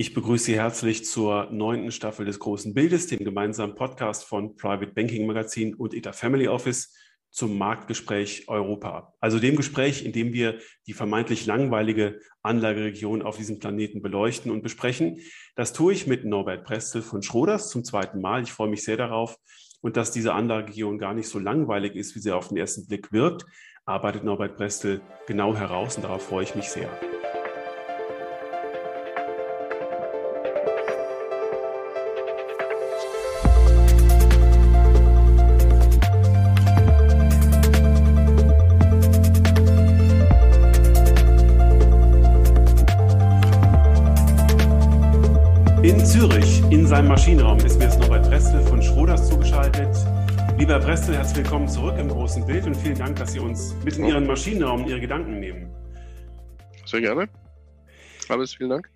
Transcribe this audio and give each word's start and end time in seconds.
Ich 0.00 0.14
begrüße 0.14 0.44
Sie 0.44 0.54
herzlich 0.54 1.04
zur 1.04 1.50
neunten 1.50 1.90
Staffel 1.90 2.24
des 2.24 2.38
Großen 2.38 2.72
Bildes, 2.72 3.08
dem 3.08 3.18
gemeinsamen 3.18 3.74
Podcast 3.74 4.22
von 4.22 4.54
Private 4.54 4.92
Banking 4.92 5.26
Magazin 5.26 5.74
und 5.74 5.92
ETA 5.92 6.12
Family 6.12 6.46
Office 6.46 6.94
zum 7.32 7.58
Marktgespräch 7.58 8.44
Europa. 8.46 9.12
Also 9.18 9.40
dem 9.40 9.56
Gespräch, 9.56 10.04
in 10.04 10.12
dem 10.12 10.32
wir 10.32 10.60
die 10.86 10.92
vermeintlich 10.92 11.46
langweilige 11.46 12.20
Anlageregion 12.42 13.22
auf 13.22 13.38
diesem 13.38 13.58
Planeten 13.58 14.00
beleuchten 14.00 14.52
und 14.52 14.62
besprechen. 14.62 15.18
Das 15.56 15.72
tue 15.72 15.94
ich 15.94 16.06
mit 16.06 16.24
Norbert 16.24 16.62
Prestel 16.62 17.02
von 17.02 17.24
Schroders 17.24 17.68
zum 17.68 17.82
zweiten 17.82 18.20
Mal. 18.20 18.44
Ich 18.44 18.52
freue 18.52 18.70
mich 18.70 18.84
sehr 18.84 18.96
darauf. 18.96 19.36
Und 19.80 19.96
dass 19.96 20.12
diese 20.12 20.32
Anlageregion 20.32 20.98
gar 20.98 21.12
nicht 21.12 21.28
so 21.28 21.40
langweilig 21.40 21.96
ist, 21.96 22.14
wie 22.14 22.20
sie 22.20 22.30
auf 22.30 22.46
den 22.46 22.56
ersten 22.56 22.86
Blick 22.86 23.10
wirkt, 23.10 23.46
arbeitet 23.84 24.22
Norbert 24.22 24.56
Prestel 24.56 25.00
genau 25.26 25.56
heraus 25.56 25.96
und 25.96 26.04
darauf 26.04 26.22
freue 26.22 26.44
ich 26.44 26.54
mich 26.54 26.68
sehr. 26.68 26.88
Maschinenraum 47.18 47.58
ist 47.58 47.76
mir 47.80 47.86
jetzt 47.86 47.98
Norbert 47.98 48.28
Brestel 48.28 48.60
von 48.60 48.80
Schroders 48.80 49.28
zugeschaltet. 49.28 49.88
Lieber 50.56 50.78
Brestel, 50.78 51.16
herzlich 51.16 51.38
willkommen 51.38 51.66
zurück 51.66 51.96
im 51.98 52.08
großen 52.08 52.46
Bild 52.46 52.64
und 52.64 52.76
vielen 52.76 52.96
Dank, 52.96 53.16
dass 53.16 53.32
Sie 53.32 53.40
uns 53.40 53.74
mit 53.84 53.98
in 53.98 54.04
Ihren 54.04 54.24
Maschinenraum 54.24 54.86
Ihre 54.86 55.00
Gedanken 55.00 55.40
nehmen. 55.40 55.68
Sehr 56.86 57.00
gerne. 57.00 57.28
Alles, 58.28 58.54
vielen 58.54 58.70
Dank. 58.70 58.88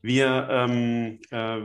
Wir 0.00 0.46
ähm, 0.48 1.18
äh, 1.32 1.56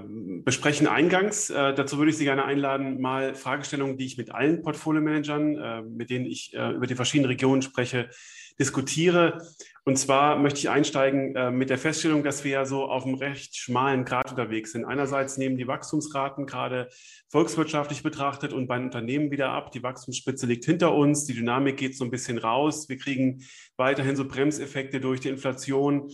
besprechen 0.44 0.88
eingangs, 0.88 1.52
äh, 1.52 1.76
dazu 1.76 2.00
würde 2.00 2.10
ich 2.10 2.18
Sie 2.18 2.24
gerne 2.24 2.46
einladen, 2.46 3.00
mal 3.00 3.36
Fragestellungen, 3.36 3.96
die 3.98 4.08
ich 4.08 4.18
mit 4.18 4.34
allen 4.34 4.64
Portfolio-Managern, 4.64 5.56
äh, 5.56 5.82
mit 5.84 6.10
denen 6.10 6.26
ich 6.26 6.56
äh, 6.56 6.72
über 6.72 6.88
die 6.88 6.96
verschiedenen 6.96 7.30
Regionen 7.30 7.62
spreche, 7.62 8.10
diskutiere. 8.58 9.46
Und 9.84 9.98
zwar 9.98 10.38
möchte 10.38 10.60
ich 10.60 10.70
einsteigen 10.70 11.36
äh, 11.36 11.50
mit 11.50 11.72
der 11.72 11.80
Feststellung, 11.80 12.24
dass 12.24 12.44
wir 12.44 12.52
ja 12.52 12.66
so 12.66 12.86
auf 12.86 13.04
einem 13.04 13.16
recht 13.16 13.56
schmalen 13.56 14.06
Grad 14.06 14.30
unterwegs 14.30 14.74
sind. 14.74 14.86
Einerseits 14.86 15.38
nehmen 15.38 15.58
die 15.58 15.68
Wachstumsraten 15.68 16.46
gerade 16.46 16.90
volkswirtschaftlich 17.30 18.04
betrachtet 18.04 18.54
und 18.54 18.68
bei 18.68 18.78
den 18.78 18.86
Unternehmen 18.86 19.32
wieder 19.32 19.50
ab. 19.50 19.72
Die 19.72 19.82
Wachstumsspitze 19.82 20.46
liegt 20.46 20.66
hinter 20.66 20.94
uns, 20.94 21.26
die 21.26 21.34
Dynamik 21.34 21.78
geht 21.78 21.98
so 21.98 22.04
ein 22.04 22.12
bisschen 22.12 22.38
raus. 22.38 22.90
Wir 22.90 22.98
kriegen 22.98 23.42
weiterhin 23.76 24.16
so 24.16 24.28
Bremseffekte 24.28 25.00
durch 25.00 25.20
die 25.20 25.30
Inflation. 25.30 26.12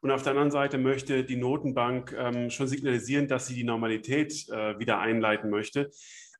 Und 0.00 0.10
auf 0.10 0.22
der 0.22 0.30
anderen 0.30 0.50
Seite 0.50 0.78
möchte 0.78 1.22
die 1.22 1.36
Notenbank 1.36 2.16
ähm, 2.18 2.48
schon 2.48 2.68
signalisieren, 2.68 3.28
dass 3.28 3.46
sie 3.46 3.54
die 3.54 3.64
Normalität 3.64 4.48
äh, 4.48 4.78
wieder 4.78 4.98
einleiten 4.98 5.50
möchte. 5.50 5.90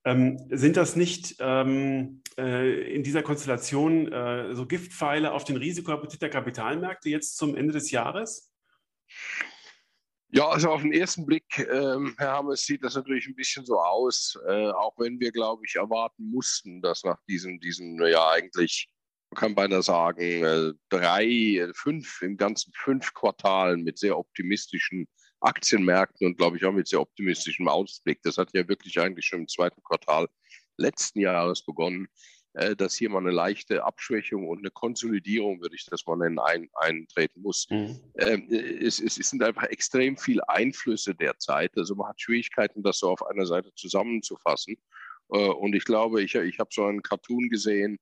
Ähm, 0.04 0.38
sind 0.50 0.76
das 0.76 0.96
nicht 0.96 1.36
ähm, 1.40 2.22
äh, 2.38 2.94
in 2.94 3.02
dieser 3.02 3.22
Konstellation 3.22 4.10
äh, 4.10 4.54
so 4.54 4.66
Giftpfeile 4.66 5.32
auf 5.32 5.44
den 5.44 5.56
Risikoappetit 5.56 6.22
der 6.22 6.30
Kapitalmärkte 6.30 7.10
jetzt 7.10 7.36
zum 7.36 7.54
Ende 7.54 7.74
des 7.74 7.90
Jahres? 7.90 8.50
Ja, 10.32 10.48
also 10.48 10.70
auf 10.70 10.82
den 10.82 10.92
ersten 10.92 11.26
Blick, 11.26 11.58
ähm, 11.58 12.14
Herr 12.16 12.32
Hammes, 12.34 12.64
sieht 12.64 12.84
das 12.84 12.94
natürlich 12.94 13.26
ein 13.26 13.34
bisschen 13.34 13.66
so 13.66 13.80
aus, 13.80 14.38
äh, 14.46 14.70
auch 14.70 14.94
wenn 14.96 15.18
wir, 15.18 15.32
glaube 15.32 15.62
ich, 15.66 15.74
erwarten 15.74 16.30
mussten, 16.30 16.80
dass 16.80 17.02
nach 17.02 17.18
diesen, 17.28 17.58
diesen 17.58 18.00
ja 18.06 18.30
eigentlich, 18.30 18.88
man 19.30 19.40
kann 19.40 19.54
beinahe 19.56 19.82
sagen, 19.82 20.44
äh, 20.44 20.72
drei, 20.88 21.26
äh, 21.26 21.72
fünf, 21.74 22.22
im 22.22 22.36
ganzen 22.36 22.72
fünf 22.76 23.12
Quartalen 23.12 23.82
mit 23.82 23.98
sehr 23.98 24.16
optimistischen 24.16 25.08
Aktienmärkten 25.40 26.26
und 26.26 26.36
glaube 26.36 26.56
ich 26.56 26.64
auch 26.64 26.72
mit 26.72 26.88
sehr 26.88 27.00
optimistischem 27.00 27.68
Ausblick. 27.68 28.22
Das 28.22 28.38
hat 28.38 28.50
ja 28.54 28.68
wirklich 28.68 29.00
eigentlich 29.00 29.26
schon 29.26 29.40
im 29.40 29.48
zweiten 29.48 29.82
Quartal 29.82 30.28
letzten 30.76 31.20
Jahres 31.20 31.64
begonnen, 31.64 32.08
äh, 32.54 32.74
dass 32.74 32.96
hier 32.96 33.10
mal 33.10 33.18
eine 33.18 33.30
leichte 33.30 33.84
Abschwächung 33.84 34.48
und 34.48 34.58
eine 34.58 34.70
Konsolidierung, 34.70 35.60
würde 35.60 35.76
ich 35.76 35.86
das 35.86 36.06
mal 36.06 36.16
nennen, 36.16 36.38
ein, 36.38 36.68
eintreten 36.74 37.42
muss. 37.42 37.66
Mhm. 37.70 38.00
Ähm, 38.18 38.48
es, 38.50 39.00
es, 39.00 39.14
sind 39.14 39.42
einfach 39.42 39.64
extrem 39.64 40.16
viele 40.16 40.48
Einflüsse 40.48 41.14
derzeit. 41.14 41.76
Also 41.76 41.94
man 41.94 42.08
hat 42.08 42.20
Schwierigkeiten, 42.20 42.82
das 42.82 42.98
so 42.98 43.10
auf 43.10 43.24
einer 43.26 43.46
Seite 43.46 43.72
zusammenzufassen. 43.74 44.76
Äh, 45.32 45.38
und 45.38 45.74
ich 45.74 45.84
glaube, 45.84 46.22
ich, 46.22 46.34
ich 46.34 46.58
habe 46.58 46.70
so 46.72 46.84
einen 46.84 47.02
Cartoon 47.02 47.48
gesehen, 47.48 47.98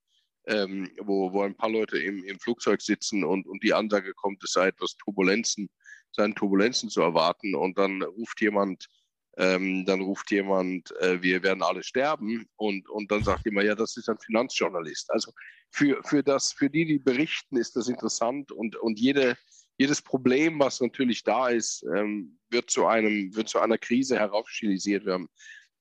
ähm, 0.46 0.90
wo, 1.02 1.32
wo 1.32 1.42
ein 1.42 1.54
paar 1.54 1.70
Leute 1.70 1.98
im, 1.98 2.24
im 2.24 2.40
Flugzeug 2.40 2.80
sitzen 2.80 3.24
und, 3.24 3.46
und 3.46 3.62
die 3.62 3.74
Ansage 3.74 4.14
kommt, 4.14 4.42
es 4.42 4.52
sei 4.52 4.68
etwas 4.68 4.96
Turbulenzen 4.96 5.68
seinen 6.12 6.34
Turbulenzen 6.34 6.88
zu 6.90 7.00
erwarten 7.00 7.54
und 7.54 7.78
dann 7.78 8.02
ruft 8.02 8.40
jemand, 8.40 8.88
ähm, 9.36 9.84
dann 9.86 10.00
ruft 10.00 10.30
jemand, 10.30 10.94
äh, 11.00 11.22
wir 11.22 11.42
werden 11.42 11.62
alle 11.62 11.82
sterben 11.82 12.48
und, 12.56 12.88
und 12.88 13.10
dann 13.10 13.22
sagt 13.22 13.44
jemand, 13.44 13.66
ja, 13.66 13.74
das 13.74 13.96
ist 13.96 14.08
ein 14.08 14.18
Finanzjournalist. 14.18 15.10
Also 15.10 15.32
für, 15.70 16.02
für, 16.04 16.22
das, 16.22 16.52
für 16.52 16.70
die, 16.70 16.84
die 16.84 16.98
berichten, 16.98 17.56
ist 17.56 17.76
das 17.76 17.88
interessant 17.88 18.52
und, 18.52 18.76
und 18.76 18.98
jede, 18.98 19.36
jedes 19.76 20.02
Problem, 20.02 20.58
was 20.58 20.80
natürlich 20.80 21.22
da 21.22 21.48
ist, 21.48 21.84
ähm, 21.94 22.38
wird, 22.50 22.70
zu 22.70 22.86
einem, 22.86 23.34
wird 23.36 23.48
zu 23.48 23.60
einer 23.60 23.78
Krise 23.78 24.18
herausstilisiert. 24.18 25.06
Wir 25.06 25.14
haben 25.14 25.28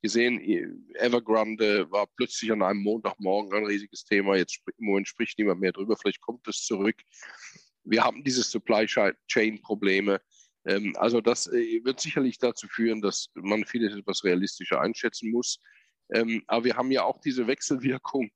gesehen, 0.03 0.39
Evergrande 0.93 1.89
war 1.89 2.05
plötzlich 2.15 2.51
an 2.51 2.61
einem 2.61 2.83
Montagmorgen 2.83 3.53
ein 3.53 3.65
riesiges 3.65 4.03
Thema. 4.03 4.35
Jetzt 4.35 4.59
im 4.77 4.85
Moment 4.85 5.07
spricht 5.07 5.39
niemand 5.39 5.61
mehr 5.61 5.71
drüber. 5.71 5.97
Vielleicht 5.97 6.21
kommt 6.21 6.47
es 6.47 6.63
zurück 6.63 6.97
wir 7.89 8.03
haben 8.03 8.23
diese 8.23 8.43
Supply 8.43 8.85
Chain 8.85 9.61
Probleme. 9.61 10.21
Ähm, 10.65 10.93
also 10.97 11.21
das 11.21 11.47
äh, 11.47 11.81
wird 11.83 11.99
sicherlich 11.99 12.37
dazu 12.37 12.67
führen, 12.67 13.01
dass 13.01 13.29
man 13.35 13.65
vieles 13.65 13.95
etwas 13.95 14.23
realistischer 14.23 14.81
einschätzen 14.81 15.31
muss. 15.31 15.59
Ähm, 16.13 16.43
aber 16.47 16.65
wir 16.65 16.77
haben 16.77 16.91
ja 16.91 17.03
auch 17.03 17.19
diese 17.19 17.47
Wechselwirkung. 17.47 18.29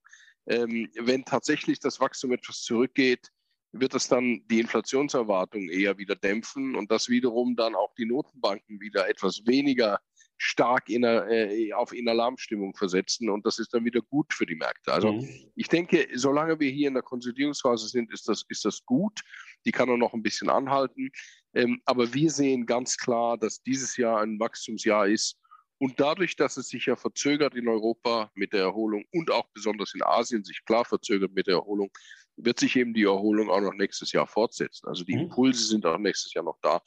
Ähm, 0.47 0.89
wenn 0.99 1.23
tatsächlich 1.23 1.79
das 1.79 1.99
Wachstum 1.99 2.31
etwas 2.31 2.61
zurückgeht, 2.61 3.29
wird 3.73 3.93
das 3.93 4.07
dann 4.07 4.41
die 4.47 4.59
Inflationserwartung 4.59 5.69
eher 5.69 5.97
wieder 5.97 6.15
dämpfen 6.15 6.75
und 6.75 6.91
das 6.91 7.07
wiederum 7.07 7.55
dann 7.55 7.75
auch 7.75 7.93
die 7.95 8.05
Notenbanken 8.05 8.81
wieder 8.81 9.07
etwas 9.07 9.45
weniger 9.45 9.99
stark 10.43 10.89
in, 10.89 11.03
äh, 11.03 11.71
auf 11.73 11.93
in 11.93 12.09
Alarmstimmung 12.09 12.75
versetzen 12.75 13.29
und 13.29 13.45
das 13.45 13.59
ist 13.59 13.71
dann 13.75 13.85
wieder 13.85 14.01
gut 14.01 14.33
für 14.33 14.47
die 14.47 14.55
Märkte. 14.55 14.91
Also 14.91 15.13
mhm. 15.13 15.51
ich 15.55 15.67
denke, 15.67 16.07
solange 16.15 16.59
wir 16.59 16.71
hier 16.71 16.87
in 16.87 16.95
der 16.95 17.03
Konsolidierungsphase 17.03 17.87
sind, 17.87 18.11
ist 18.11 18.27
das, 18.27 18.43
ist 18.49 18.65
das 18.65 18.83
gut. 18.83 19.21
Die 19.65 19.71
kann 19.71 19.87
auch 19.91 19.97
noch 19.97 20.15
ein 20.15 20.23
bisschen 20.23 20.49
anhalten. 20.49 21.11
Ähm, 21.53 21.79
aber 21.85 22.11
wir 22.11 22.31
sehen 22.31 22.65
ganz 22.65 22.97
klar, 22.97 23.37
dass 23.37 23.61
dieses 23.61 23.97
Jahr 23.97 24.21
ein 24.21 24.39
Wachstumsjahr 24.39 25.07
ist. 25.07 25.37
Und 25.77 25.99
dadurch, 25.99 26.35
dass 26.35 26.57
es 26.57 26.69
sich 26.69 26.87
ja 26.87 26.95
verzögert 26.95 27.53
in 27.53 27.67
Europa 27.67 28.31
mit 28.33 28.53
der 28.53 28.61
Erholung 28.61 29.05
und 29.11 29.29
auch 29.29 29.47
besonders 29.53 29.93
in 29.93 30.01
Asien 30.01 30.43
sich 30.43 30.65
klar 30.65 30.85
verzögert 30.85 31.33
mit 31.33 31.45
der 31.45 31.55
Erholung, 31.55 31.91
wird 32.35 32.59
sich 32.59 32.75
eben 32.75 32.95
die 32.95 33.03
Erholung 33.03 33.51
auch 33.51 33.61
noch 33.61 33.73
nächstes 33.73 34.11
Jahr 34.11 34.25
fortsetzen. 34.25 34.87
Also 34.87 35.03
die 35.03 35.13
mhm. 35.13 35.23
Impulse 35.23 35.67
sind 35.67 35.85
auch 35.85 35.99
nächstes 35.99 36.33
Jahr 36.33 36.43
noch 36.43 36.57
da. 36.63 36.81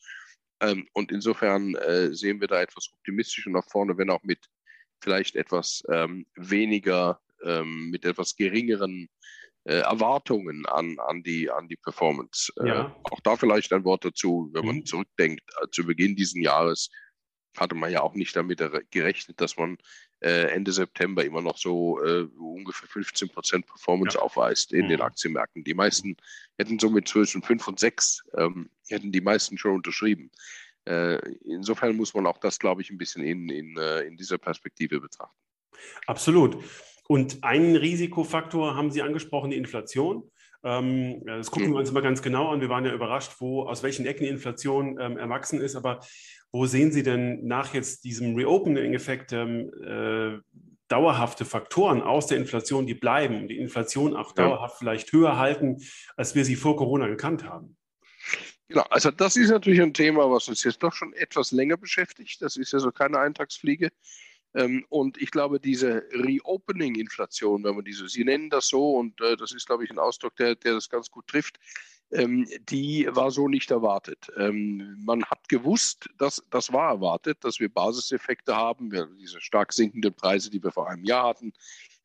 Ähm, 0.65 0.89
und 0.93 1.13
insofern 1.13 1.75
äh, 1.75 2.13
sehen 2.13 2.41
wir 2.41 2.49
da 2.49 2.63
etwas 2.63 2.91
optimistischer 2.93 3.51
nach 3.51 3.69
vorne, 3.69 3.97
wenn 3.99 4.11
auch 4.11 4.23
mit 4.23 4.39
vielleicht 5.03 5.37
etwas 5.37 5.83
ähm, 5.91 6.27
weniger, 6.37 7.21
ähm, 7.45 7.91
mit 7.91 8.05
etwas 8.05 8.37
geringeren 8.37 9.09
äh, 9.65 9.81
Erwartungen 9.81 10.67
an, 10.67 10.99
an, 10.99 11.23
die, 11.23 11.51
an 11.51 11.69
die 11.69 11.77
Performance. 11.77 12.53
Äh, 12.61 12.69
ja. 12.69 12.97
Auch 13.05 13.21
da 13.21 13.37
vielleicht 13.37 13.73
ein 13.73 13.85
Wort 13.85 14.05
dazu, 14.05 14.51
wenn 14.53 14.67
man 14.67 14.77
mhm. 14.77 14.87
zurückdenkt, 14.87 15.43
äh, 15.63 15.67
zu 15.71 15.85
Beginn 15.85 16.17
dieses 16.17 16.35
Jahres 16.35 16.91
hatte 17.57 17.75
man 17.75 17.93
ja 17.93 18.03
auch 18.03 18.15
nicht 18.15 18.35
damit 18.35 18.61
gerechnet, 18.91 19.41
dass 19.41 19.57
man 19.57 19.79
äh, 20.25 20.47
Ende 20.47 20.73
September 20.73 21.23
immer 21.23 21.43
noch 21.43 21.59
so 21.59 22.03
äh, 22.03 22.27
ungefähr 22.39 22.89
15 22.89 23.29
Prozent 23.29 23.67
Performance 23.67 24.17
ja. 24.17 24.23
aufweist 24.23 24.73
in 24.73 24.87
mhm. 24.87 24.89
den 24.89 25.01
Aktienmärkten. 25.03 25.65
Die 25.65 25.75
meisten 25.75 26.17
hätten 26.59 26.79
somit 26.79 27.09
zwischen 27.09 27.43
5 27.43 27.69
und 27.69 27.79
6, 27.79 28.25
ähm, 28.39 28.71
hätten 28.89 29.13
die 29.13 29.21
meisten 29.21 29.59
schon 29.59 29.73
unterschrieben. 29.73 30.31
Äh, 30.87 31.17
insofern 31.45 31.97
muss 31.97 32.15
man 32.15 32.27
auch 32.27 32.39
das, 32.39 32.59
glaube 32.59 32.81
ich, 32.81 32.91
ein 32.91 32.97
bisschen 32.97 33.23
in, 33.23 33.51
in, 33.51 33.77
äh, 33.77 34.01
in 34.01 34.17
dieser 34.17 34.39
Perspektive 34.39 35.01
betrachten. 35.01 35.37
Absolut. 36.07 36.57
Und 37.07 37.45
einen 37.45 37.77
Risikofaktor 37.77 38.77
haben 38.77 38.91
Sie 38.91 39.03
angesprochen, 39.03 39.51
die 39.51 39.59
Inflation. 39.59 40.31
Ähm, 40.63 41.23
das 41.27 41.51
gucken 41.51 41.73
wir 41.73 41.79
uns 41.79 41.91
immer 41.91 42.01
ganz 42.01 42.23
genau 42.23 42.49
an. 42.49 42.63
Wir 42.63 42.71
waren 42.71 42.87
ja 42.87 42.95
überrascht, 42.95 43.33
wo, 43.41 43.65
aus 43.65 43.83
welchen 43.83 44.07
Ecken 44.07 44.25
die 44.25 44.31
Inflation 44.31 44.99
ähm, 44.99 45.19
erwachsen 45.19 45.61
ist. 45.61 45.77
Aber 45.77 46.01
wo 46.55 46.67
sehen 46.67 46.93
Sie 46.93 47.03
denn 47.03 47.45
nach 47.45 47.75
jetzt 47.75 48.05
diesem 48.05 48.37
Reopening-Effekt 48.37 49.33
ähm, 49.33 49.73
äh, 49.83 50.39
dauerhafte 50.87 51.45
Faktoren 51.45 52.01
aus 52.01 52.29
der 52.29 52.39
Inflation, 52.39 52.87
die 52.87 52.95
bleiben 52.95 53.41
und 53.41 53.49
die 53.49 53.59
Inflation 53.59 54.15
auch 54.15 54.31
dauerhaft 54.31 54.75
ja. 54.75 54.79
vielleicht 54.79 55.13
höher 55.13 55.37
halten, 55.37 55.83
als 56.17 56.37
wir 56.37 56.45
sie 56.45 56.55
vor 56.55 56.77
Corona 56.77 57.09
gekannt 57.09 57.43
haben? 57.43 57.77
Genau, 58.69 58.85
also 58.89 59.11
das 59.11 59.35
ist 59.35 59.51
natürlich 59.51 59.83
ein 59.83 59.95
Thema, 59.95 60.31
was 60.31 60.47
uns 60.47 60.63
jetzt 60.63 60.81
doch 60.81 60.93
schon 60.93 61.13
etwas 61.15 61.51
länger 61.51 61.77
beschäftigt. 61.77 62.41
Das 62.41 62.57
ist 62.57 62.73
ja 62.73 62.79
so 62.79 62.93
keine 62.93 63.19
Eintagsfliege. 63.19 63.91
Ähm, 64.55 64.87
und 64.91 65.21
ich 65.21 65.33
glaube, 65.33 65.59
diese 65.59 66.05
Reopening-Inflation, 66.13 67.65
wenn 67.65 67.75
man 67.75 67.85
diese, 67.85 68.09
Sie 68.09 68.23
nennen 68.23 68.49
das 68.49 68.69
so, 68.69 68.93
und 68.93 69.21
äh, 69.21 69.37
das 69.37 69.51
ist, 69.51 69.67
glaube 69.67 69.83
ich, 69.83 69.91
ein 69.91 69.99
Ausdruck, 69.99 70.37
der, 70.37 70.55
der 70.55 70.75
das 70.75 70.89
ganz 70.89 71.11
gut 71.11 71.27
trifft, 71.27 71.59
ähm, 72.11 72.47
die 72.69 73.09
war 73.11 73.31
so 73.31 73.49
nicht 73.49 73.71
erwartet. 73.71 74.31
Ähm, 74.37 74.97
man 75.05 75.25
hat 75.25 75.49
gewusst, 75.49 76.09
dass 76.19 76.43
das 76.51 76.73
war 76.73 76.91
erwartet, 76.91 77.39
dass 77.43 77.61
wir 77.61 77.69
Basiseffekte 77.69 78.55
haben, 78.57 78.93
wir, 78.93 79.09
diese 79.19 79.41
stark 79.41 79.73
sinkenden 79.73 80.15
Preise, 80.15 80.51
die 80.51 80.63
wir 80.63 80.73
vor 80.73 80.89
einem 80.89 81.05
Jahr 81.05 81.29
hatten, 81.29 81.53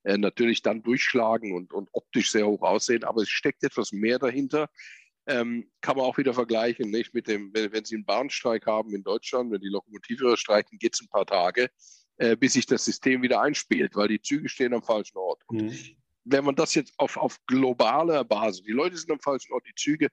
äh, 0.03 0.17
natürlich 0.17 0.61
dann 0.61 0.81
durchschlagen 0.81 1.53
und, 1.53 1.73
und 1.73 1.89
optisch 1.91 2.31
sehr 2.31 2.47
hoch 2.47 2.61
aussehen, 2.61 3.03
aber 3.03 3.21
es 3.21 3.29
steckt 3.29 3.63
etwas 3.63 3.91
mehr 3.91 4.19
dahinter. 4.19 4.69
Ähm, 5.27 5.69
kann 5.81 5.97
man 5.97 6.05
auch 6.05 6.17
wieder 6.17 6.33
vergleichen, 6.33 6.89
nicht? 6.89 7.13
Mit 7.13 7.27
dem, 7.27 7.53
wenn, 7.53 7.71
wenn 7.71 7.85
Sie 7.85 7.95
einen 7.95 8.05
Bahnstreik 8.05 8.65
haben 8.65 8.95
in 8.95 9.03
Deutschland, 9.03 9.51
wenn 9.51 9.61
die 9.61 9.69
Lokomotivführer 9.69 10.37
streiken, 10.37 10.79
geht 10.79 10.95
es 10.95 11.01
ein 11.01 11.09
paar 11.09 11.25
Tage, 11.25 11.69
äh, 12.17 12.35
bis 12.35 12.53
sich 12.53 12.65
das 12.65 12.83
System 12.83 13.21
wieder 13.21 13.41
einspielt, 13.41 13.95
weil 13.95 14.07
die 14.07 14.21
Züge 14.21 14.49
stehen 14.49 14.73
am 14.73 14.81
falschen 14.81 15.17
Ort. 15.17 15.43
Mhm 15.51 15.71
wenn 16.31 16.45
man 16.45 16.55
das 16.55 16.75
jetzt 16.75 16.93
auf, 16.97 17.17
auf 17.17 17.37
globaler 17.47 18.23
Basis, 18.23 18.63
die 18.63 18.71
Leute 18.71 18.97
sind 18.97 19.11
am 19.11 19.19
falschen 19.19 19.53
Ort, 19.53 19.65
die 19.67 19.75
Züge, 19.75 20.09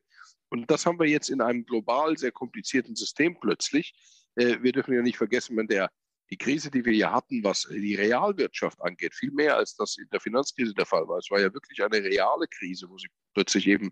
und 0.49 0.71
das 0.71 0.87
haben 0.87 0.99
wir 0.99 1.09
jetzt 1.09 1.29
in 1.29 1.41
einem 1.41 1.65
global 1.65 2.17
sehr 2.17 2.33
komplizierten 2.33 2.95
System 2.95 3.39
plötzlich. 3.39 3.95
Äh, 4.37 4.59
wir 4.63 4.73
dürfen 4.73 4.95
ja 4.95 5.03
nicht 5.03 5.17
vergessen, 5.17 5.57
wenn 5.57 5.67
der, 5.67 5.91
die 6.31 6.37
Krise, 6.37 6.71
die 6.71 6.85
wir 6.85 6.93
hier 6.93 7.13
hatten, 7.13 7.43
was 7.45 7.69
die 7.71 7.95
Realwirtschaft 7.95 8.81
angeht, 8.81 9.15
viel 9.15 9.33
mehr 9.33 9.57
als 9.57 9.77
das 9.77 9.97
in 9.99 10.09
der 10.11 10.21
Finanzkrise 10.21 10.75
der 10.75 10.87
Fall 10.87 11.07
war. 11.09 11.19
Es 11.19 11.31
war 11.31 11.41
ja 11.41 11.53
wirklich 11.53 11.83
eine 11.83 12.03
reale 12.03 12.47
Krise, 12.49 12.89
wo 12.89 12.97
sie 12.99 13.09
plötzlich 13.35 13.67
eben 13.67 13.91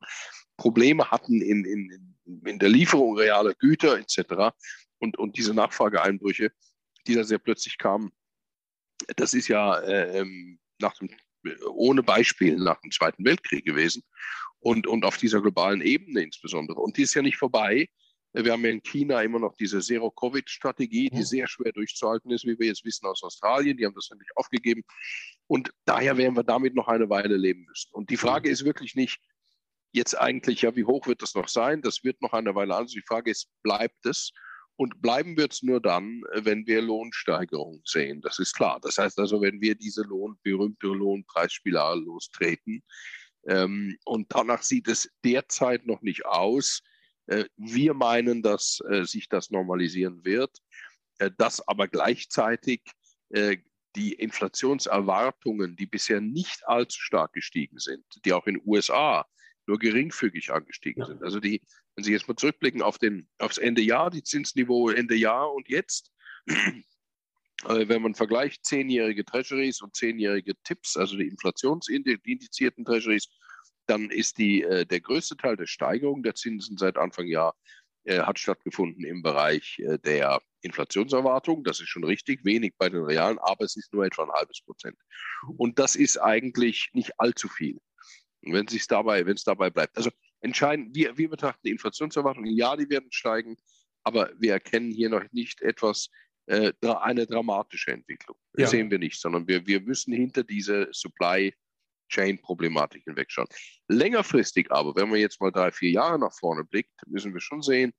Probleme 0.57 1.11
hatten 1.11 1.43
in, 1.43 1.65
in, 1.65 2.17
in 2.45 2.59
der 2.59 2.69
Lieferung 2.69 3.17
realer 3.17 3.55
Güter 3.55 3.99
etc. 3.99 4.55
Und, 4.99 5.19
und 5.19 5.37
diese 5.37 5.55
Nachfrageeinbrüche, 5.55 6.51
die 7.07 7.15
da 7.15 7.25
sehr 7.25 7.39
plötzlich 7.39 7.79
kamen, 7.79 8.11
das 9.17 9.35
ist 9.35 9.49
ja 9.49 9.79
äh, 9.81 10.21
ähm, 10.21 10.59
nach 10.81 10.95
dem 10.95 11.09
ohne 11.71 12.03
Beispiel 12.03 12.57
nach 12.57 12.81
dem 12.81 12.91
Zweiten 12.91 13.25
Weltkrieg 13.25 13.65
gewesen 13.65 14.03
und, 14.61 14.87
und 14.87 15.05
auf 15.05 15.17
dieser 15.17 15.41
globalen 15.41 15.83
Ebene 15.83 16.23
insbesondere. 16.23 16.81
Und 16.81 16.97
die 16.97 17.03
ist 17.03 17.15
ja 17.15 17.23
nicht 17.23 17.37
vorbei. 17.37 17.89
Wir 18.33 18.53
haben 18.53 18.65
ja 18.65 18.71
in 18.71 18.83
China 18.83 19.23
immer 19.23 19.39
noch 19.39 19.55
diese 19.55 19.79
Zero-Covid-Strategie, 19.79 21.09
die 21.09 21.23
sehr 21.23 21.47
schwer 21.47 21.71
durchzuhalten 21.71 22.33
ist, 22.33 22.45
wie 22.45 22.59
wir 22.59 22.67
jetzt 22.67 22.85
wissen 22.85 23.07
aus 23.07 23.23
Australien. 23.23 23.77
Die 23.77 23.87
haben 23.87 23.95
das 23.95 24.11
endlich 24.11 24.31
aufgegeben. 24.35 24.83
Und 25.47 25.71
daher 25.85 26.17
werden 26.17 26.35
wir 26.35 26.43
damit 26.43 26.75
noch 26.75 26.89
eine 26.89 27.09
Weile 27.09 27.37
leben 27.37 27.65
müssen. 27.65 27.91
Und 27.93 28.11
die 28.11 28.17
Frage 28.17 28.51
ist 28.51 28.65
wirklich 28.65 28.97
nicht 28.97 29.21
jetzt 29.93 30.19
eigentlich, 30.19 30.63
ja, 30.63 30.75
wie 30.75 30.85
hoch 30.85 31.07
wird 31.07 31.23
das 31.23 31.35
noch 31.37 31.47
sein? 31.47 31.81
Das 31.81 32.03
wird 32.03 32.21
noch 32.23 32.33
eine 32.33 32.57
Weile 32.57 32.75
an. 32.75 32.87
Die 32.87 33.05
Frage 33.07 33.31
ist, 33.31 33.49
bleibt 33.63 34.05
es? 34.05 34.33
Und 34.77 35.01
bleiben 35.01 35.37
wird 35.37 35.53
es 35.53 35.63
nur 35.63 35.81
dann, 35.81 36.23
äh, 36.33 36.45
wenn 36.45 36.67
wir 36.67 36.83
Lohnsteigerungen 36.83 37.83
sehen. 37.85 38.21
Das 38.21 38.39
ist 38.39 38.55
klar. 38.55 38.81
Das 38.83 38.99
heißt 38.99 39.19
also, 39.19 39.41
wenn 39.41 39.61
wir 39.61 39.75
diese 39.75 40.03
Lohn, 40.03 40.37
berühmte 40.43 40.89
Lohnpreisspirale 40.89 42.01
lostreten. 42.01 42.83
Ähm, 43.47 43.97
und 44.05 44.27
danach 44.31 44.63
sieht 44.63 44.89
es 44.89 45.09
derzeit 45.25 45.87
noch 45.87 46.03
nicht 46.03 46.27
aus. 46.27 46.83
Äh, 47.27 47.45
wir 47.57 47.95
meinen, 47.95 48.43
dass 48.43 48.81
äh, 48.89 49.05
sich 49.05 49.29
das 49.29 49.51
normalisieren 49.51 50.25
wird, 50.25 50.59
äh, 51.19 51.31
dass 51.37 51.67
aber 51.67 51.89
gleichzeitig 51.89 52.83
äh, 53.31 53.59
die 53.97 54.13
Inflationserwartungen, 54.13 55.77
die 55.77 55.87
bisher 55.87 56.21
nicht 56.21 56.67
allzu 56.67 57.01
stark 57.01 57.33
gestiegen 57.33 57.79
sind, 57.79 58.05
die 58.25 58.33
auch 58.33 58.47
in 58.47 58.55
den 58.55 58.63
USA 58.67 59.27
nur 59.67 59.79
geringfügig 59.79 60.53
angestiegen 60.53 61.03
ja. 61.03 61.07
sind. 61.07 61.23
Also 61.23 61.41
die, 61.41 61.63
wenn 61.95 62.05
Sie 62.05 62.13
jetzt 62.13 62.29
mal 62.29 62.37
zurückblicken 62.37 62.83
auf 62.83 62.99
den, 62.99 63.29
aufs 63.39 63.59
Ende 63.59 63.83
Jahr, 63.83 64.11
die 64.11 64.23
Zinsniveau 64.23 64.91
Ende 64.91 65.15
Jahr 65.15 65.53
und 65.53 65.69
jetzt, 65.69 66.13
äh, 66.47 66.83
wenn 67.65 68.03
man 68.03 68.15
vergleicht 68.15 68.65
zehnjährige 68.65 69.25
Treasuries 69.25 69.81
und 69.81 69.95
zehnjährige 69.95 70.55
Tipps, 70.65 70.97
also 70.97 71.17
die 71.17 71.29
inflationsindizierten 71.29 72.85
Treasuries, 72.85 73.29
dann 73.87 74.11
ist 74.11 74.39
die, 74.39 74.63
äh, 74.63 74.87
der 74.87 75.01
größte 75.01 75.37
Teil 75.37 75.57
der 75.57 75.67
Steigerung 75.67 76.23
der 76.23 76.35
Zinsen 76.35 76.79
seit 76.79 76.97
Anfang 76.97 77.27
Jahr 77.27 77.55
äh, 78.05 78.21
hat 78.21 78.39
stattgefunden 78.39 79.05
im 79.05 79.23
Bereich 79.23 79.81
der 80.05 80.43
Inflationserwartung. 80.63 81.65
Das 81.65 81.81
ist 81.81 81.89
schon 81.89 82.05
richtig, 82.05 82.45
wenig 82.45 82.75
bei 82.77 82.89
den 82.89 83.05
Realen, 83.05 83.39
aber 83.39 83.65
es 83.65 83.77
ist 83.77 83.93
nur 83.93 84.05
etwa 84.05 84.25
ein 84.25 84.33
halbes 84.33 84.61
Prozent. 84.63 84.99
Und 85.57 85.79
das 85.79 85.97
ist 85.97 86.19
eigentlich 86.19 86.91
nicht 86.93 87.13
allzu 87.19 87.49
viel 87.49 87.79
wenn 88.53 88.67
es 88.67 88.87
dabei, 88.87 89.25
wenn 89.27 89.35
es 89.35 89.45
dabei 89.45 89.71
bleibt. 89.71 89.97
Also 89.97 90.11
entscheidend, 90.45 90.95
wir, 90.95 91.17
wir 91.17 91.31
betrachten 91.31 91.61
die 91.65 91.71
Inflationserwartungen, 91.71 92.55
ja, 92.55 92.77
die 92.77 92.89
werden 92.91 93.11
steigen, 93.11 93.57
aber 94.05 94.31
wir 94.39 94.53
erkennen 94.53 94.93
hier 94.93 95.09
noch 95.09 95.25
nicht 95.33 95.63
etwas, 95.63 96.11
äh, 96.47 96.73
eine 96.83 97.27
dramatische 97.27 97.93
Entwicklung. 97.93 98.37
Das 98.53 98.65
ja. 98.65 98.69
sehen 98.69 98.91
wir 98.91 98.99
nicht, 98.99 99.19
sondern 99.19 99.49
wir, 99.49 99.67
wir 99.67 99.81
müssen 99.81 100.13
hinter 100.13 100.45
diese 100.45 100.89
Supply 100.93 101.55
Chain-Problematik 102.11 103.05
hinwegschauen. 103.05 103.49
Längerfristig 103.89 104.71
aber, 104.71 104.95
wenn 104.95 105.09
man 105.09 105.19
jetzt 105.19 105.41
mal 105.41 105.51
drei, 105.51 105.73
vier 105.73 105.91
Jahre 105.91 106.19
nach 106.19 106.35
vorne 106.35 106.63
blickt, 106.65 106.93
müssen 107.07 107.33
wir 107.33 107.41
schon 107.41 107.63
sehen, 107.63 107.95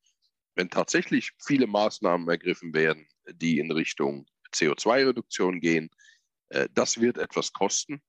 wenn 0.53 0.69
tatsächlich 0.69 1.31
viele 1.43 1.65
Maßnahmen 1.65 2.29
ergriffen 2.29 2.73
werden, 2.75 3.07
die 3.27 3.57
in 3.57 3.71
Richtung 3.71 4.27
CO2-Reduktion 4.53 5.59
gehen, 5.59 5.89
äh, 6.49 6.69
das 6.71 7.01
wird 7.01 7.17
etwas 7.17 7.51
kosten. 7.51 8.03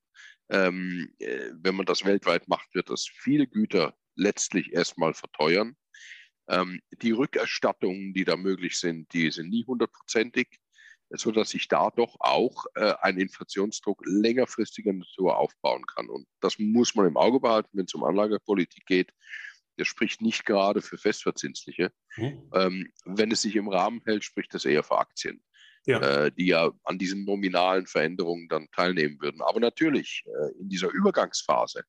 Ähm, 0.51 1.11
äh, 1.19 1.51
wenn 1.55 1.75
man 1.75 1.87
das 1.87 2.05
weltweit 2.05 2.47
macht, 2.47 2.75
wird 2.75 2.91
das 2.91 3.09
viele 3.09 3.47
Güter 3.47 3.97
letztlich 4.17 4.73
erstmal 4.73 5.15
verteuern. 5.15 5.77
Ähm, 6.49 6.81
die 7.03 7.13
Rückerstattungen, 7.13 8.15
die 8.15 8.25
da 8.25 8.37
möglich 8.37 8.79
sind, 8.79 9.13
die 9.13 9.31
sind 9.31 9.51
nie 9.51 9.65
hundertprozentig, 9.65 10.49
sodass 11.11 11.51
sich 11.51 11.69
da 11.69 11.91
doch 11.91 12.17
auch 12.21 12.67
äh, 12.75 12.95
ein 13.01 13.19
Inflationsdruck 13.19 14.03
längerfristiger 14.05 14.93
Natur 14.93 15.39
aufbauen 15.39 15.85
kann. 15.87 16.09
Und 16.09 16.27
das 16.41 16.59
muss 16.59 16.95
man 16.95 17.07
im 17.07 17.17
Auge 17.17 17.41
behalten, 17.41 17.71
wenn 17.73 17.85
es 17.85 17.95
um 17.95 18.05
Anlagepolitik 18.05 18.87
geht. 18.87 19.13
Das 19.77 19.89
spricht 19.89 20.23
nicht 20.23 20.47
gerade 20.47 20.83
für 20.83 20.99
Festverzinsliche. 20.99 21.93
Mhm. 22.17 22.51
Ähm, 22.55 22.93
wenn 23.05 23.31
es 23.31 23.43
sich 23.43 23.57
im 23.57 23.69
Rahmen 23.69 24.01
hält, 24.05 24.25
spricht 24.25 24.55
das 24.55 24.65
eher 24.65 24.83
für 24.83 24.99
Aktien 24.99 25.43
ja. 25.87 26.01
Äh, 26.01 26.33
die 26.33 26.47
ja 26.47 26.73
an 26.85 26.99
diesen 26.99 27.25
nominalen 27.25 27.87
Veränderungen 27.87 28.49
dann 28.49 28.69
teilnehmen 28.73 29.19
würden. 29.21 29.41
Aber 29.41 29.61
natürlich, 29.61 30.25
äh, 30.27 30.61
in 30.61 30.69
dieser 30.69 30.91
Übergangsphase 30.91 31.85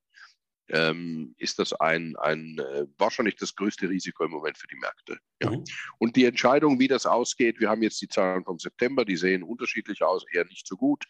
ähm, 0.70 1.34
ist 1.38 1.60
das 1.60 1.74
ein, 1.74 2.16
ein 2.18 2.60
äh, 2.60 2.86
wahrscheinlich 2.98 3.36
das 3.36 3.56
größte 3.56 3.90
Risiko 3.90 4.26
im 4.26 4.32
Moment 4.32 4.58
für 4.58 4.68
die 4.68 4.76
Märkte. 4.76 5.18
Ja. 5.42 5.52
Mhm. 5.52 5.64
Und 5.98 6.16
die 6.16 6.26
Entscheidung, 6.26 6.80
wie 6.80 6.88
das 6.88 7.06
ausgeht, 7.06 7.60
wir 7.60 7.70
haben 7.70 7.84
jetzt 7.84 8.02
die 8.02 8.08
Zahlen 8.08 8.44
vom 8.44 8.60
September, 8.60 9.06
die 9.06 9.18
sehen 9.18 9.44
unterschiedlich 9.44 10.04
aus, 10.04 10.26
eher 10.32 10.46
nicht 10.46 10.68
so 10.68 10.76
gut. 10.76 11.06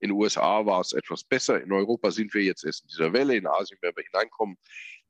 In 0.00 0.08
den 0.08 0.16
USA 0.18 0.64
war 0.66 0.80
es 0.80 0.92
etwas 0.92 1.24
besser. 1.24 1.62
In 1.62 1.72
Europa 1.72 2.10
sind 2.10 2.32
wir 2.34 2.42
jetzt 2.42 2.64
erst 2.64 2.84
in 2.84 2.88
dieser 2.88 3.12
Welle, 3.12 3.36
in 3.36 3.46
Asien 3.46 3.80
werden 3.82 3.96
wir 3.96 4.04
hineinkommen. 4.04 4.56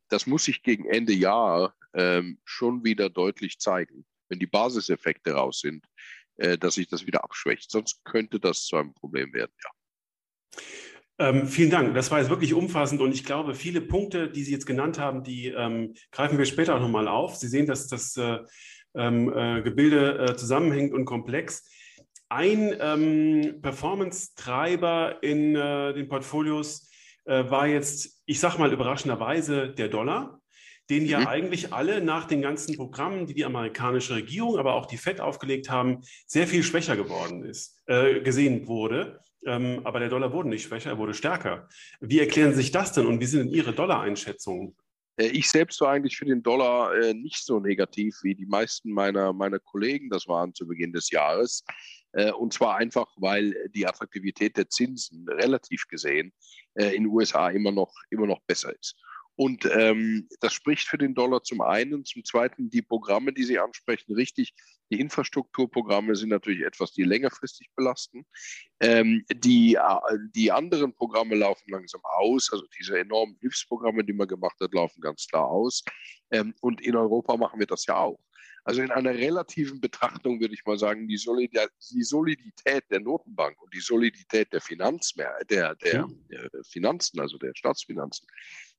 Das 0.09 0.27
muss 0.27 0.45
sich 0.45 0.63
gegen 0.63 0.87
Ende 0.87 1.13
Jahr 1.13 1.75
ähm, 1.95 2.39
schon 2.45 2.85
wieder 2.85 3.09
deutlich 3.09 3.59
zeigen, 3.59 4.05
wenn 4.29 4.39
die 4.39 4.47
Basiseffekte 4.47 5.33
raus 5.33 5.61
sind 5.61 5.87
äh, 6.37 6.59
dass 6.59 6.75
sich 6.75 6.89
das 6.89 7.07
wieder 7.07 7.25
abschwächt. 7.25 7.71
Sonst 7.71 8.05
könnte 8.05 8.41
das 8.41 8.65
zu 8.65 8.77
einem 8.77 8.95
Problem 8.95 9.33
werden, 9.33 9.53
ja. 9.63 10.61
Ähm, 11.23 11.47
vielen 11.47 11.71
Dank. 11.71 11.95
Das 11.95 12.11
war 12.11 12.19
jetzt 12.19 12.31
wirklich 12.31 12.53
umfassend 12.53 13.01
und 13.01 13.13
ich 13.13 13.23
glaube, 13.23 13.55
viele 13.55 13.81
Punkte, 13.81 14.29
die 14.29 14.43
Sie 14.43 14.51
jetzt 14.51 14.67
genannt 14.67 14.99
haben, 14.99 15.23
die 15.23 15.51
ähm, 15.51 15.95
greifen 16.11 16.37
wir 16.37 16.45
später 16.47 16.75
auch 16.75 16.81
nochmal 16.81 17.07
auf. 17.07 17.37
Sie 17.37 17.47
sehen, 17.47 17.67
dass 17.67 17.87
das 17.87 18.17
äh, 18.17 18.41
ähm, 18.97 19.33
äh, 19.33 19.63
Gebilde 19.63 20.19
äh, 20.19 20.37
zusammenhängt 20.37 20.93
und 20.93 21.05
komplex. 21.05 21.71
Ein 22.29 22.75
ähm, 22.81 23.61
Performance-Treiber 23.63 25.23
in 25.23 25.55
äh, 25.55 25.95
den 25.95 26.09
Portfolios 26.09 26.91
äh, 27.25 27.49
war 27.49 27.69
jetzt, 27.69 28.21
ich 28.27 28.41
sage 28.41 28.59
mal 28.59 28.73
überraschenderweise, 28.73 29.69
der 29.69 29.87
Dollar 29.87 30.42
den 30.93 31.07
ja 31.07 31.21
mhm. 31.21 31.27
eigentlich 31.27 31.73
alle 31.73 32.03
nach 32.03 32.27
den 32.27 32.43
ganzen 32.43 32.77
Programmen, 32.77 33.27
die 33.27 33.33
die 33.33 33.47
amerikanische 33.47 34.15
Regierung, 34.15 34.59
aber 34.59 34.75
auch 34.75 34.85
die 34.85 34.99
FED 34.99 35.21
aufgelegt 35.21 35.71
haben, 35.71 36.03
sehr 36.27 36.47
viel 36.47 36.63
schwächer 36.63 36.97
geworden 36.97 37.45
ist, 37.45 37.83
äh, 37.87 38.21
gesehen 38.21 38.67
wurde. 38.67 39.19
Ähm, 39.47 39.81
aber 39.85 40.01
der 40.01 40.11
Dollar 40.11 40.33
wurde 40.33 40.51
nicht 40.51 40.65
schwächer, 40.65 40.91
er 40.91 40.99
wurde 40.99 41.15
stärker. 41.15 41.67
Wie 42.01 42.21
erklären 42.21 42.51
Sie 42.51 42.59
sich 42.59 42.73
das 42.73 42.93
denn 42.93 43.07
und 43.07 43.21
wie 43.21 43.27
sind 43.27 43.47
denn 43.47 43.55
Ihre 43.55 43.73
Dollar-Einschätzungen? 43.73 44.77
Äh, 45.17 45.29
ich 45.29 45.49
selbst 45.49 45.81
war 45.81 45.93
eigentlich 45.93 46.17
für 46.17 46.27
den 46.27 46.43
Dollar 46.43 46.95
äh, 46.95 47.15
nicht 47.15 47.43
so 47.43 47.59
negativ 47.59 48.19
wie 48.23 48.35
die 48.35 48.47
meisten 48.47 48.93
meiner, 48.93 49.33
meiner 49.33 49.59
Kollegen 49.59 50.11
das 50.11 50.29
waren 50.29 50.53
zu 50.53 50.67
Beginn 50.67 50.93
des 50.93 51.11
Jahres. 51.11 51.65
Äh, 52.13 52.33
und 52.33 52.53
zwar 52.53 52.77
einfach, 52.77 53.09
weil 53.17 53.55
die 53.75 53.87
Attraktivität 53.87 54.59
der 54.59 54.69
Zinsen 54.69 55.27
relativ 55.27 55.89
gesehen 55.89 56.35
äh, 56.75 56.95
in 56.95 57.05
den 57.05 57.13
USA 57.13 57.49
immer 57.49 57.73
noch, 57.73 57.95
immer 58.11 58.27
noch 58.27 58.43
besser 58.43 58.79
ist. 58.79 58.95
Und 59.37 59.65
ähm, 59.73 60.29
das 60.41 60.53
spricht 60.53 60.87
für 60.87 60.99
den 60.99 61.15
Dollar 61.15 61.43
zum 61.43 61.63
einen. 61.63 62.05
Zum 62.05 62.25
zweiten 62.25 62.69
die 62.71 62.83
Programme, 62.83 63.33
die 63.33 63.45
Sie 63.45 63.59
ansprechen, 63.59 64.15
richtig. 64.15 64.53
Die 64.91 65.01
Infrastrukturprogramme 65.01 66.15
sind 66.17 66.29
natürlich 66.29 66.63
etwas, 66.63 66.93
die 66.93 67.05
längerfristig 67.05 67.71
belasten. 67.75 68.27
Ähm, 68.81 69.25
die, 69.33 69.75
äh, 69.77 70.19
die 70.35 70.53
anderen 70.53 70.95
Programme 70.95 71.35
laufen 71.35 71.71
langsam 71.71 72.03
aus. 72.05 72.51
Also 72.53 72.67
diese 72.79 72.99
enormen 72.99 73.37
Hilfsprogramme, 73.41 74.05
die 74.05 74.13
man 74.13 74.29
gemacht 74.29 74.57
hat, 74.61 74.75
laufen 74.75 75.01
ganz 75.01 75.27
klar 75.27 75.47
aus. 75.47 75.83
Ähm, 76.31 76.55
und 76.61 76.83
in 76.83 76.95
Europa 76.95 77.37
machen 77.39 77.59
wir 77.59 77.67
das 77.67 77.87
ja 77.87 77.97
auch. 77.97 78.21
Also 78.65 78.81
in 78.81 78.93
einer 78.93 79.15
relativen 79.15 79.81
Betrachtung 79.81 80.41
würde 80.41 80.55
ich 80.55 80.65
mal 80.65 80.79
sagen, 80.79 81.09
die, 81.09 81.17
Solidität 81.17 82.85
der 82.91 83.01
Notenbank 83.01 83.61
und 83.61 83.75
die 83.75 83.81
Solidität 83.81 84.53
der, 84.53 84.61
Finanzmer 84.61 85.31
der, 85.51 85.75
der, 85.77 86.07
der 86.29 86.49
Finanzen, 86.63 87.19
also 87.19 87.39
der 87.39 87.53
Staatsfinanzen, 87.57 88.29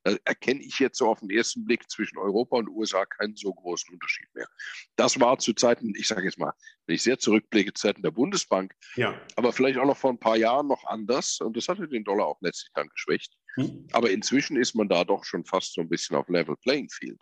Da 0.04 0.16
erkenne 0.26 0.62
ich 0.62 0.80
jetzt 0.80 0.98
so 0.98 1.08
auf 1.08 1.20
den 1.22 1.30
ersten 1.30 1.66
Blick 1.66 1.90
zwischen 1.90 2.18
Europa 2.18 2.58
und 2.58 2.70
USA 2.70 3.06
keinen 3.06 3.36
so 3.36 3.54
großen 3.54 3.94
Unterschied 3.94 4.28
mehr. 4.34 4.48
Das 4.96 5.20
war 5.20 5.38
zu 5.40 5.54
Zeiten, 5.54 5.94
ich 5.96 6.08
sage 6.08 6.26
jetzt 6.26 6.38
mal, 6.38 6.54
wenn 6.86 6.96
ich 6.96 7.04
sehr 7.04 7.20
zurückblicke, 7.20 7.74
zu 7.74 7.84
Zeiten 7.88 8.02
der 8.02 8.12
Bundesbank, 8.12 8.74
ja. 8.96 9.20
aber 9.36 9.54
vielleicht 9.54 9.78
auch 9.80 9.86
noch 9.86 9.98
vor 9.98 10.12
ein 10.12 10.20
paar 10.20 10.36
Jahren 10.36 10.68
noch 10.68 10.86
anders. 10.86 11.40
Und 11.40 11.56
das 11.56 11.68
hatte 11.68 11.88
den 11.88 12.04
Dollar 12.04 12.28
auch 12.28 12.42
letztlich 12.42 12.72
dann 12.74 12.90
geschwächt. 12.90 13.34
Hm. 13.56 13.88
Aber 13.92 14.12
inzwischen 14.12 14.58
ist 14.58 14.76
man 14.76 14.90
da 14.90 15.04
doch 15.04 15.24
schon 15.24 15.46
fast 15.46 15.74
so 15.74 15.82
ein 15.82 15.90
bisschen 15.90 16.18
auf 16.18 16.28
Level 16.28 16.56
Playing 16.58 16.90
Field. 16.90 17.22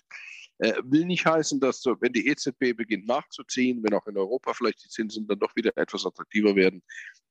Äh, 0.58 0.82
will 0.84 1.06
nicht 1.06 1.26
heißen, 1.26 1.60
dass 1.60 1.82
so, 1.82 1.96
wenn 2.02 2.14
die 2.14 2.28
EZB 2.28 2.76
beginnt 2.76 3.08
nachzuziehen, 3.08 3.84
wenn 3.84 3.94
auch 3.94 4.06
in 4.08 4.18
Europa 4.18 4.54
vielleicht 4.54 4.84
die 4.84 4.90
Zinsen 4.90 5.28
dann 5.28 5.40
doch 5.40 5.56
wieder 5.56 5.76
etwas 5.76 6.06
attraktiver 6.06 6.56
werden, 6.56 6.84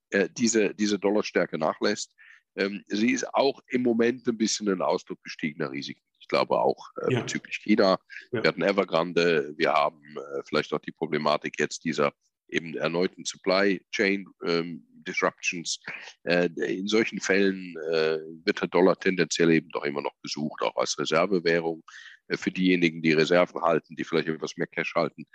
äh, 0.09 0.29
diese, 0.29 0.75
diese 0.75 0.99
Dollarstärke 0.99 1.57
nachlässt. 1.57 2.13
Ähm, 2.55 2.83
sie 2.87 3.11
ist 3.11 3.33
auch 3.33 3.61
im 3.67 3.83
Moment 3.83 4.27
ein 4.27 4.37
bisschen 4.37 4.69
ein 4.69 4.81
Ausdruck 4.81 5.23
gestiegener 5.23 5.71
Risiken. 5.71 6.01
Ich 6.19 6.27
glaube 6.27 6.59
auch 6.59 6.89
äh, 7.01 7.13
ja. 7.13 7.21
bezüglich 7.21 7.57
China. 7.57 7.99
Ja. 8.31 8.43
Wir 8.43 8.47
hatten 8.49 8.61
Evergrande, 8.61 9.53
wir 9.57 9.73
haben 9.73 10.01
äh, 10.17 10.41
vielleicht 10.45 10.73
auch 10.73 10.79
die 10.79 10.91
Problematik 10.91 11.59
jetzt 11.59 11.83
dieser 11.83 12.13
eben 12.49 12.75
erneuten 12.75 13.23
Supply 13.25 13.81
Chain 13.91 14.27
ähm, 14.45 14.85
Disruptions. 15.07 15.79
Äh, 16.23 16.49
in 16.57 16.87
solchen 16.87 17.19
Fällen 17.19 17.75
äh, 17.91 18.19
wird 18.45 18.61
der 18.61 18.67
Dollar 18.67 18.99
tendenziell 18.99 19.51
eben 19.51 19.69
doch 19.69 19.83
immer 19.83 20.01
noch 20.01 20.13
gesucht, 20.21 20.61
auch 20.61 20.75
als 20.75 20.97
Reservewährung. 20.99 21.83
Äh, 22.27 22.37
für 22.37 22.51
diejenigen, 22.51 23.01
die 23.01 23.13
Reserven 23.13 23.61
halten, 23.61 23.95
die 23.95 24.03
vielleicht 24.03 24.27
etwas 24.27 24.57
mehr 24.57 24.67
Cash 24.67 24.93
halten, 24.95 25.25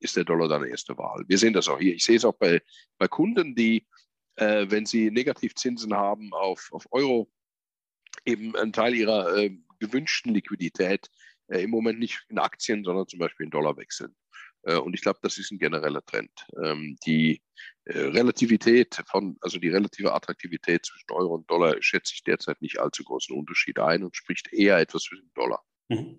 ist 0.00 0.16
der 0.16 0.24
Dollar 0.24 0.48
dann 0.48 0.64
erste 0.64 0.96
Wahl. 0.98 1.24
Wir 1.28 1.38
sehen 1.38 1.54
das 1.54 1.68
auch 1.68 1.78
hier. 1.78 1.94
Ich 1.94 2.04
sehe 2.04 2.16
es 2.16 2.24
auch 2.24 2.36
bei, 2.36 2.60
bei 2.98 3.08
Kunden, 3.08 3.54
die, 3.54 3.86
äh, 4.36 4.66
wenn 4.68 4.86
sie 4.86 5.10
Negativzinsen 5.10 5.94
haben 5.94 6.32
auf, 6.32 6.68
auf 6.72 6.86
Euro, 6.90 7.30
eben 8.24 8.56
einen 8.56 8.72
Teil 8.72 8.94
ihrer 8.94 9.36
äh, 9.36 9.56
gewünschten 9.80 10.34
Liquidität 10.34 11.10
äh, 11.48 11.62
im 11.62 11.70
Moment 11.70 11.98
nicht 11.98 12.24
in 12.28 12.38
Aktien, 12.38 12.84
sondern 12.84 13.08
zum 13.08 13.18
Beispiel 13.18 13.44
in 13.44 13.50
Dollar 13.50 13.76
wechseln. 13.76 14.14
Äh, 14.62 14.76
und 14.76 14.94
ich 14.94 15.02
glaube, 15.02 15.18
das 15.22 15.38
ist 15.38 15.50
ein 15.50 15.58
genereller 15.58 16.04
Trend. 16.04 16.30
Ähm, 16.62 16.96
die 17.06 17.42
äh, 17.84 17.98
Relativität 17.98 19.02
von, 19.08 19.36
also 19.40 19.58
die 19.58 19.68
relative 19.68 20.12
Attraktivität 20.12 20.86
zwischen 20.86 21.10
Euro 21.12 21.34
und 21.34 21.50
Dollar 21.50 21.76
schätze 21.80 22.14
ich 22.14 22.22
derzeit 22.22 22.60
nicht 22.62 22.78
allzu 22.78 23.04
großen 23.04 23.36
Unterschied 23.36 23.78
ein 23.78 24.02
und 24.04 24.16
spricht 24.16 24.52
eher 24.52 24.78
etwas 24.78 25.04
für 25.04 25.16
den 25.16 25.30
Dollar. 25.34 25.62
Mhm. 25.88 26.18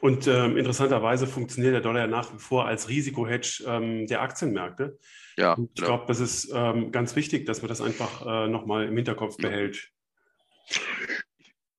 Und 0.00 0.26
ähm, 0.26 0.56
interessanterweise 0.56 1.26
funktioniert 1.26 1.74
der 1.74 1.80
Dollar 1.80 2.02
ja 2.02 2.06
nach 2.06 2.34
wie 2.34 2.38
vor 2.38 2.66
als 2.66 2.88
Risikohedge 2.88 3.64
ähm, 3.66 4.06
der 4.06 4.20
Aktienmärkte. 4.20 4.98
Ja, 5.36 5.52
ich 5.52 5.74
genau. 5.74 5.86
glaube, 5.86 6.04
das 6.08 6.20
ist 6.20 6.52
ähm, 6.54 6.92
ganz 6.92 7.16
wichtig, 7.16 7.46
dass 7.46 7.62
man 7.62 7.68
das 7.68 7.80
einfach 7.80 8.26
äh, 8.26 8.48
nochmal 8.48 8.86
im 8.86 8.96
Hinterkopf 8.96 9.36
behält. 9.36 9.90
Ich 10.68 10.80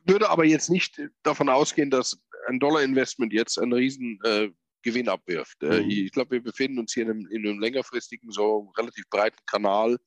würde 0.06 0.30
aber 0.30 0.46
jetzt 0.46 0.70
nicht 0.70 1.02
davon 1.24 1.50
ausgehen, 1.50 1.90
dass 1.90 2.20
ein 2.48 2.60
Dollar-Investment 2.60 3.34
jetzt 3.34 3.60
einen 3.60 3.74
riesen 3.74 4.20
äh, 4.24 4.50
Gewinn 4.82 5.10
abwirft. 5.10 5.62
Äh, 5.64 5.82
mhm. 5.82 5.90
Ich 5.90 6.12
glaube, 6.12 6.32
wir 6.32 6.44
befinden 6.44 6.80
uns 6.80 6.94
hier 6.94 7.04
in 7.04 7.12
einem, 7.12 7.28
in 7.32 7.48
einem, 7.48 7.60
längerfristigen, 7.60 8.32
so 8.32 8.72
relativ 8.78 9.10
breiten 9.10 9.40
Kanal. 9.48 9.98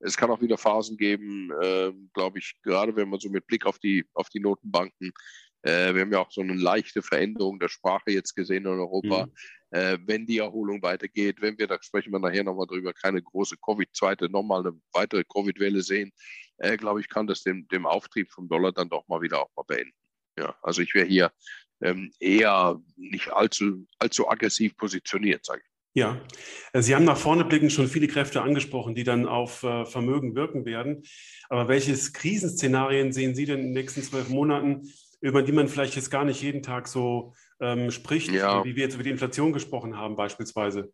Es 0.00 0.16
kann 0.16 0.30
auch 0.30 0.42
wieder 0.42 0.58
Phasen 0.58 0.96
geben, 0.96 1.50
äh, 1.62 1.92
glaube 2.12 2.40
ich, 2.40 2.54
gerade 2.62 2.94
wenn 2.96 3.08
man 3.08 3.20
so 3.20 3.30
mit 3.30 3.46
Blick 3.46 3.64
auf 3.64 3.78
die, 3.78 4.04
auf 4.12 4.28
die 4.28 4.40
Notenbanken 4.40 5.12
äh, 5.64 5.94
wir 5.94 6.02
haben 6.02 6.12
ja 6.12 6.20
auch 6.20 6.30
so 6.30 6.42
eine 6.42 6.54
leichte 6.54 7.02
Veränderung 7.02 7.58
der 7.58 7.68
Sprache 7.68 8.10
jetzt 8.10 8.34
gesehen 8.34 8.64
in 8.64 8.78
Europa. 8.78 9.26
Mhm. 9.26 9.32
Äh, 9.70 9.98
wenn 10.06 10.26
die 10.26 10.38
Erholung 10.38 10.82
weitergeht, 10.82 11.40
wenn 11.40 11.58
wir, 11.58 11.66
da 11.66 11.78
sprechen 11.82 12.12
wir 12.12 12.20
nachher 12.20 12.44
nochmal 12.44 12.66
drüber, 12.66 12.92
keine 12.92 13.22
große 13.22 13.56
Covid, 13.64 13.88
zweite, 13.92 14.28
nochmal 14.28 14.60
eine 14.60 14.78
weitere 14.92 15.24
Covid-Welle 15.24 15.82
sehen, 15.82 16.12
äh, 16.58 16.76
glaube 16.76 17.00
ich, 17.00 17.08
kann 17.08 17.26
das 17.26 17.42
dem, 17.42 17.66
dem 17.68 17.86
Auftrieb 17.86 18.30
vom 18.30 18.48
Dollar 18.48 18.72
dann 18.72 18.88
doch 18.88 19.08
mal 19.08 19.22
wieder 19.22 19.40
auch 19.40 19.50
mal 19.56 19.64
beenden. 19.66 19.94
Ja, 20.38 20.54
also 20.62 20.82
ich 20.82 20.94
wäre 20.94 21.06
hier 21.06 21.32
ähm, 21.80 22.12
eher 22.20 22.80
nicht 22.96 23.32
allzu, 23.32 23.86
allzu 23.98 24.28
aggressiv 24.28 24.76
positioniert, 24.76 25.44
sage 25.44 25.62
ich. 25.64 25.74
Ja, 25.96 26.20
äh, 26.72 26.82
Sie 26.82 26.94
haben 26.94 27.04
nach 27.04 27.16
vorne 27.16 27.44
blicken 27.44 27.70
schon 27.70 27.88
viele 27.88 28.08
Kräfte 28.08 28.42
angesprochen, 28.42 28.94
die 28.94 29.04
dann 29.04 29.26
auf 29.26 29.62
äh, 29.62 29.86
Vermögen 29.86 30.34
wirken 30.34 30.64
werden. 30.64 31.04
Aber 31.48 31.68
welche 31.68 31.94
Krisenszenarien 32.12 33.12
sehen 33.12 33.34
Sie 33.34 33.46
denn 33.46 33.60
in 33.60 33.64
den 33.66 33.72
nächsten 33.72 34.02
zwölf 34.02 34.28
Monaten, 34.28 34.92
über 35.24 35.42
die 35.42 35.52
man 35.52 35.68
vielleicht 35.68 35.96
jetzt 35.96 36.10
gar 36.10 36.26
nicht 36.26 36.42
jeden 36.42 36.62
Tag 36.62 36.86
so 36.86 37.32
ähm, 37.58 37.90
spricht, 37.90 38.30
ja. 38.30 38.62
wie 38.62 38.76
wir 38.76 38.82
jetzt 38.82 38.92
über 38.92 39.02
die 39.02 39.10
Inflation 39.10 39.54
gesprochen 39.54 39.96
haben 39.96 40.16
beispielsweise. 40.16 40.92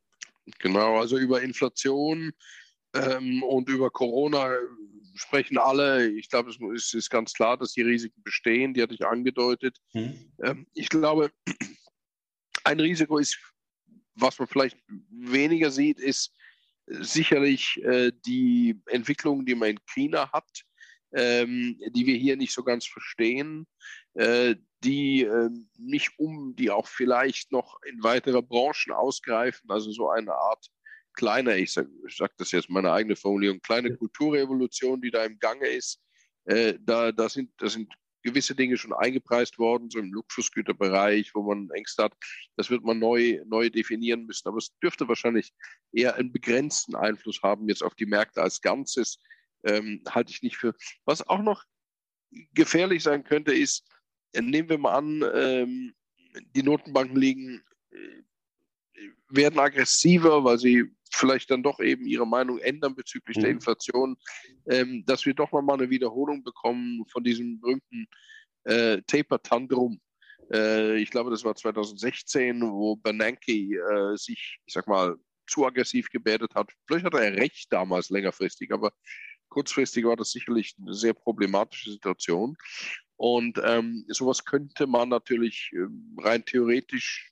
Genau, 0.60 1.00
also 1.00 1.18
über 1.18 1.42
Inflation 1.42 2.30
ähm, 2.94 3.42
und 3.42 3.68
über 3.68 3.90
Corona 3.90 4.54
sprechen 5.14 5.58
alle. 5.58 6.06
Ich 6.10 6.30
glaube, 6.30 6.52
es 6.76 6.94
ist, 6.94 7.10
ganz 7.10 7.32
klar, 7.32 7.56
dass 7.56 7.72
die 7.72 7.82
Risiken 7.82 8.22
bestehen, 8.22 8.72
die 8.72 8.82
hatte 8.82 8.94
ich 8.94 9.04
angedeutet. 9.04 9.76
Hm. 9.94 10.14
Ähm, 10.44 10.66
ich 10.74 10.88
glaube, 10.88 11.32
ein 12.62 12.78
Risiko 12.78 13.18
ist, 13.18 13.36
was 14.14 14.38
man 14.38 14.46
vielleicht 14.46 14.78
weniger 15.10 15.72
sieht, 15.72 15.98
ist 15.98 16.32
sicherlich 16.86 17.82
äh, 17.82 18.12
die 18.24 18.80
Entwicklung, 18.86 19.44
die 19.44 19.56
man 19.56 19.70
in 19.70 19.80
China 19.86 20.30
hat, 20.32 20.64
ähm, 21.14 21.78
die 21.94 22.06
wir 22.06 22.16
hier 22.16 22.36
nicht 22.36 22.52
so 22.52 22.62
ganz 22.62 22.86
verstehen. 22.86 23.66
Äh, 24.14 24.56
die 24.82 25.22
äh, 25.22 25.50
nicht 25.78 26.18
um, 26.18 26.54
die 26.56 26.70
auch 26.70 26.88
vielleicht 26.88 27.52
noch 27.52 27.78
in 27.86 28.02
weitere 28.02 28.42
Branchen 28.42 28.92
ausgreifen, 28.92 29.70
also 29.70 29.92
so 29.92 30.08
eine 30.08 30.34
Art 30.34 30.66
kleiner, 31.14 31.56
ich 31.56 31.72
sage 31.72 31.90
sag 32.08 32.36
das 32.38 32.52
jetzt 32.52 32.70
meine 32.70 32.92
eigene 32.92 33.16
Formulierung, 33.16 33.60
kleine 33.60 33.94
Kulturrevolution, 33.96 35.00
die 35.00 35.10
da 35.10 35.24
im 35.24 35.38
Gange 35.38 35.66
ist. 35.68 36.00
Äh, 36.44 36.74
da, 36.80 37.12
da, 37.12 37.28
sind, 37.28 37.50
da 37.58 37.68
sind 37.68 37.92
gewisse 38.22 38.54
Dinge 38.54 38.76
schon 38.76 38.92
eingepreist 38.92 39.58
worden, 39.58 39.90
so 39.90 39.98
im 39.98 40.12
Luxusgüterbereich, 40.12 41.34
wo 41.34 41.42
man 41.42 41.70
Ängste 41.70 42.04
hat. 42.04 42.14
Das 42.56 42.70
wird 42.70 42.84
man 42.84 42.98
neu, 42.98 43.40
neu 43.46 43.70
definieren 43.70 44.26
müssen. 44.26 44.48
Aber 44.48 44.58
es 44.58 44.74
dürfte 44.82 45.08
wahrscheinlich 45.08 45.52
eher 45.92 46.16
einen 46.16 46.32
begrenzten 46.32 46.94
Einfluss 46.94 47.40
haben 47.42 47.68
jetzt 47.68 47.82
auf 47.82 47.94
die 47.94 48.06
Märkte 48.06 48.42
als 48.42 48.60
Ganzes. 48.60 49.18
Ähm, 49.64 50.02
halte 50.08 50.32
ich 50.32 50.42
nicht 50.42 50.56
für. 50.56 50.74
Was 51.04 51.26
auch 51.26 51.42
noch 51.42 51.64
gefährlich 52.54 53.02
sein 53.02 53.24
könnte, 53.24 53.52
ist, 53.52 53.86
äh, 54.32 54.40
nehmen 54.40 54.68
wir 54.68 54.78
mal 54.78 54.94
an, 54.94 55.24
ähm, 55.34 55.94
die 56.54 56.62
Notenbanken 56.62 57.16
liegen, 57.16 57.62
äh, 57.90 58.22
werden 59.28 59.58
aggressiver, 59.58 60.44
weil 60.44 60.58
sie 60.58 60.84
vielleicht 61.12 61.50
dann 61.50 61.62
doch 61.62 61.80
eben 61.80 62.06
ihre 62.06 62.26
Meinung 62.26 62.58
ändern 62.58 62.94
bezüglich 62.94 63.36
mhm. 63.36 63.40
der 63.42 63.50
Inflation, 63.50 64.16
ähm, 64.68 65.04
dass 65.06 65.26
wir 65.26 65.34
doch 65.34 65.52
nochmal 65.52 65.78
eine 65.78 65.90
Wiederholung 65.90 66.42
bekommen 66.42 67.04
von 67.10 67.24
diesem 67.24 67.60
berühmten 67.60 68.06
äh, 68.64 69.00
Taper-Tantrum. 69.06 70.00
Äh, 70.52 70.98
ich 71.00 71.10
glaube, 71.10 71.30
das 71.30 71.44
war 71.44 71.54
2016, 71.54 72.62
wo 72.62 72.96
Bernanke 72.96 73.52
äh, 73.52 74.16
sich, 74.16 74.58
ich 74.66 74.72
sag 74.72 74.86
mal, 74.86 75.16
zu 75.46 75.66
aggressiv 75.66 76.08
gebärdet 76.10 76.54
hat. 76.54 76.70
Vielleicht 76.86 77.04
hatte 77.04 77.18
er 77.18 77.36
recht 77.36 77.72
damals 77.72 78.10
längerfristig, 78.10 78.72
aber 78.72 78.92
kurzfristig 79.50 80.04
war 80.04 80.16
das 80.16 80.30
sicherlich 80.30 80.74
eine 80.80 80.94
sehr 80.94 81.12
problematische 81.12 81.90
Situation. 81.90 82.56
Und 83.16 83.60
ähm, 83.62 84.06
sowas 84.08 84.44
könnte 84.44 84.86
man 84.86 85.10
natürlich 85.10 85.70
ähm, 85.74 86.16
rein 86.18 86.44
theoretisch 86.44 87.30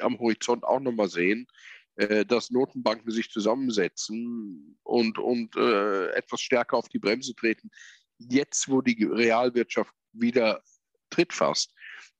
am 0.00 0.18
Horizont 0.18 0.64
auch 0.64 0.80
nochmal 0.80 1.08
sehen, 1.08 1.46
äh, 1.94 2.24
dass 2.26 2.50
Notenbanken 2.50 3.12
sich 3.12 3.30
zusammensetzen 3.30 4.76
und, 4.82 5.18
und 5.18 5.54
äh, 5.54 6.08
etwas 6.12 6.40
stärker 6.40 6.76
auf 6.76 6.88
die 6.88 6.98
Bremse 6.98 7.34
treten. 7.34 7.70
Jetzt, 8.18 8.68
wo 8.68 8.80
die 8.80 9.04
Realwirtschaft 9.04 9.94
wieder 10.12 10.62
tritt 11.10 11.32
fast 11.32 11.72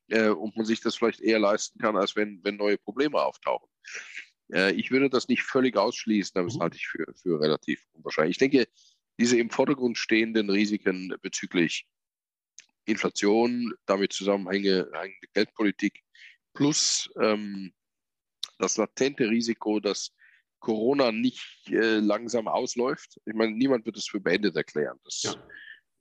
äh, 0.09 0.29
und 0.29 0.57
man 0.57 0.67
sich 0.67 0.81
das 0.81 0.97
vielleicht 0.97 1.21
eher 1.21 1.41
leisten 1.41 1.81
kann, 1.81 1.97
als 1.97 2.15
wenn, 2.15 2.41
wenn 2.45 2.57
neue 2.57 2.79
Probleme 2.79 3.21
auftauchen. 3.21 3.69
Äh, 4.53 4.73
ich 4.73 4.91
würde 4.91 5.11
das 5.11 5.29
nicht 5.29 5.43
völlig 5.43 5.77
ausschließen, 5.77 6.39
aber 6.39 6.47
das 6.49 6.57
mhm. 6.57 6.63
halte 6.63 6.77
ich 6.77 6.87
für, 6.87 7.07
für 7.15 7.41
relativ 7.41 7.85
unwahrscheinlich. 7.93 8.35
Ich 8.35 8.39
denke, 8.39 8.69
diese 9.21 9.39
im 9.39 9.51
Vordergrund 9.51 9.99
stehenden 9.99 10.51
Risiken 10.51 11.15
bezüglich 11.23 11.87
Inflation, 12.87 13.73
damit 13.87 14.13
zusammenhängende 14.13 14.91
Geldpolitik 15.35 16.01
plus 16.55 17.09
ähm, 17.21 17.73
das 18.59 18.77
latente 18.77 19.29
Risiko, 19.29 19.79
dass 19.79 20.13
Corona 20.59 21.13
nicht 21.13 21.69
äh, 21.69 21.99
langsam 21.99 22.49
ausläuft. 22.49 23.21
Ich 23.25 23.35
meine, 23.35 23.53
niemand 23.53 23.87
wird 23.87 23.97
es 23.97 24.09
für 24.09 24.21
beendet 24.21 24.57
erklären. 24.57 24.99
Das 25.05 25.23
ja 25.23 25.35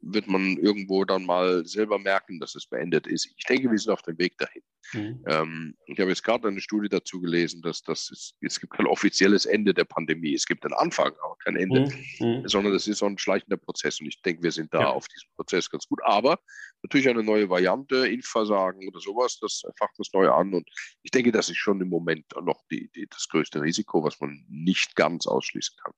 wird 0.01 0.27
man 0.27 0.58
irgendwo 0.58 1.03
dann 1.03 1.25
mal 1.25 1.65
selber 1.65 2.00
merken, 2.00 2.39
dass 2.39 2.56
es 2.56 2.68
beendet 2.68 3.08
ist. 3.08 3.27
Ich 3.38 3.46
denke, 3.46 3.70
wir 3.70 3.77
sind 3.77 3.91
auf 3.91 4.01
dem 4.01 4.18
Weg 4.18 4.38
dahin. 4.38 4.62
Mhm. 4.94 5.24
Ähm, 5.27 5.75
ich 5.86 6.00
habe 6.00 6.10
jetzt 6.10 6.24
gerade 6.24 6.48
eine 6.48 6.62
Studie 6.62 6.89
dazu 6.89 7.20
gelesen, 7.20 7.62
dass 7.62 7.82
das 7.84 8.10
ist, 8.10 8.36
es 8.41 8.60
gibt 8.60 8.74
kein 8.74 8.88
offizielles 8.88 9.46
Ende 9.46 9.74
der 9.74 9.84
Pandemie. 9.84 10.34
Es 10.34 10.46
gibt 10.46 10.65
einen 10.65 10.74
Anfang, 10.74 11.13
aber 11.24 11.36
kein 11.44 11.58
Ende, 11.58 11.91
mhm. 12.20 12.41
mhm. 12.41 12.48
sondern 12.48 12.74
es 12.74 12.88
ist 12.88 13.00
so 13.00 13.06
ein 13.06 13.18
schleichender 13.18 13.58
Prozess. 13.58 14.00
Und 14.00 14.08
ich 14.08 14.22
denke, 14.22 14.44
wir 14.44 14.51
sind 14.51 14.74
da 14.74 14.82
ja. 14.82 14.89
auf 14.89 15.08
diesem 15.08 15.29
Prozess 15.36 15.70
ganz 15.70 15.86
gut. 15.88 16.00
Aber 16.03 16.39
natürlich 16.82 17.10
eine 17.10 17.24
neue 17.24 17.50
Variante, 17.50 18.08
Impfversagen 18.08 18.88
oder 18.88 19.00
sowas, 19.00 19.38
das 19.39 19.63
facht 19.77 19.94
das 19.98 20.10
neu 20.13 20.29
an. 20.29 20.53
Und 20.53 20.70
ich 21.03 21.12
denke, 21.12 21.32
das 21.32 21.50
ist 21.50 21.58
schon 21.58 21.82
im 21.82 21.89
Moment 21.89 22.25
noch 22.41 22.62
die, 22.72 22.89
die, 22.96 23.08
das 23.08 23.27
größte 23.27 23.62
Risiko, 23.62 24.03
was 24.03 24.20
man 24.20 24.46
nicht 24.48 24.96
ganz 24.96 25.27
ausschließen 25.27 25.75
kann. 25.84 25.94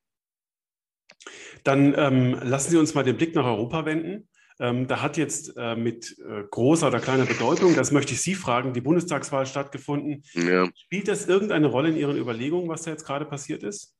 Dann 1.63 1.93
ähm, 1.97 2.37
lassen 2.43 2.71
Sie 2.71 2.77
uns 2.77 2.93
mal 2.93 3.03
den 3.03 3.17
Blick 3.17 3.35
nach 3.35 3.45
Europa 3.45 3.85
wenden. 3.85 4.27
Ähm, 4.59 4.87
da 4.87 5.01
hat 5.01 5.17
jetzt 5.17 5.57
äh, 5.57 5.75
mit 5.75 6.15
äh, 6.19 6.43
großer 6.49 6.87
oder 6.87 6.99
kleiner 6.99 7.25
Bedeutung, 7.25 7.75
das 7.75 7.91
möchte 7.91 8.13
ich 8.13 8.21
Sie 8.21 8.35
fragen, 8.35 8.73
die 8.73 8.81
Bundestagswahl 8.81 9.47
stattgefunden. 9.47 10.23
Ja. 10.33 10.69
Spielt 10.75 11.07
das 11.07 11.27
irgendeine 11.27 11.67
Rolle 11.67 11.89
in 11.89 11.97
Ihren 11.97 12.17
Überlegungen, 12.17 12.69
was 12.69 12.83
da 12.83 12.91
jetzt 12.91 13.05
gerade 13.05 13.25
passiert 13.25 13.63
ist? 13.63 13.95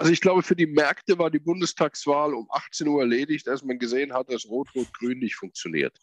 Also 0.00 0.12
ich 0.14 0.22
glaube, 0.22 0.42
für 0.42 0.56
die 0.56 0.66
Märkte 0.66 1.18
war 1.18 1.30
die 1.30 1.38
Bundestagswahl 1.38 2.32
um 2.32 2.46
18 2.50 2.88
Uhr 2.88 3.02
erledigt, 3.02 3.46
als 3.46 3.62
man 3.62 3.78
gesehen 3.78 4.14
hat, 4.14 4.32
dass 4.32 4.48
Rot-Rot-Grün 4.48 5.18
nicht 5.18 5.36
funktioniert. 5.36 5.94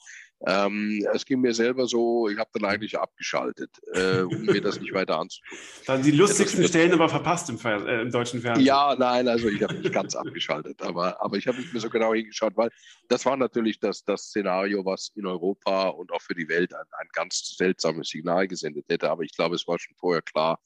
Ähm, 0.46 1.04
es 1.16 1.26
ging 1.26 1.42
mir 1.42 1.56
selber 1.56 1.88
so, 1.88 2.30
ich 2.30 2.38
habe 2.38 2.52
dann 2.54 2.66
eigentlich 2.66 2.96
abgeschaltet, 2.96 3.72
äh, 3.94 4.20
um 4.20 4.46
mir 4.46 4.62
das 4.62 4.80
nicht 4.80 4.94
weiter 4.94 5.18
anzutun. 5.18 5.58
Dann 5.88 6.04
die 6.04 6.12
lustigsten 6.12 6.62
ja, 6.62 6.68
Stellen 6.68 6.94
aber 6.94 7.10
verpasst 7.10 7.50
im, 7.50 7.58
äh, 7.66 8.02
im, 8.04 8.12
deutschen 8.12 8.40
Fernsehen. 8.40 8.68
Ja, 8.68 8.96
nein, 8.96 9.28
also 9.28 9.48
ich 9.50 9.64
habe 9.64 9.74
nicht 9.74 9.92
ganz 9.92 10.16
abgeschaltet, 10.16 10.80
aber, 10.84 11.20
aber 11.20 11.38
ich 11.38 11.48
habe 11.48 11.58
nicht 11.58 11.74
mehr 11.74 11.82
so 11.82 11.90
genau 11.90 12.14
hingeschaut, 12.14 12.56
weil 12.56 12.70
das 13.08 13.26
war 13.26 13.36
natürlich 13.36 13.80
das, 13.80 14.04
das 14.04 14.26
Szenario, 14.26 14.86
was 14.86 15.12
in 15.16 15.26
Europa 15.26 15.88
und 15.88 16.12
auch 16.12 16.22
für 16.22 16.36
die 16.36 16.48
Welt 16.50 16.72
ein, 16.72 16.86
ein 17.00 17.08
ganz 17.14 17.56
seltsames 17.58 18.10
Signal 18.10 18.48
gesendet 18.48 18.86
hätte. 18.90 19.10
Aber 19.10 19.24
ich 19.24 19.36
glaube, 19.36 19.56
es 19.56 19.68
war 19.68 19.80
schon 19.80 19.96
vorher 19.96 20.22
klar, 20.22 20.60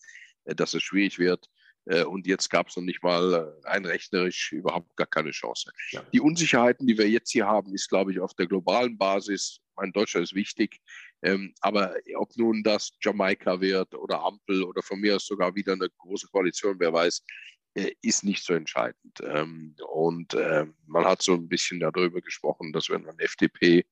äh, 0.43 0.53
dass 0.53 0.73
es 0.73 0.83
schwierig 0.83 1.17
wird. 1.17 1.47
Äh, 1.85 2.03
und 2.03 2.27
jetzt 2.27 2.50
gab 2.50 2.67
es 2.67 2.75
noch 2.75 2.83
nicht 2.83 3.03
mal 3.03 3.33
äh, 3.33 3.67
rein 3.67 3.85
rechnerisch 3.85 4.51
überhaupt 4.51 4.95
gar 4.95 5.07
keine 5.07 5.31
Chance. 5.31 5.71
Ja. 5.91 6.03
Die 6.13 6.21
Unsicherheiten, 6.21 6.88
die 6.88 6.97
wir 6.97 7.09
jetzt 7.09 7.31
hier 7.31 7.47
haben, 7.47 7.73
ist, 7.73 7.89
glaube 7.89 8.11
ich, 8.11 8.19
auf 8.19 8.33
der 8.33 8.47
globalen 8.47 8.97
Basis, 8.97 9.59
mein 9.75 9.91
Deutschland 9.91 10.25
ist 10.25 10.35
wichtig, 10.35 10.79
ähm, 11.23 11.53
aber 11.61 11.95
ob 12.15 12.35
nun 12.38 12.63
das 12.63 12.91
Jamaika 13.01 13.59
wird 13.61 13.95
oder 13.95 14.23
Ampel 14.23 14.63
oder 14.63 14.81
von 14.83 15.00
mir 15.00 15.15
aus 15.15 15.25
sogar 15.25 15.55
wieder 15.55 15.73
eine 15.73 15.89
große 15.97 16.27
Koalition, 16.27 16.79
wer 16.79 16.93
weiß, 16.93 17.23
äh, 17.73 17.91
ist 18.01 18.23
nicht 18.23 18.43
so 18.43 18.53
entscheidend. 18.53 19.21
Ähm, 19.23 19.75
und 19.88 20.33
äh, 20.33 20.65
man 20.88 21.05
hat 21.05 21.21
so 21.21 21.33
ein 21.33 21.47
bisschen 21.47 21.79
darüber 21.79 22.21
gesprochen, 22.21 22.73
dass 22.73 22.89
wenn 22.89 23.07
ein 23.07 23.19
FDP, 23.19 23.85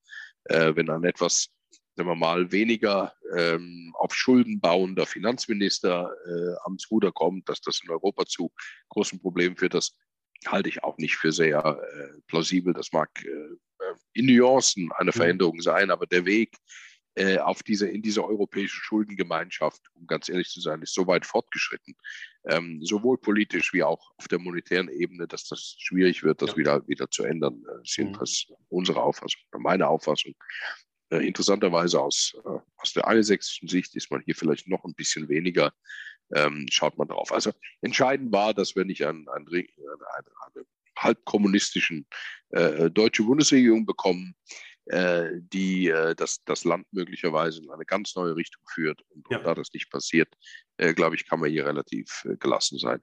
äh, 0.44 0.76
wenn 0.76 0.90
ein 0.90 1.04
etwas 1.04 1.50
sagen 1.96 2.08
wir 2.08 2.14
mal, 2.14 2.50
weniger 2.52 3.14
ähm, 3.36 3.92
auf 3.98 4.14
Schulden 4.14 4.60
bauender 4.60 5.06
Finanzminister 5.06 6.10
äh, 6.26 6.56
ans 6.64 6.90
Ruder 6.90 7.12
kommt, 7.12 7.48
dass 7.48 7.60
das 7.60 7.80
in 7.82 7.90
Europa 7.90 8.26
zu 8.26 8.52
großen 8.88 9.20
Problemen 9.20 9.56
führt, 9.56 9.74
das 9.74 9.96
halte 10.46 10.68
ich 10.68 10.82
auch 10.82 10.96
nicht 10.98 11.16
für 11.16 11.32
sehr 11.32 11.58
äh, 11.58 12.20
plausibel. 12.26 12.72
Das 12.72 12.92
mag 12.92 13.10
äh, 13.24 13.56
in 14.14 14.26
Nuancen 14.26 14.90
eine 14.92 15.10
mhm. 15.10 15.14
Veränderung 15.16 15.60
sein, 15.60 15.90
aber 15.90 16.06
der 16.06 16.24
Weg 16.24 16.56
äh, 17.16 17.38
auf 17.38 17.62
diese, 17.62 17.88
in 17.88 18.02
diese 18.02 18.24
europäische 18.24 18.80
Schuldengemeinschaft, 18.80 19.82
um 19.94 20.06
ganz 20.06 20.28
ehrlich 20.28 20.48
zu 20.48 20.60
sein, 20.60 20.80
ist 20.80 20.94
so 20.94 21.06
weit 21.06 21.26
fortgeschritten, 21.26 21.94
ähm, 22.48 22.80
sowohl 22.82 23.18
politisch 23.18 23.72
wie 23.72 23.82
auch 23.82 24.12
auf 24.16 24.28
der 24.28 24.38
monetären 24.38 24.88
Ebene, 24.88 25.26
dass 25.26 25.44
das 25.44 25.74
schwierig 25.78 26.22
wird, 26.22 26.40
das 26.40 26.50
ja. 26.50 26.56
wieder, 26.56 26.88
wieder 26.88 27.10
zu 27.10 27.24
ändern. 27.24 27.62
Das 27.66 27.80
ist 27.82 27.98
mhm. 27.98 28.04
jedenfalls 28.04 28.46
mhm. 28.48 28.54
unsere 28.68 29.02
Auffassung, 29.02 29.40
meine 29.58 29.88
Auffassung. 29.88 30.34
Äh, 31.10 31.26
interessanterweise 31.26 32.00
aus, 32.00 32.36
äh, 32.44 32.58
aus 32.76 32.92
der 32.92 33.06
angelsächsischen 33.06 33.68
Sicht 33.68 33.96
ist 33.96 34.10
man 34.10 34.22
hier 34.22 34.36
vielleicht 34.36 34.68
noch 34.68 34.84
ein 34.84 34.94
bisschen 34.94 35.28
weniger, 35.28 35.72
ähm, 36.34 36.66
schaut 36.70 36.96
man 36.98 37.08
drauf. 37.08 37.32
Also 37.32 37.52
entscheidend 37.80 38.32
war, 38.32 38.54
dass 38.54 38.76
wir 38.76 38.84
nicht 38.84 39.04
einen, 39.04 39.28
einen, 39.28 39.46
eine, 39.48 39.64
eine 40.54 40.66
halb 40.96 41.24
kommunistischen 41.24 42.06
äh, 42.50 42.90
deutsche 42.90 43.24
Bundesregierung 43.24 43.86
bekommen, 43.86 44.36
äh, 44.86 45.30
die 45.34 45.88
äh, 45.88 46.14
das, 46.14 46.44
das 46.44 46.64
Land 46.64 46.86
möglicherweise 46.92 47.60
in 47.62 47.70
eine 47.70 47.84
ganz 47.84 48.14
neue 48.14 48.36
Richtung 48.36 48.62
führt. 48.68 49.02
Und, 49.10 49.26
ja. 49.30 49.38
und 49.38 49.44
da 49.44 49.54
das 49.54 49.72
nicht 49.72 49.90
passiert, 49.90 50.28
äh, 50.76 50.94
glaube 50.94 51.16
ich, 51.16 51.28
kann 51.28 51.40
man 51.40 51.50
hier 51.50 51.66
relativ 51.66 52.26
gelassen 52.38 52.78
sein. 52.78 53.00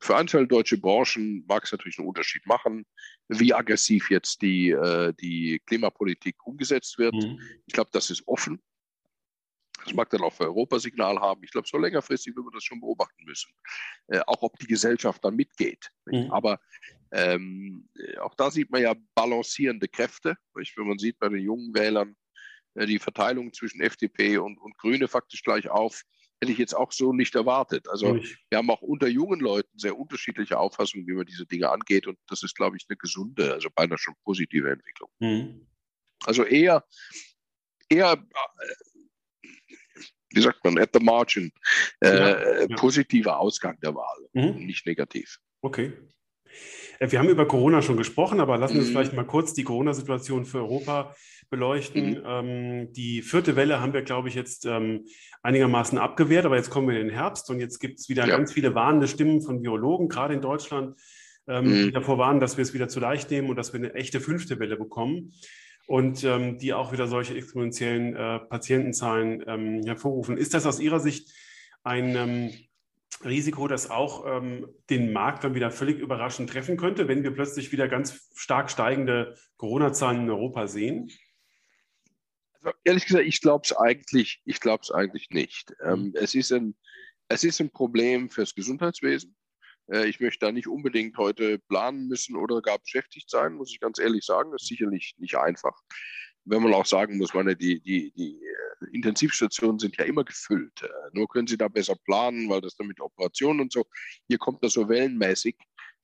Für 0.00 0.16
einzelne 0.16 0.46
deutsche 0.46 0.78
Branchen 0.78 1.44
mag 1.46 1.64
es 1.64 1.72
natürlich 1.72 1.98
einen 1.98 2.08
Unterschied 2.08 2.46
machen, 2.46 2.86
wie 3.28 3.52
aggressiv 3.52 4.10
jetzt 4.10 4.40
die, 4.40 4.70
äh, 4.70 5.12
die 5.20 5.60
Klimapolitik 5.66 6.36
umgesetzt 6.46 6.98
wird. 6.98 7.14
Mhm. 7.14 7.40
Ich 7.66 7.74
glaube, 7.74 7.90
das 7.92 8.10
ist 8.10 8.26
offen. 8.26 8.62
Das 9.84 9.94
mag 9.94 10.10
dann 10.10 10.22
auch 10.22 10.32
für 10.32 10.44
Europa 10.44 10.78
Signal 10.78 11.18
haben. 11.20 11.42
Ich 11.44 11.50
glaube, 11.50 11.68
so 11.68 11.78
längerfristig 11.78 12.34
wird 12.34 12.44
man 12.44 12.54
das 12.54 12.64
schon 12.64 12.80
beobachten 12.80 13.24
müssen. 13.24 13.52
Äh, 14.08 14.20
auch 14.26 14.42
ob 14.42 14.58
die 14.58 14.66
Gesellschaft 14.66 15.24
dann 15.24 15.36
mitgeht. 15.36 15.90
Mhm. 16.06 16.30
Aber 16.30 16.60
ähm, 17.12 17.88
auch 18.20 18.34
da 18.34 18.50
sieht 18.50 18.70
man 18.70 18.82
ja 18.82 18.94
balancierende 19.14 19.88
Kräfte. 19.88 20.36
Wenn 20.54 20.86
man 20.86 20.98
sieht 20.98 21.18
bei 21.18 21.28
den 21.28 21.40
jungen 21.40 21.74
Wählern 21.74 22.16
äh, 22.74 22.86
die 22.86 22.98
Verteilung 22.98 23.52
zwischen 23.52 23.80
FDP 23.80 24.38
und, 24.38 24.58
und 24.58 24.76
Grüne 24.78 25.08
faktisch 25.08 25.42
gleich 25.42 25.68
auf 25.68 26.02
hätte 26.40 26.52
ich 26.52 26.58
jetzt 26.58 26.74
auch 26.74 26.90
so 26.90 27.12
nicht 27.12 27.34
erwartet. 27.34 27.88
Also 27.88 28.16
wir 28.48 28.58
haben 28.58 28.70
auch 28.70 28.80
unter 28.80 29.08
jungen 29.08 29.40
Leuten 29.40 29.78
sehr 29.78 29.98
unterschiedliche 29.98 30.58
Auffassungen, 30.58 31.06
wie 31.06 31.12
man 31.12 31.26
diese 31.26 31.46
Dinge 31.46 31.70
angeht. 31.70 32.06
Und 32.06 32.18
das 32.28 32.42
ist, 32.42 32.56
glaube 32.56 32.76
ich, 32.76 32.86
eine 32.88 32.96
gesunde, 32.96 33.52
also 33.52 33.68
beinahe 33.74 33.98
schon 33.98 34.14
positive 34.24 34.70
Entwicklung. 34.70 35.10
Mhm. 35.18 35.66
Also 36.24 36.44
eher, 36.44 36.84
eher, 37.88 38.12
äh, 38.12 39.48
wie 40.30 40.40
sagt 40.40 40.64
man, 40.64 40.78
at 40.78 40.90
the 40.94 41.04
margin, 41.04 41.52
äh, 42.00 42.08
ja, 42.08 42.60
ja. 42.60 42.76
positiver 42.76 43.38
Ausgang 43.38 43.78
der 43.80 43.94
Wahl, 43.94 44.28
mhm. 44.32 44.64
nicht 44.64 44.86
negativ. 44.86 45.38
Okay. 45.60 45.92
Äh, 46.98 47.10
wir 47.10 47.18
haben 47.18 47.28
über 47.28 47.46
Corona 47.46 47.82
schon 47.82 47.96
gesprochen, 47.96 48.40
aber 48.40 48.58
lassen 48.58 48.74
wir 48.74 48.80
uns 48.80 48.90
mhm. 48.90 48.94
vielleicht 48.94 49.12
mal 49.14 49.26
kurz 49.26 49.54
die 49.54 49.64
Corona-Situation 49.64 50.44
für 50.44 50.58
Europa 50.58 51.14
beleuchten. 51.50 52.10
Mhm. 52.10 52.22
Ähm, 52.24 52.92
die 52.92 53.22
vierte 53.22 53.56
Welle 53.56 53.80
haben 53.80 53.92
wir, 53.92 54.02
glaube 54.02 54.28
ich, 54.28 54.34
jetzt 54.34 54.66
ähm, 54.66 55.06
einigermaßen 55.42 55.98
abgewehrt, 55.98 56.46
aber 56.46 56.56
jetzt 56.56 56.70
kommen 56.70 56.88
wir 56.88 57.00
in 57.00 57.08
den 57.08 57.16
Herbst 57.16 57.50
und 57.50 57.58
jetzt 57.58 57.80
gibt 57.80 57.98
es 57.98 58.08
wieder 58.08 58.26
ja. 58.26 58.36
ganz 58.36 58.52
viele 58.52 58.74
warnende 58.74 59.08
Stimmen 59.08 59.42
von 59.42 59.62
Virologen, 59.62 60.08
gerade 60.08 60.34
in 60.34 60.40
Deutschland, 60.40 60.96
ähm, 61.48 61.64
mhm. 61.64 61.86
die 61.86 61.92
davor 61.92 62.18
warnen, 62.18 62.40
dass 62.40 62.56
wir 62.56 62.62
es 62.62 62.72
wieder 62.72 62.88
zu 62.88 63.00
leicht 63.00 63.30
nehmen 63.30 63.50
und 63.50 63.56
dass 63.56 63.72
wir 63.72 63.80
eine 63.80 63.94
echte 63.94 64.20
fünfte 64.20 64.60
Welle 64.60 64.76
bekommen 64.76 65.32
und 65.88 66.22
ähm, 66.22 66.56
die 66.58 66.72
auch 66.72 66.92
wieder 66.92 67.08
solche 67.08 67.34
exponentiellen 67.34 68.14
äh, 68.14 68.38
Patientenzahlen 68.38 69.84
hervorrufen. 69.84 70.36
Ist 70.36 70.54
das 70.54 70.66
aus 70.66 70.78
Ihrer 70.78 71.00
Sicht 71.00 71.32
ein 71.82 72.52
Risiko, 73.24 73.68
das 73.68 73.90
auch 73.90 74.24
ähm, 74.26 74.68
den 74.88 75.12
Markt 75.12 75.44
dann 75.44 75.54
wieder 75.54 75.70
völlig 75.70 75.98
überraschend 75.98 76.50
treffen 76.50 76.76
könnte, 76.76 77.08
wenn 77.08 77.22
wir 77.22 77.32
plötzlich 77.32 77.72
wieder 77.72 77.88
ganz 77.88 78.30
stark 78.34 78.70
steigende 78.70 79.36
Corona-Zahlen 79.56 80.22
in 80.22 80.30
Europa 80.30 80.68
sehen? 80.68 81.10
Also 82.60 82.76
ehrlich 82.84 83.06
gesagt, 83.06 83.26
ich 83.26 83.40
glaube 83.40 83.62
es 83.64 83.76
eigentlich, 83.76 84.40
ich 84.44 84.60
glaube 84.60 84.82
es 84.82 84.90
eigentlich 84.90 85.30
nicht. 85.30 85.74
Ähm, 85.84 86.08
mhm. 86.08 86.12
es, 86.14 86.34
ist 86.34 86.52
ein, 86.52 86.74
es 87.28 87.44
ist 87.44 87.60
ein 87.60 87.70
Problem 87.70 88.30
fürs 88.30 88.54
Gesundheitswesen. 88.54 89.34
Äh, 89.92 90.08
ich 90.08 90.20
möchte 90.20 90.46
da 90.46 90.52
nicht 90.52 90.68
unbedingt 90.68 91.16
heute 91.18 91.58
planen 91.58 92.08
müssen 92.08 92.36
oder 92.36 92.62
gar 92.62 92.78
beschäftigt 92.78 93.28
sein, 93.28 93.54
muss 93.54 93.72
ich 93.72 93.80
ganz 93.80 93.98
ehrlich 93.98 94.24
sagen. 94.24 94.52
Das 94.52 94.62
ist 94.62 94.68
sicherlich 94.68 95.14
nicht 95.18 95.36
einfach 95.36 95.74
wenn 96.44 96.62
man 96.62 96.74
auch 96.74 96.86
sagen 96.86 97.18
muss, 97.18 97.34
meine, 97.34 97.56
die, 97.56 97.80
die, 97.80 98.12
die 98.12 98.34
äh, 98.34 98.69
Intensivstationen 98.92 99.78
sind 99.78 99.96
ja 99.96 100.04
immer 100.04 100.24
gefüllt. 100.24 100.82
Äh, 100.82 100.88
nur 101.12 101.28
können 101.28 101.46
sie 101.46 101.56
da 101.56 101.68
besser 101.68 101.96
planen, 102.04 102.48
weil 102.48 102.60
das 102.60 102.76
dann 102.76 102.86
mit 102.86 103.00
Operationen 103.00 103.60
und 103.60 103.72
so, 103.72 103.84
hier 104.28 104.38
kommt 104.38 104.62
das 104.64 104.74
so 104.74 104.88
wellenmäßig 104.88 105.56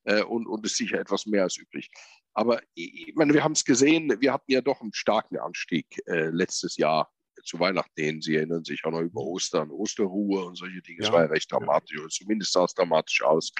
äh, 0.04 0.22
und, 0.22 0.46
und 0.46 0.64
ist 0.64 0.76
sicher 0.76 1.00
etwas 1.00 1.26
mehr 1.26 1.44
als 1.44 1.58
üblich. 1.58 1.90
Aber 2.34 2.60
ich 2.74 3.14
meine, 3.14 3.32
wir 3.32 3.42
haben 3.42 3.52
es 3.52 3.64
gesehen, 3.64 4.14
wir 4.20 4.32
hatten 4.32 4.52
ja 4.52 4.60
doch 4.60 4.80
einen 4.80 4.92
starken 4.92 5.38
Anstieg 5.38 5.86
äh, 6.06 6.28
letztes 6.28 6.76
Jahr 6.76 7.10
zu 7.44 7.58
Weihnachten. 7.60 8.20
Sie 8.20 8.36
erinnern 8.36 8.64
sich 8.64 8.84
auch 8.84 8.90
noch 8.90 9.00
über 9.00 9.20
Ostern, 9.20 9.70
Osterruhe 9.70 10.44
und 10.44 10.56
solche 10.56 10.82
Dinge. 10.82 11.00
Das 11.00 11.12
war 11.12 11.22
ja 11.22 11.28
recht 11.28 11.50
dramatisch, 11.50 11.98
oder 11.98 12.08
zumindest 12.08 12.52
sah 12.52 12.64
es 12.64 12.74
dramatisch 12.74 13.22
aus. 13.22 13.52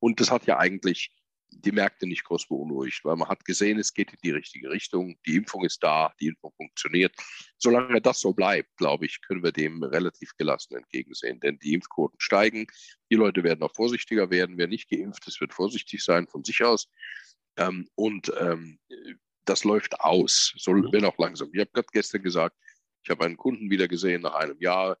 Und 0.00 0.20
das 0.20 0.30
hat 0.30 0.46
ja 0.46 0.58
eigentlich 0.58 1.12
die 1.50 1.72
Märkte 1.72 2.06
nicht 2.06 2.24
groß 2.24 2.48
beunruhigt, 2.48 3.04
weil 3.04 3.16
man 3.16 3.28
hat 3.28 3.44
gesehen, 3.44 3.78
es 3.78 3.94
geht 3.94 4.12
in 4.12 4.18
die 4.22 4.30
richtige 4.30 4.70
Richtung. 4.70 5.18
Die 5.26 5.36
Impfung 5.36 5.64
ist 5.64 5.82
da, 5.82 6.12
die 6.20 6.28
Impfung 6.28 6.52
funktioniert. 6.56 7.14
Solange 7.58 8.00
das 8.00 8.20
so 8.20 8.32
bleibt, 8.32 8.76
glaube 8.76 9.06
ich, 9.06 9.20
können 9.22 9.42
wir 9.42 9.52
dem 9.52 9.82
relativ 9.82 10.36
gelassen 10.36 10.76
entgegensehen, 10.76 11.40
denn 11.40 11.58
die 11.58 11.74
Impfquoten 11.74 12.20
steigen. 12.20 12.66
Die 13.10 13.16
Leute 13.16 13.42
werden 13.42 13.62
auch 13.62 13.74
vorsichtiger 13.74 14.30
werden. 14.30 14.58
Wer 14.58 14.68
nicht 14.68 14.88
geimpft 14.88 15.26
ist, 15.26 15.40
wird 15.40 15.54
vorsichtig 15.54 16.04
sein 16.04 16.26
von 16.26 16.44
sich 16.44 16.62
aus. 16.62 16.88
Ähm, 17.56 17.88
und 17.94 18.32
ähm, 18.38 18.78
das 19.44 19.64
läuft 19.64 20.00
aus, 20.00 20.52
so, 20.56 20.72
mhm. 20.72 20.88
wenn 20.92 21.04
auch 21.04 21.18
langsam. 21.18 21.50
Ich 21.52 21.60
habe 21.60 21.70
gerade 21.72 21.88
gestern 21.92 22.22
gesagt, 22.22 22.56
ich 23.02 23.10
habe 23.10 23.24
einen 23.24 23.36
Kunden 23.36 23.70
wieder 23.70 23.88
gesehen 23.88 24.22
nach 24.22 24.34
einem 24.34 24.60
Jahr. 24.60 24.98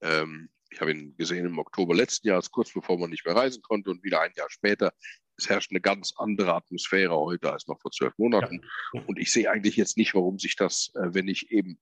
Ähm, 0.00 0.48
ich 0.70 0.80
habe 0.80 0.92
ihn 0.92 1.16
gesehen 1.16 1.46
im 1.46 1.58
Oktober 1.58 1.94
letzten 1.94 2.28
Jahres, 2.28 2.50
kurz 2.50 2.72
bevor 2.72 2.98
man 2.98 3.10
nicht 3.10 3.24
mehr 3.24 3.34
reisen 3.34 3.62
konnte 3.62 3.90
und 3.90 4.04
wieder 4.04 4.20
ein 4.20 4.32
Jahr 4.36 4.50
später 4.50 4.92
es 5.38 5.48
herrscht 5.48 5.70
eine 5.70 5.80
ganz 5.80 6.12
andere 6.16 6.54
Atmosphäre 6.54 7.16
heute 7.16 7.52
als 7.52 7.66
noch 7.68 7.80
vor 7.80 7.92
zwölf 7.92 8.12
Monaten. 8.18 8.60
Ja. 8.92 9.02
Und 9.02 9.18
ich 9.18 9.32
sehe 9.32 9.50
eigentlich 9.50 9.76
jetzt 9.76 9.96
nicht, 9.96 10.14
warum 10.14 10.38
sich 10.38 10.56
das, 10.56 10.90
äh, 10.96 11.14
wenn 11.14 11.28
ich 11.28 11.50
eben 11.50 11.80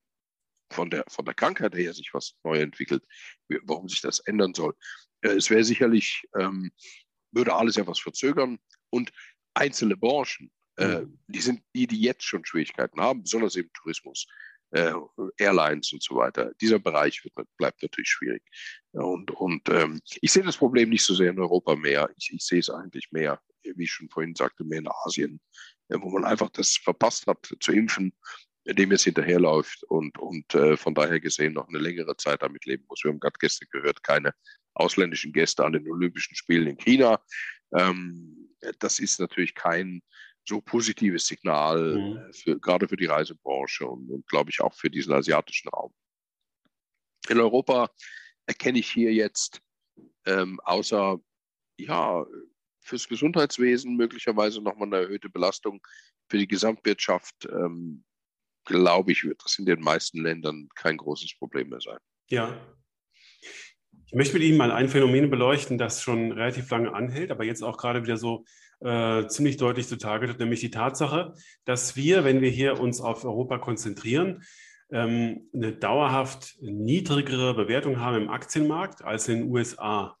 von 0.71 0.89
der, 0.89 1.03
von 1.07 1.25
der 1.25 1.33
Krankheit 1.33 1.75
her 1.75 1.93
sich 1.93 2.13
was 2.13 2.35
neu 2.43 2.59
entwickelt, 2.59 3.03
warum 3.63 3.89
sich 3.89 4.01
das 4.01 4.19
ändern 4.19 4.53
soll. 4.53 4.75
Äh, 5.21 5.29
es 5.29 5.49
wäre 5.49 5.63
sicherlich, 5.63 6.23
ähm, 6.37 6.71
würde 7.31 7.53
alles 7.53 7.77
etwas 7.77 7.99
verzögern 7.99 8.59
und 8.89 9.11
einzelne 9.53 9.97
Branchen, 9.97 10.51
äh, 10.77 11.01
mhm. 11.01 11.19
die 11.27 11.41
sind 11.41 11.63
die, 11.75 11.87
die 11.87 12.01
jetzt 12.01 12.23
schon 12.23 12.45
Schwierigkeiten 12.45 13.01
haben, 13.01 13.23
besonders 13.23 13.55
im 13.55 13.71
Tourismus, 13.73 14.27
äh, 14.71 14.93
Airlines 15.37 15.93
und 15.93 16.03
so 16.03 16.15
weiter. 16.15 16.51
Dieser 16.61 16.79
Bereich 16.79 17.23
wird, 17.23 17.33
bleibt 17.57 17.81
natürlich 17.81 18.09
schwierig. 18.09 18.43
Und, 18.91 19.31
und 19.31 19.67
ähm, 19.69 19.99
ich 20.21 20.31
sehe 20.31 20.43
das 20.43 20.57
Problem 20.57 20.89
nicht 20.89 21.05
so 21.05 21.13
sehr 21.13 21.31
in 21.31 21.39
Europa 21.39 21.75
mehr. 21.75 22.09
Ich, 22.17 22.31
ich 22.33 22.45
sehe 22.45 22.59
es 22.59 22.69
eigentlich 22.69 23.11
mehr, 23.11 23.39
wie 23.63 23.83
ich 23.83 23.91
schon 23.91 24.09
vorhin 24.09 24.35
sagte, 24.35 24.63
mehr 24.63 24.79
in 24.79 24.89
Asien, 25.05 25.39
wo 25.89 26.09
man 26.09 26.25
einfach 26.25 26.49
das 26.49 26.77
verpasst 26.77 27.27
hat 27.27 27.53
zu 27.59 27.71
impfen, 27.71 28.13
dem 28.65 28.91
jetzt 28.91 29.03
hinterherläuft 29.03 29.83
und, 29.85 30.17
und 30.17 30.53
äh, 30.53 30.75
von 30.75 30.93
daher 30.93 31.19
gesehen 31.19 31.53
noch 31.53 31.67
eine 31.69 31.77
längere 31.77 32.17
Zeit 32.17 32.41
damit 32.41 32.65
leben 32.65 32.85
muss. 32.89 33.03
Wir 33.03 33.11
haben 33.11 33.19
gerade 33.19 33.37
gestern 33.39 33.67
gehört, 33.71 34.03
keine 34.03 34.33
ausländischen 34.73 35.31
Gäste 35.31 35.65
an 35.65 35.73
den 35.73 35.89
Olympischen 35.89 36.35
Spielen 36.35 36.67
in 36.67 36.77
China. 36.77 37.21
Ähm, 37.73 38.49
das 38.79 38.99
ist 38.99 39.19
natürlich 39.19 39.55
kein 39.55 40.01
so 40.47 40.61
positives 40.61 41.27
Signal, 41.27 41.95
mhm. 41.95 42.33
für, 42.33 42.59
gerade 42.59 42.87
für 42.87 42.97
die 42.97 43.05
Reisebranche 43.05 43.85
und, 43.85 44.09
und 44.09 44.27
glaube 44.27 44.49
ich 44.49 44.61
auch 44.61 44.73
für 44.73 44.89
diesen 44.89 45.13
asiatischen 45.13 45.69
Raum. 45.69 45.93
In 47.29 47.39
Europa 47.39 47.89
erkenne 48.45 48.79
ich 48.79 48.89
hier 48.89 49.13
jetzt 49.13 49.61
ähm, 50.25 50.59
außer 50.63 51.19
ja, 51.79 52.25
fürs 52.81 53.07
Gesundheitswesen 53.07 53.95
möglicherweise 53.95 54.61
nochmal 54.61 54.87
eine 54.87 55.03
erhöhte 55.03 55.29
Belastung 55.29 55.81
für 56.29 56.37
die 56.37 56.47
Gesamtwirtschaft, 56.47 57.45
ähm, 57.45 58.03
glaube 58.65 59.11
ich, 59.11 59.23
wird 59.23 59.43
das 59.43 59.59
in 59.59 59.65
den 59.65 59.81
meisten 59.81 60.21
Ländern 60.21 60.67
kein 60.75 60.97
großes 60.97 61.37
Problem 61.37 61.69
mehr 61.69 61.81
sein. 61.81 61.99
Ja. 62.29 62.76
Ich 64.07 64.13
möchte 64.13 64.35
mit 64.35 64.43
Ihnen 64.43 64.57
mal 64.57 64.71
ein 64.71 64.87
Phänomen 64.87 65.29
beleuchten, 65.29 65.77
das 65.77 66.01
schon 66.01 66.31
relativ 66.31 66.69
lange 66.69 66.93
anhält, 66.93 67.29
aber 67.29 67.43
jetzt 67.43 67.61
auch 67.61 67.77
gerade 67.77 68.03
wieder 68.03 68.15
so 68.15 68.45
äh, 68.79 69.27
ziemlich 69.27 69.57
deutlich 69.57 69.89
zutage 69.89 70.27
tritt, 70.27 70.39
nämlich 70.39 70.61
die 70.61 70.71
Tatsache, 70.71 71.33
dass 71.65 71.97
wir, 71.97 72.23
wenn 72.23 72.39
wir 72.39 72.49
hier 72.49 72.79
uns 72.79 73.01
auf 73.01 73.25
Europa 73.25 73.57
konzentrieren, 73.57 74.43
ähm, 74.91 75.49
eine 75.53 75.73
dauerhaft 75.73 76.55
niedrigere 76.61 77.53
Bewertung 77.53 77.99
haben 77.99 78.15
im 78.15 78.29
Aktienmarkt 78.29 79.03
als 79.03 79.27
in 79.27 79.39
den 79.39 79.51
USA. 79.51 80.15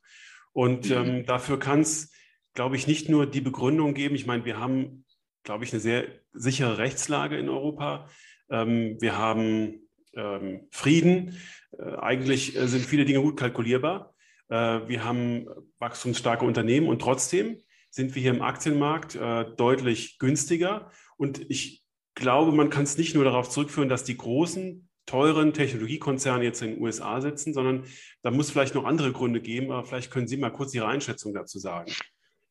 Und 0.51 0.89
mhm. 0.89 0.95
ähm, 0.95 1.25
dafür 1.25 1.57
kann 1.57 1.79
es, 1.79 2.11
glaube 2.53 2.75
ich, 2.75 2.87
nicht 2.87 3.07
nur 3.07 3.25
die 3.25 3.41
Begründung 3.41 3.93
geben. 3.93 4.15
Ich 4.15 4.25
meine, 4.25 4.43
wir 4.43 4.59
haben, 4.59 5.05
glaube 5.43 5.63
ich, 5.63 5.71
eine 5.71 5.79
sehr 5.79 6.07
sichere 6.33 6.77
Rechtslage 6.77 7.37
in 7.37 7.47
Europa. 7.47 8.09
Ähm, 8.49 8.97
wir 8.99 9.17
haben 9.17 9.86
ähm, 10.17 10.67
Frieden. 10.71 11.37
Äh, 11.77 11.95
eigentlich 11.97 12.55
äh, 12.57 12.67
sind 12.67 12.85
viele 12.85 13.05
Dinge 13.05 13.21
gut 13.21 13.37
kalkulierbar. 13.37 14.13
Äh, 14.49 14.55
wir 14.87 15.03
haben 15.05 15.47
wachstumsstarke 15.79 16.45
Unternehmen 16.45 16.87
und 16.87 17.01
trotzdem 17.01 17.57
sind 17.89 18.15
wir 18.15 18.21
hier 18.21 18.31
im 18.31 18.41
Aktienmarkt 18.41 19.15
äh, 19.15 19.45
deutlich 19.55 20.19
günstiger. 20.19 20.91
Und 21.17 21.49
ich 21.49 21.83
glaube, 22.15 22.51
man 22.51 22.69
kann 22.69 22.83
es 22.83 22.97
nicht 22.97 23.15
nur 23.15 23.23
darauf 23.23 23.49
zurückführen, 23.49 23.89
dass 23.89 24.03
die 24.03 24.17
großen, 24.17 24.89
teuren 25.05 25.53
Technologiekonzerne 25.53 26.43
jetzt 26.43 26.61
in 26.61 26.75
den 26.75 26.81
USA 26.81 27.21
sitzen, 27.21 27.53
sondern 27.53 27.85
da 28.23 28.31
muss 28.31 28.51
vielleicht 28.51 28.75
noch 28.75 28.83
andere 28.83 29.13
Gründe 29.13 29.41
geben. 29.41 29.71
Aber 29.71 29.85
vielleicht 29.85 30.11
können 30.11 30.27
Sie 30.27 30.37
mal 30.37 30.51
kurz 30.51 30.73
Ihre 30.73 30.87
Einschätzung 30.87 31.33
dazu 31.33 31.59
sagen. 31.59 31.91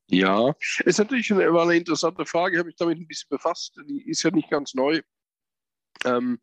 Ja, 0.08 0.54
ist 0.84 0.98
natürlich 0.98 1.32
eine, 1.32 1.48
eine 1.48 1.76
interessante 1.76 2.24
Frage. 2.24 2.54
Ich 2.54 2.58
habe 2.58 2.68
mich 2.68 2.76
damit 2.76 2.98
ein 2.98 3.06
bisschen 3.06 3.28
befasst. 3.28 3.76
Die 3.88 4.08
ist 4.08 4.22
ja 4.22 4.30
nicht 4.30 4.48
ganz 4.48 4.72
neu. 4.74 5.02
Ähm, 6.04 6.38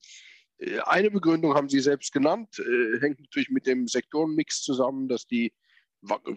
eine 0.86 1.12
Begründung 1.12 1.56
haben 1.56 1.70
Sie 1.70 1.80
selbst 1.80 2.14
genannt, 2.14 2.60
äh, 2.60 3.00
hängt 3.00 3.20
natürlich 3.20 3.50
mit 3.50 3.66
dem 3.66 3.88
Sektorenmix 3.88 4.62
zusammen, 4.62 5.08
dass 5.08 5.26
die 5.26 5.54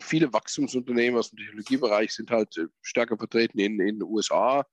viele 0.01 0.33
Wachstumsunternehmen 0.33 1.19
aus 1.19 1.31
dem 1.31 1.39
Technologiebereich 1.39 2.13
sind 2.13 2.31
halt 2.31 2.57
äh, 2.57 2.67
stärker 2.83 3.17
vertreten 3.17 3.59
in, 3.59 3.81
in 3.81 3.99
den 3.99 4.03
USA. 4.03 4.65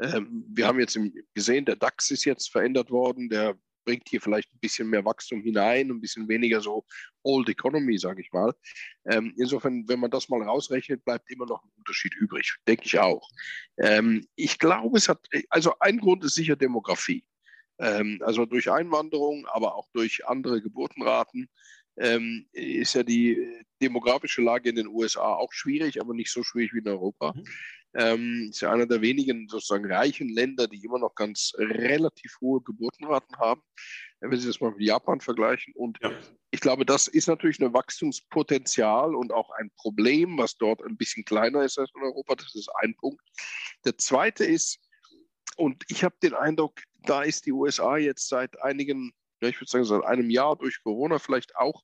Ähm, 0.00 0.44
wir 0.48 0.66
haben 0.66 0.78
jetzt 0.78 0.98
gesehen, 1.34 1.64
der 1.64 1.76
DAX 1.76 2.10
ist 2.10 2.24
jetzt 2.24 2.50
verändert 2.50 2.90
worden, 2.90 3.28
der 3.28 3.58
bringt 3.84 4.08
hier 4.08 4.20
vielleicht 4.20 4.52
ein 4.52 4.58
bisschen 4.58 4.88
mehr 4.88 5.04
Wachstum 5.04 5.42
hinein, 5.42 5.90
ein 5.90 6.00
bisschen 6.00 6.28
weniger 6.28 6.60
so 6.60 6.84
Old 7.22 7.48
Economy, 7.48 7.96
sage 7.98 8.20
ich 8.20 8.32
mal. 8.32 8.52
Ähm, 9.08 9.32
insofern, 9.38 9.88
wenn 9.88 10.00
man 10.00 10.10
das 10.10 10.28
mal 10.28 10.42
rausrechnet, 10.42 11.04
bleibt 11.04 11.30
immer 11.30 11.46
noch 11.46 11.62
ein 11.62 11.70
Unterschied 11.78 12.14
übrig, 12.16 12.56
denke 12.66 12.84
ich 12.84 12.98
auch. 12.98 13.26
Ähm, 13.78 14.26
ich 14.34 14.58
glaube, 14.58 14.98
es 14.98 15.08
hat, 15.08 15.26
also 15.48 15.78
ein 15.78 15.98
Grund 15.98 16.24
ist 16.24 16.34
sicher 16.34 16.56
Demografie. 16.56 17.24
Ähm, 17.78 18.20
also 18.24 18.46
durch 18.46 18.70
Einwanderung, 18.70 19.46
aber 19.46 19.74
auch 19.74 19.88
durch 19.92 20.26
andere 20.26 20.62
Geburtenraten 20.62 21.48
ähm, 21.98 22.46
ist 22.52 22.94
ja 22.94 23.02
die 23.02 23.64
demografische 23.80 24.42
Lage 24.42 24.70
in 24.70 24.76
den 24.76 24.88
USA 24.88 25.34
auch 25.34 25.52
schwierig, 25.52 26.00
aber 26.00 26.14
nicht 26.14 26.30
so 26.30 26.42
schwierig 26.42 26.74
wie 26.74 26.78
in 26.78 26.88
Europa. 26.88 27.32
Mhm. 27.32 27.44
Ähm, 27.94 28.48
ist 28.50 28.60
ja 28.60 28.70
einer 28.72 28.86
der 28.86 29.00
wenigen 29.00 29.48
sozusagen 29.48 29.90
reichen 29.90 30.28
Länder, 30.28 30.68
die 30.68 30.84
immer 30.84 30.98
noch 30.98 31.14
ganz 31.14 31.52
relativ 31.56 32.36
hohe 32.42 32.60
Geburtenraten 32.60 33.38
haben, 33.38 33.62
wenn 34.20 34.38
Sie 34.38 34.46
das 34.46 34.60
mal 34.60 34.72
mit 34.72 34.82
Japan 34.82 35.20
vergleichen. 35.20 35.72
Und 35.74 35.98
ja. 36.02 36.12
ich 36.50 36.60
glaube, 36.60 36.84
das 36.84 37.08
ist 37.08 37.26
natürlich 37.26 37.58
ein 37.58 37.72
Wachstumspotenzial 37.72 39.14
und 39.14 39.32
auch 39.32 39.48
ein 39.50 39.70
Problem, 39.76 40.36
was 40.36 40.58
dort 40.58 40.82
ein 40.82 40.98
bisschen 40.98 41.24
kleiner 41.24 41.64
ist 41.64 41.78
als 41.78 41.90
in 41.94 42.02
Europa. 42.02 42.34
Das 42.34 42.54
ist 42.54 42.68
ein 42.82 42.94
Punkt. 42.96 43.22
Der 43.86 43.96
zweite 43.96 44.44
ist, 44.44 44.78
und 45.56 45.84
ich 45.88 46.04
habe 46.04 46.16
den 46.22 46.34
Eindruck, 46.34 46.82
da 47.08 47.22
ist 47.22 47.46
die 47.46 47.52
USA 47.52 47.96
jetzt 47.96 48.28
seit 48.28 48.60
einigen, 48.62 49.12
ja, 49.40 49.48
ich 49.48 49.60
würde 49.60 49.70
sagen, 49.70 49.84
seit 49.84 50.04
einem 50.04 50.30
Jahr 50.30 50.56
durch 50.56 50.82
Corona 50.82 51.18
vielleicht 51.18 51.56
auch, 51.56 51.82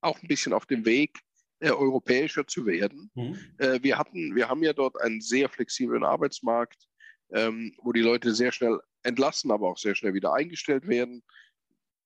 auch 0.00 0.20
ein 0.22 0.28
bisschen 0.28 0.52
auf 0.52 0.66
dem 0.66 0.84
Weg, 0.84 1.18
äh, 1.60 1.70
europäischer 1.70 2.46
zu 2.46 2.66
werden. 2.66 3.10
Mhm. 3.14 3.36
Äh, 3.58 3.82
wir, 3.82 3.98
hatten, 3.98 4.36
wir 4.36 4.48
haben 4.48 4.62
ja 4.62 4.72
dort 4.72 5.00
einen 5.00 5.20
sehr 5.20 5.48
flexiblen 5.48 6.04
Arbeitsmarkt, 6.04 6.86
ähm, 7.32 7.74
wo 7.82 7.92
die 7.92 8.00
Leute 8.00 8.32
sehr 8.34 8.52
schnell 8.52 8.80
entlassen, 9.02 9.50
aber 9.50 9.68
auch 9.68 9.78
sehr 9.78 9.94
schnell 9.94 10.14
wieder 10.14 10.32
eingestellt 10.34 10.86
werden. 10.86 11.24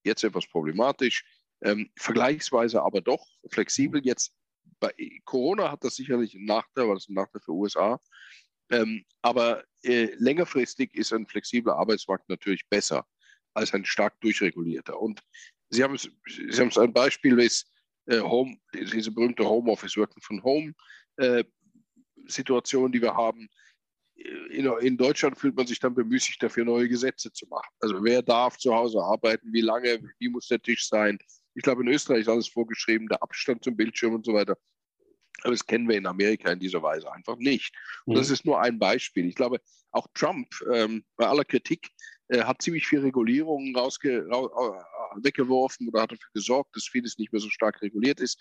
Jetzt 0.05 0.25
etwas 0.25 0.47
problematisch, 0.47 1.25
ähm, 1.63 1.91
vergleichsweise 1.97 2.83
aber 2.83 3.03
doch 3.03 3.25
flexibel. 3.51 4.01
Jetzt 4.05 4.35
bei 4.81 4.93
Corona 5.25 5.71
hat 5.71 5.85
das 5.85 5.97
sicherlich 5.97 6.35
einen 6.35 6.47
Nachteil, 6.47 6.89
weil 6.89 6.95
das 6.95 7.09
ein 7.09 7.15
Nachteil 7.15 7.43
für 7.43 7.53
USA. 7.53 8.01
Ähm, 8.73 9.05
aber 9.21 9.65
äh, 9.83 10.09
längerfristig 10.17 10.95
ist 10.95 11.13
ein 11.13 11.27
flexibler 11.27 11.77
Arbeitsmarkt 11.77 12.29
natürlich 12.29 12.67
besser 12.69 13.07
als 13.55 13.73
ein 13.75 13.85
stark 13.85 14.19
durchregulierter. 14.21 14.99
Und 14.99 15.21
Sie 15.69 15.83
haben 15.83 15.95
es, 15.95 16.09
Sie 16.27 16.61
haben 16.61 16.69
es 16.69 16.79
ein 16.79 16.93
Beispiel, 16.93 17.39
ist 17.39 17.71
äh, 18.07 18.21
Home, 18.21 18.57
diese 18.75 19.11
berühmte 19.11 19.45
Homeoffice, 19.45 19.97
Working 19.97 20.23
von 20.23 20.43
Home 20.43 20.75
äh, 21.17 21.45
Situation, 22.27 22.93
die 22.93 23.03
wir 23.03 23.15
haben. 23.15 23.49
In, 24.51 24.67
in, 24.81 24.97
Deutschland 24.97 25.39
fühlt 25.39 25.57
man 25.57 25.67
sich 25.67 25.81
dann 25.81 25.95
bemüßigt, 25.95 26.43
dafür 26.43 26.65
neue 26.65 26.89
Gesetze 26.89 27.33
zu 27.33 27.47
machen. 27.47 27.71
Also 27.81 28.03
wer 28.05 28.23
darf 28.23 28.57
zu 28.57 28.75
Hause 28.75 29.01
arbeiten, 29.01 29.53
wie 29.53 29.63
lange, 29.63 30.01
wie 30.19 30.29
muss 30.29 30.49
der 30.49 30.63
Tisch 30.63 30.89
sein. 30.89 31.19
Ich 31.55 31.63
glaube, 31.63 31.83
in 31.83 31.89
Österreich 31.89 32.21
ist 32.21 32.29
alles 32.29 32.49
vorgeschrieben, 32.49 33.09
der 33.09 33.23
Abstand 33.23 33.65
zum 33.65 33.77
Bildschirm 33.77 34.15
und 34.15 34.25
so 34.25 34.35
weiter. 34.35 34.57
Aber 35.43 35.53
das 35.53 35.67
kennen 35.67 35.89
wir 35.89 35.97
in 35.97 36.07
Amerika 36.07 36.51
in 36.51 36.61
dieser 36.61 36.83
Weise 36.83 37.13
einfach 37.13 37.37
nicht. 37.37 37.75
Und 38.05 38.17
das 38.17 38.29
mhm. 38.29 38.35
ist 38.35 38.45
nur 38.45 38.61
ein 38.61 38.79
Beispiel. 38.79 39.27
Ich 39.27 39.35
glaube, 39.35 39.61
auch 39.91 40.07
Trump, 40.15 40.49
ähm, 40.73 41.05
bei 41.17 41.27
aller 41.27 41.45
Kritik, 41.45 41.91
äh, 42.29 42.43
hat 42.43 42.63
ziemlich 42.63 42.87
viel 42.87 43.01
Regulierungen 43.01 43.77
rausge 43.77 44.27
ra 44.29 44.87
weggeworfen 45.17 45.89
oder 45.89 46.03
hat 46.03 46.13
dafür 46.13 46.31
gesorgt, 46.33 46.75
dass 46.75 46.85
vieles 46.85 47.19
nicht 47.19 47.33
mehr 47.33 47.41
so 47.41 47.51
stark 47.51 47.83
reguliert 47.83 48.21
ist. 48.21 48.41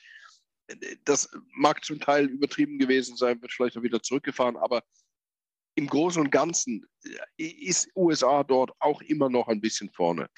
Das 1.04 1.30
mag 1.54 1.84
zum 1.84 2.00
Teil 2.00 2.28
übertrieben 2.28 2.80
gewesen 2.80 3.18
sein, 3.18 3.42
wird 3.42 3.52
vielleicht 3.52 3.78
auch 3.78 3.84
wieder 3.84 4.02
zurückgefahren, 4.02 4.56
aber 4.56 4.84
im 5.76 5.88
Großen 5.88 6.22
und 6.22 6.32
Ganzen 6.32 6.86
äh, 7.38 7.44
ist 7.44 7.90
USA 7.96 8.44
dort 8.44 8.72
auch 8.80 9.02
immer 9.02 9.30
noch 9.30 9.48
ein 9.48 9.62
bisschen 9.62 9.90
vorne. 9.92 10.30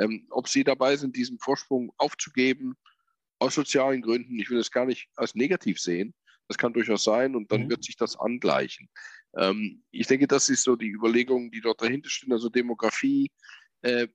Ähm, 0.00 0.26
ob 0.30 0.48
sie 0.48 0.64
dabei 0.64 0.96
sind, 0.96 1.16
diesen 1.16 1.38
Vorsprung 1.38 1.92
aufzugeben, 1.96 2.76
aus 3.38 3.54
sozialen 3.54 4.02
Gründen, 4.02 4.38
ich 4.38 4.50
will 4.50 4.58
das 4.58 4.70
gar 4.70 4.86
nicht 4.86 5.08
als 5.16 5.34
negativ 5.34 5.80
sehen, 5.80 6.14
das 6.48 6.58
kann 6.58 6.72
durchaus 6.72 7.04
sein 7.04 7.36
und 7.36 7.52
dann 7.52 7.64
mhm. 7.64 7.70
wird 7.70 7.84
sich 7.84 7.96
das 7.96 8.16
angleichen. 8.16 8.88
Ähm, 9.36 9.82
ich 9.90 10.06
denke, 10.06 10.26
das 10.26 10.48
ist 10.48 10.62
so 10.62 10.76
die 10.76 10.90
Überlegung, 10.90 11.50
die 11.50 11.60
dort 11.60 11.82
dahinter 11.82 12.08
stehen, 12.08 12.32
also 12.32 12.48
Demografie, 12.48 13.30
äh, 13.82 14.08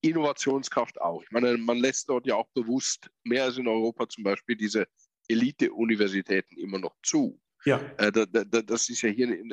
Innovationskraft 0.00 1.00
auch. 1.00 1.22
Ich 1.22 1.30
meine, 1.30 1.56
man 1.56 1.78
lässt 1.78 2.08
dort 2.08 2.26
ja 2.26 2.36
auch 2.36 2.48
bewusst 2.54 3.10
mehr 3.24 3.44
als 3.44 3.56
in 3.56 3.66
Europa 3.66 4.08
zum 4.08 4.22
Beispiel 4.22 4.56
diese 4.56 4.86
Elite-Universitäten 5.28 6.58
immer 6.58 6.78
noch 6.78 6.94
zu. 7.02 7.40
Ja. 7.64 7.78
Äh, 7.96 8.12
da, 8.12 8.26
da, 8.26 8.44
das 8.44 8.88
ist 8.90 9.02
ja 9.02 9.08
hier 9.08 9.28
in, 9.28 9.50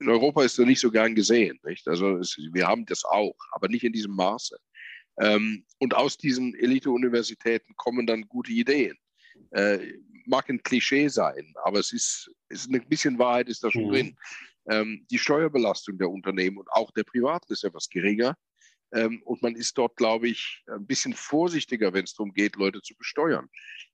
in 0.00 0.08
Europa 0.08 0.42
ist 0.42 0.58
das 0.58 0.66
nicht 0.66 0.80
so 0.80 0.90
gern 0.90 1.14
gesehen. 1.14 1.58
Nicht? 1.64 1.86
Also 1.88 2.18
es, 2.18 2.36
wir 2.52 2.66
haben 2.66 2.84
das 2.86 3.04
auch, 3.04 3.36
aber 3.52 3.68
nicht 3.68 3.84
in 3.84 3.92
diesem 3.92 4.14
Maße. 4.14 4.56
Ähm, 5.18 5.64
und 5.78 5.94
aus 5.94 6.16
diesen 6.16 6.54
Elite-Universitäten 6.54 7.74
kommen 7.76 8.06
dann 8.06 8.28
gute 8.28 8.52
Ideen. 8.52 8.96
Äh, 9.50 9.78
mag 10.26 10.48
ein 10.48 10.62
Klischee 10.62 11.08
sein, 11.08 11.52
aber 11.64 11.78
es 11.78 11.92
ist, 11.92 12.30
ist 12.48 12.70
ein 12.70 12.88
bisschen 12.88 13.18
Wahrheit 13.18 13.48
ist 13.48 13.62
da 13.62 13.70
schon 13.70 13.86
mhm. 13.86 13.92
drin. 13.92 14.16
Ähm, 14.70 15.06
die 15.10 15.18
Steuerbelastung 15.18 15.98
der 15.98 16.10
Unternehmen 16.10 16.58
und 16.58 16.70
auch 16.70 16.90
der 16.92 17.04
Privaten 17.04 17.52
ist 17.52 17.64
etwas 17.64 17.88
geringer. 17.88 18.36
Ähm, 18.92 19.22
und 19.24 19.42
man 19.42 19.56
ist 19.56 19.76
dort, 19.76 19.96
glaube 19.96 20.28
ich, 20.28 20.62
ein 20.68 20.86
bisschen 20.86 21.14
vorsichtiger, 21.14 21.92
wenn 21.92 22.04
es 22.04 22.14
darum 22.14 22.32
geht, 22.32 22.56
Leute 22.56 22.80
zu 22.80 22.94
besteuern. 22.96 23.48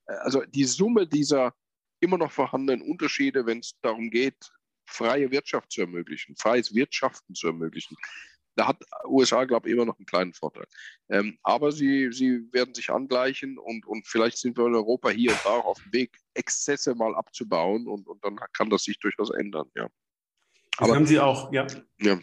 Äh, 0.07 0.13
also 0.13 0.45
die 0.45 0.65
Summe 0.65 1.07
dieser 1.07 1.55
immer 2.01 2.19
noch 2.19 2.33
vorhandenen 2.33 2.83
Unterschiede, 2.83 3.47
wenn 3.47 3.59
es 3.59 3.75
darum 3.83 4.11
geht, 4.11 4.37
freie 4.87 5.31
Wirtschaft 5.31 5.71
zu 5.73 5.83
ermöglichen, 5.83 6.37
freies 6.37 6.75
Wirtschaften 6.75 7.35
zu 7.35 7.49
ermöglichen, 7.49 7.97
da 8.61 8.67
hat 8.67 8.85
USA, 9.07 9.47
glaube 9.47 9.69
ich, 9.69 9.75
immer 9.75 9.87
noch 9.87 9.99
einen 9.99 10.05
kleinen 10.05 10.35
Vorteil. 10.35 10.67
Ähm, 11.09 11.39
aber 11.43 11.73
sie, 11.73 12.13
sie 12.13 12.53
werden 12.53 12.75
sich 12.75 12.91
angleichen 12.91 13.57
und, 13.59 13.87
und 13.87 14.07
vielleicht 14.07 14.37
sind 14.37 14.59
wir 14.59 14.67
in 14.67 14.75
Europa 14.75 15.09
hier 15.09 15.31
und 15.31 15.41
da 15.43 15.49
auch 15.49 15.65
auf 15.65 15.83
dem 15.83 15.95
Weg, 15.95 16.19
Exzesse 16.35 16.95
mal 16.95 17.15
abzubauen 17.15 17.89
und, 17.89 18.07
und 18.07 18.23
dann 18.23 18.37
kann 18.53 18.69
das 18.69 18.83
sich 18.85 18.99
durchaus 18.99 19.31
ändern, 19.31 19.67
ja. 19.75 19.89
Aber 20.77 20.95
haben 20.95 21.07
Sie 21.07 21.19
auch, 21.19 21.51
ja. 21.53 21.67
ja. 22.01 22.21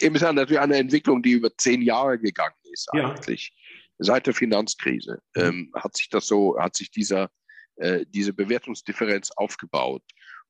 Eben 0.00 0.14
ist 0.14 0.22
ja 0.22 0.32
natürlich 0.32 0.60
eine 0.60 0.76
Entwicklung, 0.76 1.22
die 1.22 1.32
über 1.32 1.50
zehn 1.56 1.82
Jahre 1.82 2.20
gegangen 2.20 2.54
ist, 2.72 2.88
eigentlich. 2.92 3.52
Ja. 3.52 3.84
Seit 3.98 4.26
der 4.28 4.34
Finanzkrise 4.34 5.20
mhm. 5.34 5.42
ähm, 5.42 5.72
hat 5.74 5.96
sich 5.96 6.08
das 6.08 6.28
so, 6.28 6.56
hat 6.56 6.76
sich 6.76 6.92
dieser, 6.92 7.30
äh, 7.76 8.04
diese 8.08 8.32
Bewertungsdifferenz 8.32 9.32
aufgebaut. 9.32 10.02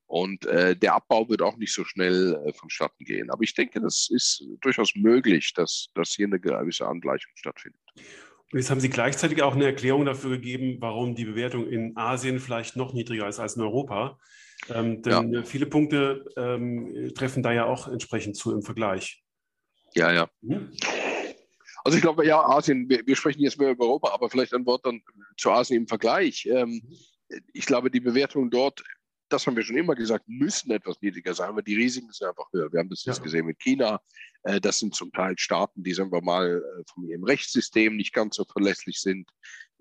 Und 0.07 0.45
äh, 0.45 0.75
der 0.75 0.95
Abbau 0.95 1.27
wird 1.29 1.41
auch 1.41 1.57
nicht 1.57 1.73
so 1.73 1.83
schnell 1.83 2.39
äh, 2.45 2.53
vonstatten 2.53 3.03
gehen. 3.05 3.31
Aber 3.31 3.41
ich 3.41 3.55
denke, 3.55 3.81
das 3.81 4.07
ist 4.11 4.45
durchaus 4.61 4.93
möglich, 4.95 5.53
dass, 5.55 5.87
dass 5.95 6.11
hier 6.11 6.27
eine 6.27 6.39
gewisse 6.39 6.87
Angleichung 6.87 7.31
stattfindet. 7.35 7.81
Und 8.51 8.59
jetzt 8.59 8.69
haben 8.69 8.79
Sie 8.79 8.89
gleichzeitig 8.89 9.41
auch 9.41 9.55
eine 9.55 9.65
Erklärung 9.65 10.05
dafür 10.05 10.31
gegeben, 10.31 10.77
warum 10.79 11.15
die 11.15 11.25
Bewertung 11.25 11.67
in 11.67 11.97
Asien 11.97 12.39
vielleicht 12.39 12.75
noch 12.75 12.93
niedriger 12.93 13.27
ist 13.27 13.39
als 13.39 13.55
in 13.55 13.63
Europa. 13.63 14.19
Ähm, 14.69 15.01
denn 15.01 15.33
ja. 15.33 15.43
viele 15.43 15.65
Punkte 15.65 16.25
ähm, 16.37 17.11
treffen 17.15 17.43
da 17.43 17.51
ja 17.51 17.65
auch 17.65 17.87
entsprechend 17.87 18.37
zu 18.37 18.53
im 18.53 18.61
Vergleich. 18.61 19.23
Ja, 19.95 20.11
ja. 20.13 20.29
Mhm. 20.41 20.71
Also 21.83 21.97
ich 21.97 22.01
glaube, 22.01 22.25
ja, 22.25 22.41
Asien, 22.41 22.89
wir, 22.89 23.05
wir, 23.05 23.15
sprechen 23.15 23.41
jetzt 23.41 23.59
mehr 23.59 23.71
über 23.71 23.85
Europa, 23.85 24.11
aber 24.11 24.29
vielleicht 24.29 24.53
ein 24.53 24.65
Wort 24.65 24.85
dann 24.85 25.01
zu 25.37 25.51
Asien 25.51 25.81
im 25.81 25.87
Vergleich. 25.87 26.47
Ähm, 26.47 26.81
ich 27.53 27.65
glaube, 27.65 27.91
die 27.91 27.99
Bewertung 27.99 28.49
dort 28.49 28.83
das 29.29 29.47
haben 29.47 29.55
wir 29.55 29.63
schon 29.63 29.77
immer 29.77 29.95
gesagt, 29.95 30.27
müssen 30.27 30.71
etwas 30.71 31.01
niedriger 31.01 31.33
sein, 31.33 31.49
aber 31.49 31.61
die 31.61 31.75
Risiken 31.75 32.11
sind 32.11 32.27
einfach 32.27 32.51
höher. 32.51 32.71
Wir 32.71 32.79
haben 32.79 32.89
das 32.89 33.05
jetzt 33.05 33.23
gesehen 33.23 33.45
mit 33.45 33.59
China. 33.59 33.99
Äh, 34.43 34.61
das 34.61 34.79
sind 34.79 34.95
zum 34.95 35.11
Teil 35.11 35.35
Staaten, 35.37 35.83
die, 35.83 35.93
sagen 35.93 36.11
wir 36.11 36.21
mal, 36.21 36.61
äh, 36.61 36.83
von 36.93 37.07
ihrem 37.07 37.23
Rechtssystem 37.23 37.95
nicht 37.95 38.13
ganz 38.13 38.35
so 38.35 38.45
verlässlich 38.45 38.99
sind. 38.99 39.29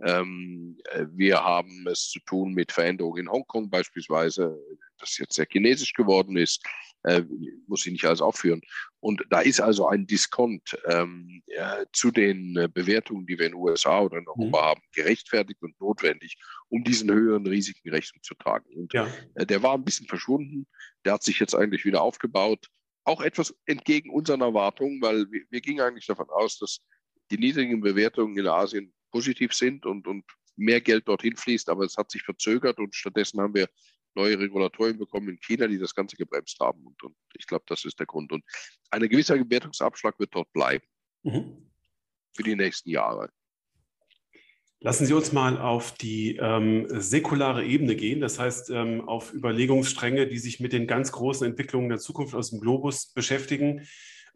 Ähm, 0.02 0.78
äh, 0.92 1.07
wir 1.11 1.44
haben 1.44 1.87
es 1.87 2.09
zu 2.09 2.20
tun 2.20 2.54
mit 2.54 2.72
Veränderungen 2.72 3.20
in 3.20 3.30
Hongkong 3.30 3.70
beispielsweise, 3.70 4.59
das 4.98 5.18
jetzt 5.18 5.35
sehr 5.35 5.46
chinesisch 5.46 5.92
geworden 5.92 6.37
ist, 6.37 6.62
äh, 7.05 7.23
muss 7.67 7.87
ich 7.87 7.93
nicht 7.93 8.05
alles 8.05 8.21
aufführen. 8.21 8.62
Und 9.01 9.25
da 9.31 9.40
ist 9.40 9.61
also 9.61 9.87
ein 9.87 10.07
Diskont 10.07 10.77
ähm, 10.87 11.43
ja, 11.47 11.85
zu 11.93 12.11
den 12.11 12.57
äh, 12.57 12.69
Bewertungen, 12.73 13.27
die 13.27 13.38
wir 13.38 13.47
in 13.47 13.53
den 13.53 13.61
USA 13.61 14.01
oder 14.01 14.19
in 14.19 14.27
Europa 14.27 14.61
mhm. 14.61 14.64
haben, 14.64 14.81
gerechtfertigt 14.93 15.62
und 15.62 15.79
notwendig, 15.81 16.37
um 16.69 16.83
diesen 16.83 17.12
höheren 17.12 17.47
Risiken 17.47 17.90
Rechnung 17.90 18.23
zu 18.23 18.35
tragen. 18.35 18.75
Und 18.75 18.93
ja. 18.95 19.07
äh, 19.35 19.47
der 19.47 19.62
war 19.62 19.75
ein 19.75 19.85
bisschen 19.85 20.07
verschwunden, 20.07 20.67
der 21.05 21.14
hat 21.14 21.23
sich 21.23 21.38
jetzt 21.38 21.55
eigentlich 21.55 21.85
wieder 21.85 22.03
aufgebaut. 22.03 22.69
Auch 23.05 23.21
etwas 23.21 23.55
entgegen 23.67 24.11
unseren 24.11 24.40
Erwartungen, 24.40 25.03
weil 25.03 25.31
wir, 25.31 25.43
wir 25.51 25.61
gingen 25.61 25.81
eigentlich 25.81 26.07
davon 26.07 26.31
aus, 26.31 26.59
dass 26.59 26.81
die 27.31 27.38
niedrigen 27.38 27.81
Bewertungen 27.83 28.37
in 28.38 28.47
Asien 28.47 28.93
positiv 29.11 29.53
sind 29.53 29.85
und, 29.85 30.07
und 30.07 30.25
mehr 30.57 30.81
Geld 30.81 31.09
dorthin 31.09 31.37
fließt, 31.37 31.69
aber 31.69 31.85
es 31.85 31.97
hat 31.97 32.11
sich 32.11 32.23
verzögert 32.23 32.79
und 32.79 32.95
stattdessen 32.95 33.40
haben 33.40 33.55
wir 33.55 33.69
neue 34.14 34.38
Regulatorien 34.38 34.98
bekommen 34.98 35.29
in 35.29 35.38
China, 35.40 35.66
die 35.66 35.79
das 35.79 35.94
Ganze 35.94 36.16
gebremst 36.16 36.59
haben. 36.61 36.87
Und, 36.87 37.03
und 37.03 37.16
ich 37.37 37.46
glaube, 37.46 37.64
das 37.66 37.85
ist 37.85 37.98
der 37.98 38.07
Grund. 38.07 38.33
Und 38.33 38.44
ein 38.90 39.09
gewisser 39.09 39.37
Bewertungsabschlag 39.37 40.18
wird 40.18 40.35
dort 40.35 40.53
bleiben 40.53 40.85
mhm. 41.22 41.70
für 42.35 42.42
die 42.42 42.57
nächsten 42.57 42.90
Jahre. 42.90 43.31
Lassen 44.81 45.07
Sie 45.07 45.14
uns 45.14 45.33
mal 45.33 45.57
auf 45.57 45.92
die 45.92 46.37
ähm, 46.37 46.87
säkulare 46.90 47.64
Ebene 47.64 47.96
gehen, 47.96 48.20
das 48.20 48.38
heißt 48.38 48.68
ähm, 48.68 49.00
auf 49.09 49.33
Überlegungsstränge, 49.33 50.27
die 50.27 50.37
sich 50.37 50.61
mit 50.61 50.74
den 50.74 50.87
ganz 50.87 51.11
großen 51.11 51.46
Entwicklungen 51.46 51.88
der 51.88 51.98
Zukunft 51.98 52.35
aus 52.35 52.50
dem 52.50 52.61
Globus 52.61 53.11
beschäftigen 53.14 53.87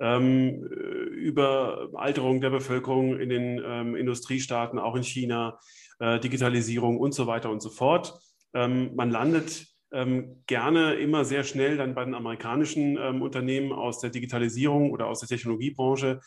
ähm, 0.01 0.65
über 0.65 1.91
Alterung 1.95 2.41
der 2.41 2.51
Bevölkerung 2.51 3.19
in 3.19 3.29
den 3.29 3.63
ähm, 3.65 3.97
Industriestaaten, 3.97 4.79
auch 4.79 4.95
in 4.95 5.03
China, 5.03 5.59
äh, 5.99 6.21
Digitalisierung 6.21 6.99
und 6.99 7.13
so 7.13 7.27
weiter 7.27 7.51
und 7.51 7.61
so 7.61 7.71
fort. 7.71 8.19
Ähm, 8.55 8.95
man 8.95 9.11
landet 9.11 9.67
ähm, 9.93 10.43
gerne 10.47 10.95
immer 10.95 11.25
sehr 11.25 11.45
schnell 11.45 11.77
dann 11.77 11.95
bei 11.95 12.05
den 12.05 12.15
amerikanischen 12.15 12.99
ähm, 12.99 13.23
Unternehmen 13.23 13.73
aus 13.73 14.01
der 14.01 14.11
Digitalisierung 14.11 14.91
oder 14.91 15.07
aus 15.07 15.21
der 15.21 15.29
Technologiebranche. 15.29 16.21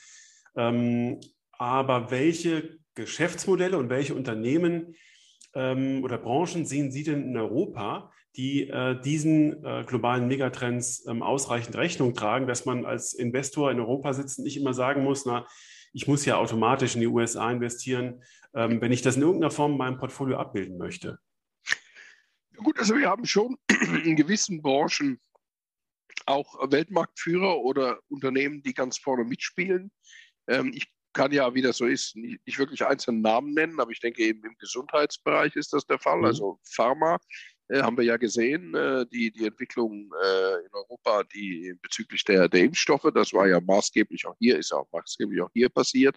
Ähm, 0.56 1.20
aber 1.52 2.12
welche 2.12 2.78
Geschäftsmodelle 2.96 3.78
und 3.78 3.90
welche 3.90 4.16
Unternehmen 4.16 4.96
oder 5.54 6.18
Branchen 6.18 6.66
sehen 6.66 6.94
Sie 6.94 7.04
denn 7.04 7.26
in 7.26 7.36
Europa, 7.36 8.10
die 8.36 8.70
äh, 8.70 9.00
diesen 9.02 9.64
äh, 9.66 9.84
globalen 9.86 10.28
Megatrends 10.28 11.06
ähm, 11.08 11.22
ausreichend 11.22 11.76
Rechnung 11.76 12.14
tragen, 12.14 12.48
dass 12.48 12.66
man 12.66 12.86
als 12.86 13.14
Investor 13.14 13.72
in 13.72 13.80
Europa 13.80 14.14
sitzend 14.14 14.46
nicht 14.46 14.58
immer 14.58 14.74
sagen 14.74 15.04
muss, 15.04 15.26
na, 15.26 15.46
ich 15.94 16.08
muss 16.08 16.26
ja 16.26 16.38
automatisch 16.38 16.96
in 16.96 17.02
die 17.02 17.08
USA 17.08 17.52
investieren, 17.52 18.24
ähm, 18.54 18.80
wenn 18.80 18.94
ich 18.94 19.02
das 19.02 19.18
in 19.18 19.24
irgendeiner 19.24 19.52
Form 19.52 19.74
in 19.74 19.78
meinem 19.78 19.98
Portfolio 19.98 20.38
abbilden 20.38 20.78
möchte. 20.78 21.20
Gut, 22.64 22.78
also 22.80 22.96
wir 22.96 23.10
haben 23.10 23.26
schon 23.26 23.58
in 24.04 24.16
gewissen 24.16 24.62
Branchen 24.62 25.20
auch 26.26 26.72
Weltmarktführer 26.72 27.58
oder 27.60 28.00
Unternehmen, 28.10 28.62
die 28.62 28.74
ganz 28.74 28.98
vorne 28.98 29.24
mitspielen. 29.24 29.92
Ähm, 30.48 30.72
ich 30.76 30.92
kann 31.14 31.32
ja, 31.32 31.54
wie 31.54 31.62
das 31.62 31.78
so 31.78 31.86
ist, 31.86 32.16
nicht, 32.16 32.46
nicht, 32.46 32.60
wirklich 32.60 32.86
einzelne 32.86 33.20
Namen 33.20 33.54
nennen, 33.54 33.80
aber 33.80 33.92
ich 33.92 34.00
denke 34.00 34.24
eben 34.24 34.44
im 34.46 34.56
Gesundheitsbereich 34.60 35.56
ist 35.56 35.74
das 35.74 35.86
der 35.86 36.00
Fall. 36.00 36.20
Mhm. 36.20 36.26
Also 36.26 36.60
Pharma 36.64 37.20
äh, 37.70 37.82
haben 37.82 37.98
wir 37.98 38.06
ja 38.06 38.18
gesehen, 38.18 38.76
äh, 38.76 39.06
die, 39.12 39.32
die 39.32 39.48
Entwicklung 39.48 40.12
äh, 40.24 40.66
in 40.66 40.74
Europa, 40.74 41.24
die 41.24 41.74
bezüglich 41.82 42.24
der, 42.24 42.48
der 42.48 42.62
Impfstoffe, 42.62 43.10
das 43.14 43.34
war 43.34 43.48
ja 43.48 43.60
maßgeblich 43.60 44.26
auch 44.28 44.36
hier, 44.40 44.58
ist 44.58 44.72
auch 44.72 44.88
maßgeblich 44.92 45.42
auch 45.42 45.52
hier 45.54 45.70
passiert. 45.70 46.16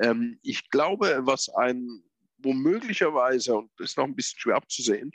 Ähm, 0.00 0.38
ich 0.42 0.68
glaube, 0.70 1.20
was 1.24 1.48
ein 1.50 2.02
womöglicherweise, 2.38 3.56
und 3.56 3.70
das 3.78 3.90
ist 3.90 3.96
noch 3.96 4.04
ein 4.04 4.14
bisschen 4.14 4.38
schwer 4.38 4.56
abzusehen, 4.56 5.12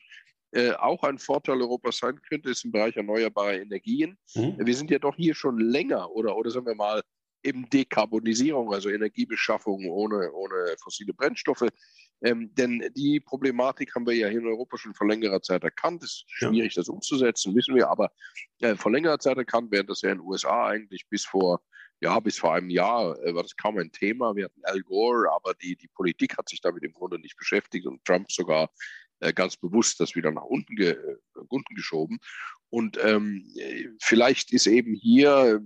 äh, 0.52 0.72
auch 0.72 1.04
ein 1.04 1.20
Vorteil 1.20 1.62
Europas 1.62 1.98
sein 1.98 2.20
könnte, 2.28 2.50
ist 2.50 2.66
im 2.66 2.72
Bereich 2.72 2.96
erneuerbarer 2.96 3.60
Energien. 3.60 4.18
Mhm. 4.36 4.56
Wir 4.60 4.76
sind 4.76 4.90
ja 4.90 5.00
doch 5.00 5.16
hier 5.16 5.36
schon 5.36 5.60
länger 5.60 6.10
oder, 6.12 6.36
oder 6.36 6.50
sagen 6.50 6.66
wir 6.66 6.76
mal 6.76 7.02
eben 7.44 7.70
Dekarbonisierung, 7.70 8.74
also 8.74 8.90
Energiebeschaffung 8.90 9.90
ohne, 9.90 10.32
ohne 10.34 10.76
fossile 10.82 11.14
Brennstoffe. 11.14 11.68
Ähm, 12.22 12.54
denn 12.56 12.84
die 12.96 13.20
Problematik 13.20 13.96
haben 13.96 14.06
wir 14.06 14.14
ja 14.14 14.28
hier 14.28 14.40
in 14.40 14.48
Europa 14.48 14.78
schon 14.78 14.94
vor 14.94 15.08
längerer 15.08 15.42
Zeit 15.42 15.64
erkannt. 15.64 16.04
Es 16.04 16.12
ist 16.12 16.26
schwierig, 16.28 16.76
ja. 16.76 16.82
das 16.82 16.90
umzusetzen, 16.90 17.56
wissen 17.56 17.76
wir, 17.76 17.90
aber 17.90 18.12
äh, 18.60 18.76
vor 18.76 18.92
längerer 18.92 19.20
Zeit 19.20 19.38
erkannt, 19.38 19.72
während 19.72 19.90
das 19.90 20.02
ja 20.02 20.12
in 20.12 20.18
den 20.18 20.28
USA 20.28 20.68
eigentlich 20.68 21.08
bis 21.10 21.26
vor, 21.26 21.62
ja, 22.02 22.20
bis 22.20 22.38
vor 22.38 22.54
einem 22.56 22.70
Jahr 22.70 23.18
äh, 23.24 23.34
war 23.34 23.44
das 23.44 23.56
kaum 23.56 23.78
ein 23.78 23.92
Thema. 23.92 24.36
Wir 24.36 24.46
hatten 24.46 24.62
Al 24.64 24.82
Gore, 24.82 25.32
aber 25.32 25.54
die, 25.54 25.78
die 25.78 25.88
Politik 25.88 26.38
hat 26.38 26.50
sich 26.50 26.60
damit 26.60 26.84
im 26.84 26.92
Grunde 26.92 27.20
nicht 27.20 27.38
beschäftigt 27.38 27.86
und 27.86 28.04
Trump 28.04 28.30
sogar 28.32 28.70
ganz 29.34 29.58
bewusst 29.58 30.00
das 30.00 30.16
wieder 30.16 30.32
nach 30.32 30.44
unten, 30.44 30.76
ge, 30.76 30.92
äh, 30.92 31.18
unten 31.48 31.76
geschoben. 31.76 32.20
Und 32.70 32.98
ähm, 33.04 33.46
vielleicht 34.02 34.54
ist 34.54 34.68
eben 34.68 34.94
hier 34.94 35.62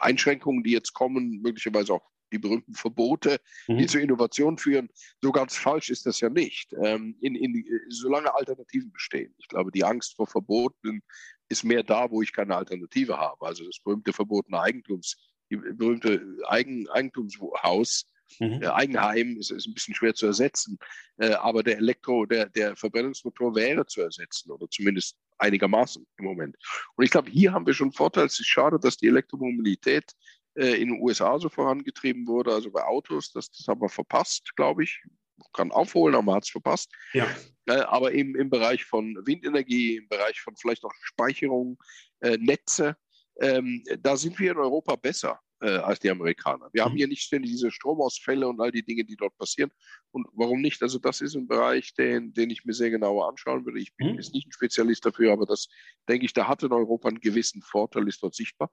Einschränkungen, 0.00 0.62
die 0.62 0.72
jetzt 0.72 0.92
kommen, 0.92 1.40
möglicherweise 1.42 1.94
auch 1.94 2.12
die 2.32 2.38
berühmten 2.38 2.74
Verbote, 2.74 3.40
mhm. 3.68 3.78
die 3.78 3.86
zur 3.86 4.00
Innovation 4.00 4.58
führen. 4.58 4.88
So 5.20 5.32
ganz 5.32 5.56
falsch 5.56 5.90
ist 5.90 6.06
das 6.06 6.20
ja 6.20 6.30
nicht, 6.30 6.72
ähm, 6.82 7.16
in, 7.20 7.34
in, 7.34 7.64
solange 7.88 8.34
Alternativen 8.34 8.90
bestehen. 8.90 9.34
Ich 9.38 9.48
glaube, 9.48 9.70
die 9.70 9.84
Angst 9.84 10.16
vor 10.16 10.26
Verboten 10.26 11.02
ist 11.48 11.64
mehr 11.64 11.82
da, 11.82 12.10
wo 12.10 12.22
ich 12.22 12.32
keine 12.32 12.56
Alternative 12.56 13.18
habe. 13.18 13.46
Also 13.46 13.64
das 13.64 13.78
berühmte 13.84 14.12
verbotene 14.12 14.58
Eigentums, 14.58 15.16
die 15.50 15.56
berühmte 15.56 16.38
Eigen, 16.46 16.88
Eigentumshaus, 16.88 18.06
mhm. 18.38 18.62
äh, 18.62 18.66
Eigenheim 18.66 19.36
ist, 19.38 19.50
ist, 19.50 19.66
ein 19.66 19.74
bisschen 19.74 19.94
schwer 19.94 20.14
zu 20.14 20.26
ersetzen. 20.26 20.78
Äh, 21.18 21.34
aber 21.34 21.62
der 21.62 21.78
Elektro, 21.78 22.26
der, 22.26 22.48
der 22.48 22.76
Verbrennungsmotor 22.76 23.54
wäre 23.54 23.86
zu 23.86 24.00
ersetzen 24.00 24.50
oder 24.50 24.68
zumindest 24.68 25.16
einigermaßen 25.38 26.06
im 26.18 26.24
Moment. 26.24 26.56
Und 26.96 27.04
ich 27.04 27.10
glaube, 27.10 27.30
hier 27.30 27.52
haben 27.52 27.66
wir 27.66 27.74
schon 27.74 27.86
einen 27.86 27.92
Vorteil. 27.92 28.26
Es 28.26 28.38
ist 28.38 28.46
schade, 28.46 28.78
dass 28.78 28.96
die 28.96 29.08
Elektromobilität 29.08 30.12
äh, 30.54 30.80
in 30.80 30.90
den 30.90 31.00
USA 31.00 31.38
so 31.38 31.48
vorangetrieben 31.48 32.26
wurde, 32.26 32.52
also 32.52 32.70
bei 32.70 32.84
Autos. 32.84 33.32
Das, 33.32 33.50
das 33.50 33.66
haben 33.68 33.80
wir 33.80 33.88
verpasst, 33.88 34.54
glaube 34.56 34.84
ich. 34.84 35.02
Man 35.36 35.48
kann 35.52 35.72
aufholen, 35.72 36.14
aber 36.14 36.24
man 36.24 36.36
hat 36.36 36.44
es 36.44 36.50
verpasst. 36.50 36.92
Ja. 37.12 37.26
Äh, 37.66 37.80
aber 37.80 38.12
eben 38.12 38.36
im 38.36 38.50
Bereich 38.50 38.84
von 38.84 39.16
Windenergie, 39.24 39.96
im 39.96 40.08
Bereich 40.08 40.40
von 40.40 40.56
vielleicht 40.56 40.84
auch 40.84 40.92
Speicherung, 41.02 41.78
äh, 42.20 42.36
Netze, 42.38 42.96
ähm, 43.40 43.82
da 44.00 44.16
sind 44.16 44.38
wir 44.38 44.52
in 44.52 44.58
Europa 44.58 44.96
besser 44.96 45.40
äh, 45.62 45.78
als 45.78 46.00
die 46.00 46.10
Amerikaner. 46.10 46.68
Wir 46.72 46.82
mhm. 46.82 46.86
haben 46.86 46.96
hier 46.96 47.08
nicht 47.08 47.22
ständig 47.22 47.52
diese 47.52 47.70
Stromausfälle 47.70 48.48
und 48.48 48.60
all 48.60 48.72
die 48.72 48.82
Dinge, 48.82 49.04
die 49.04 49.16
dort 49.16 49.36
passieren. 49.38 49.70
Und 50.10 50.26
warum 50.34 50.60
nicht? 50.60 50.82
Also 50.82 50.98
das 50.98 51.20
ist 51.20 51.34
ein 51.34 51.46
Bereich, 51.46 51.94
den, 51.94 52.32
den 52.34 52.50
ich 52.50 52.64
mir 52.64 52.74
sehr 52.74 52.90
genauer 52.90 53.28
anschauen 53.28 53.64
würde. 53.64 53.80
Ich 53.80 53.94
bin 53.96 54.08
mhm. 54.08 54.14
jetzt 54.16 54.34
nicht 54.34 54.48
ein 54.48 54.52
Spezialist 54.52 55.06
dafür, 55.06 55.32
aber 55.32 55.46
das 55.46 55.68
denke 56.08 56.26
ich, 56.26 56.32
da 56.32 56.48
hat 56.48 56.62
in 56.62 56.72
Europa 56.72 57.08
einen 57.08 57.20
gewissen 57.20 57.62
Vorteil, 57.62 58.08
ist 58.08 58.22
dort 58.22 58.34
sichtbar. 58.34 58.70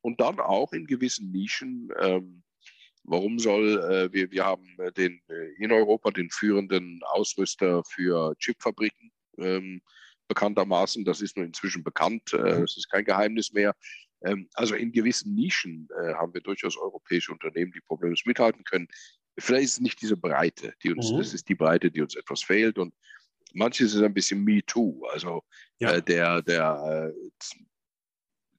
Und 0.00 0.20
dann 0.20 0.40
auch 0.40 0.72
in 0.72 0.86
gewissen 0.86 1.30
Nischen. 1.30 1.90
Ähm, 2.00 2.42
Warum 3.02 3.38
soll, 3.38 3.78
äh, 3.78 4.12
wir, 4.12 4.30
wir 4.30 4.44
haben 4.44 4.76
äh, 4.78 4.92
den, 4.92 5.22
äh, 5.28 5.54
in 5.58 5.72
Europa 5.72 6.10
den 6.10 6.28
führenden 6.28 7.00
Ausrüster 7.04 7.82
für 7.84 8.36
Chipfabriken, 8.38 9.10
ähm, 9.38 9.80
bekanntermaßen. 10.28 11.04
Das 11.04 11.20
ist 11.20 11.36
nun 11.36 11.46
inzwischen 11.46 11.82
bekannt, 11.82 12.32
äh, 12.32 12.36
mhm. 12.36 12.60
das 12.60 12.76
ist 12.76 12.88
kein 12.90 13.04
Geheimnis 13.04 13.52
mehr. 13.52 13.74
Ähm, 14.22 14.48
also 14.54 14.74
in 14.74 14.92
gewissen 14.92 15.34
Nischen 15.34 15.88
äh, 16.00 16.14
haben 16.14 16.34
wir 16.34 16.40
durchaus 16.40 16.76
europäische 16.76 17.32
Unternehmen, 17.32 17.72
die 17.72 17.80
problemlos 17.80 18.22
mithalten 18.24 18.64
können. 18.64 18.88
Vielleicht 19.38 19.64
ist 19.64 19.72
es 19.74 19.80
nicht 19.80 20.00
diese 20.02 20.16
Breite, 20.16 20.74
die 20.82 20.92
uns, 20.92 21.10
mhm. 21.10 21.18
das 21.18 21.34
ist 21.34 21.48
die 21.48 21.54
Breite, 21.54 21.90
die 21.90 22.02
uns 22.02 22.16
etwas 22.16 22.42
fehlt. 22.42 22.78
Und 22.78 22.94
manches 23.54 23.94
ist 23.94 24.02
ein 24.02 24.14
bisschen 24.14 24.42
Me 24.44 24.62
Too. 24.64 25.04
Also 25.12 25.42
ja. 25.78 25.92
äh, 25.92 26.02
der, 26.02 26.42
der, 26.42 27.12
äh, 27.14 27.36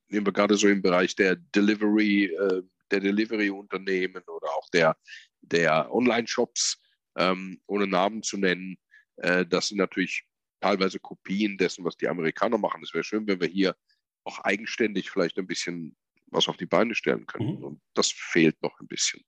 nehmen 0.09 0.25
wir 0.25 0.33
gerade 0.33 0.55
so 0.55 0.67
im 0.67 0.81
Bereich 0.81 1.15
der 1.15 1.35
Delivery, 1.35 2.25
äh, 2.25 2.63
der 2.89 2.99
Delivery-Unternehmen 2.99 4.23
oder 4.23 4.49
auch 4.49 4.69
der, 4.69 4.97
der 5.41 5.93
Online-Shops, 5.93 6.81
ähm, 7.17 7.61
ohne 7.67 7.87
Namen 7.87 8.23
zu 8.23 8.37
nennen. 8.37 8.77
Äh, 9.17 9.45
das 9.45 9.67
sind 9.67 9.77
natürlich 9.77 10.25
teilweise 10.59 10.99
Kopien 10.99 11.57
dessen, 11.57 11.85
was 11.85 11.97
die 11.97 12.07
Amerikaner 12.07 12.57
machen. 12.57 12.83
Es 12.83 12.93
wäre 12.93 13.03
schön, 13.03 13.27
wenn 13.27 13.39
wir 13.39 13.47
hier 13.47 13.75
auch 14.23 14.39
eigenständig 14.39 15.09
vielleicht 15.09 15.37
ein 15.37 15.47
bisschen 15.47 15.95
was 16.27 16.47
auf 16.47 16.57
die 16.57 16.65
Beine 16.65 16.95
stellen 16.95 17.25
können. 17.25 17.57
Mhm. 17.57 17.63
Und 17.63 17.81
das 17.93 18.11
fehlt 18.11 18.61
noch 18.61 18.79
ein 18.79 18.87
bisschen. 18.87 19.21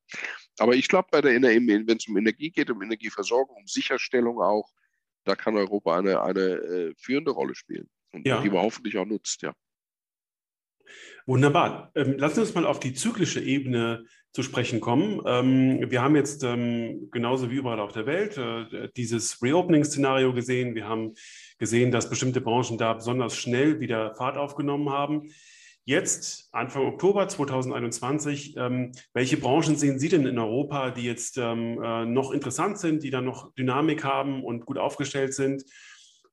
Aber 0.57 0.73
ich 0.73 0.87
glaube, 0.87 1.09
wenn 1.11 1.97
es 1.97 2.07
um 2.07 2.17
Energie 2.17 2.49
geht, 2.49 2.69
um 2.69 2.81
Energieversorgung, 2.81 3.57
um 3.57 3.67
Sicherstellung 3.67 4.41
auch, 4.41 4.71
da 5.25 5.35
kann 5.35 5.55
Europa 5.55 5.97
eine, 5.97 6.21
eine 6.21 6.41
äh, 6.41 6.93
führende 6.97 7.31
Rolle 7.31 7.55
spielen 7.55 7.89
und 8.11 8.25
ja. 8.25 8.41
die 8.41 8.51
wir 8.51 8.61
hoffentlich 8.61 8.97
auch 8.97 9.05
nutzt, 9.05 9.41
ja. 9.41 9.53
Wunderbar. 11.25 11.91
Ähm, 11.95 12.17
lassen 12.17 12.35
Sie 12.35 12.41
uns 12.41 12.53
mal 12.55 12.65
auf 12.65 12.79
die 12.79 12.93
zyklische 12.93 13.41
Ebene 13.41 14.05
zu 14.33 14.41
sprechen 14.41 14.81
kommen. 14.81 15.21
Ähm, 15.25 15.91
wir 15.91 16.01
haben 16.01 16.15
jetzt 16.15 16.43
ähm, 16.43 17.09
genauso 17.11 17.51
wie 17.51 17.55
überall 17.55 17.79
auf 17.79 17.91
der 17.91 18.07
Welt 18.07 18.37
äh, 18.37 18.89
dieses 18.97 19.41
Reopening-Szenario 19.41 20.33
gesehen. 20.33 20.73
Wir 20.73 20.87
haben 20.87 21.13
gesehen, 21.59 21.91
dass 21.91 22.09
bestimmte 22.09 22.41
Branchen 22.41 22.77
da 22.77 22.93
besonders 22.93 23.35
schnell 23.37 23.79
wieder 23.79 24.15
Fahrt 24.15 24.37
aufgenommen 24.37 24.89
haben. 24.89 25.29
Jetzt, 25.85 26.47
Anfang 26.53 26.85
Oktober 26.85 27.27
2021, 27.27 28.55
ähm, 28.57 28.93
welche 29.13 29.37
Branchen 29.37 29.75
sehen 29.75 29.99
Sie 29.99 30.09
denn 30.09 30.25
in 30.25 30.39
Europa, 30.39 30.91
die 30.91 31.03
jetzt 31.03 31.37
ähm, 31.37 31.81
äh, 31.83 32.05
noch 32.05 32.31
interessant 32.31 32.79
sind, 32.79 33.03
die 33.03 33.11
da 33.11 33.21
noch 33.21 33.53
Dynamik 33.53 34.03
haben 34.03 34.43
und 34.43 34.65
gut 34.65 34.77
aufgestellt 34.77 35.33
sind? 35.33 35.63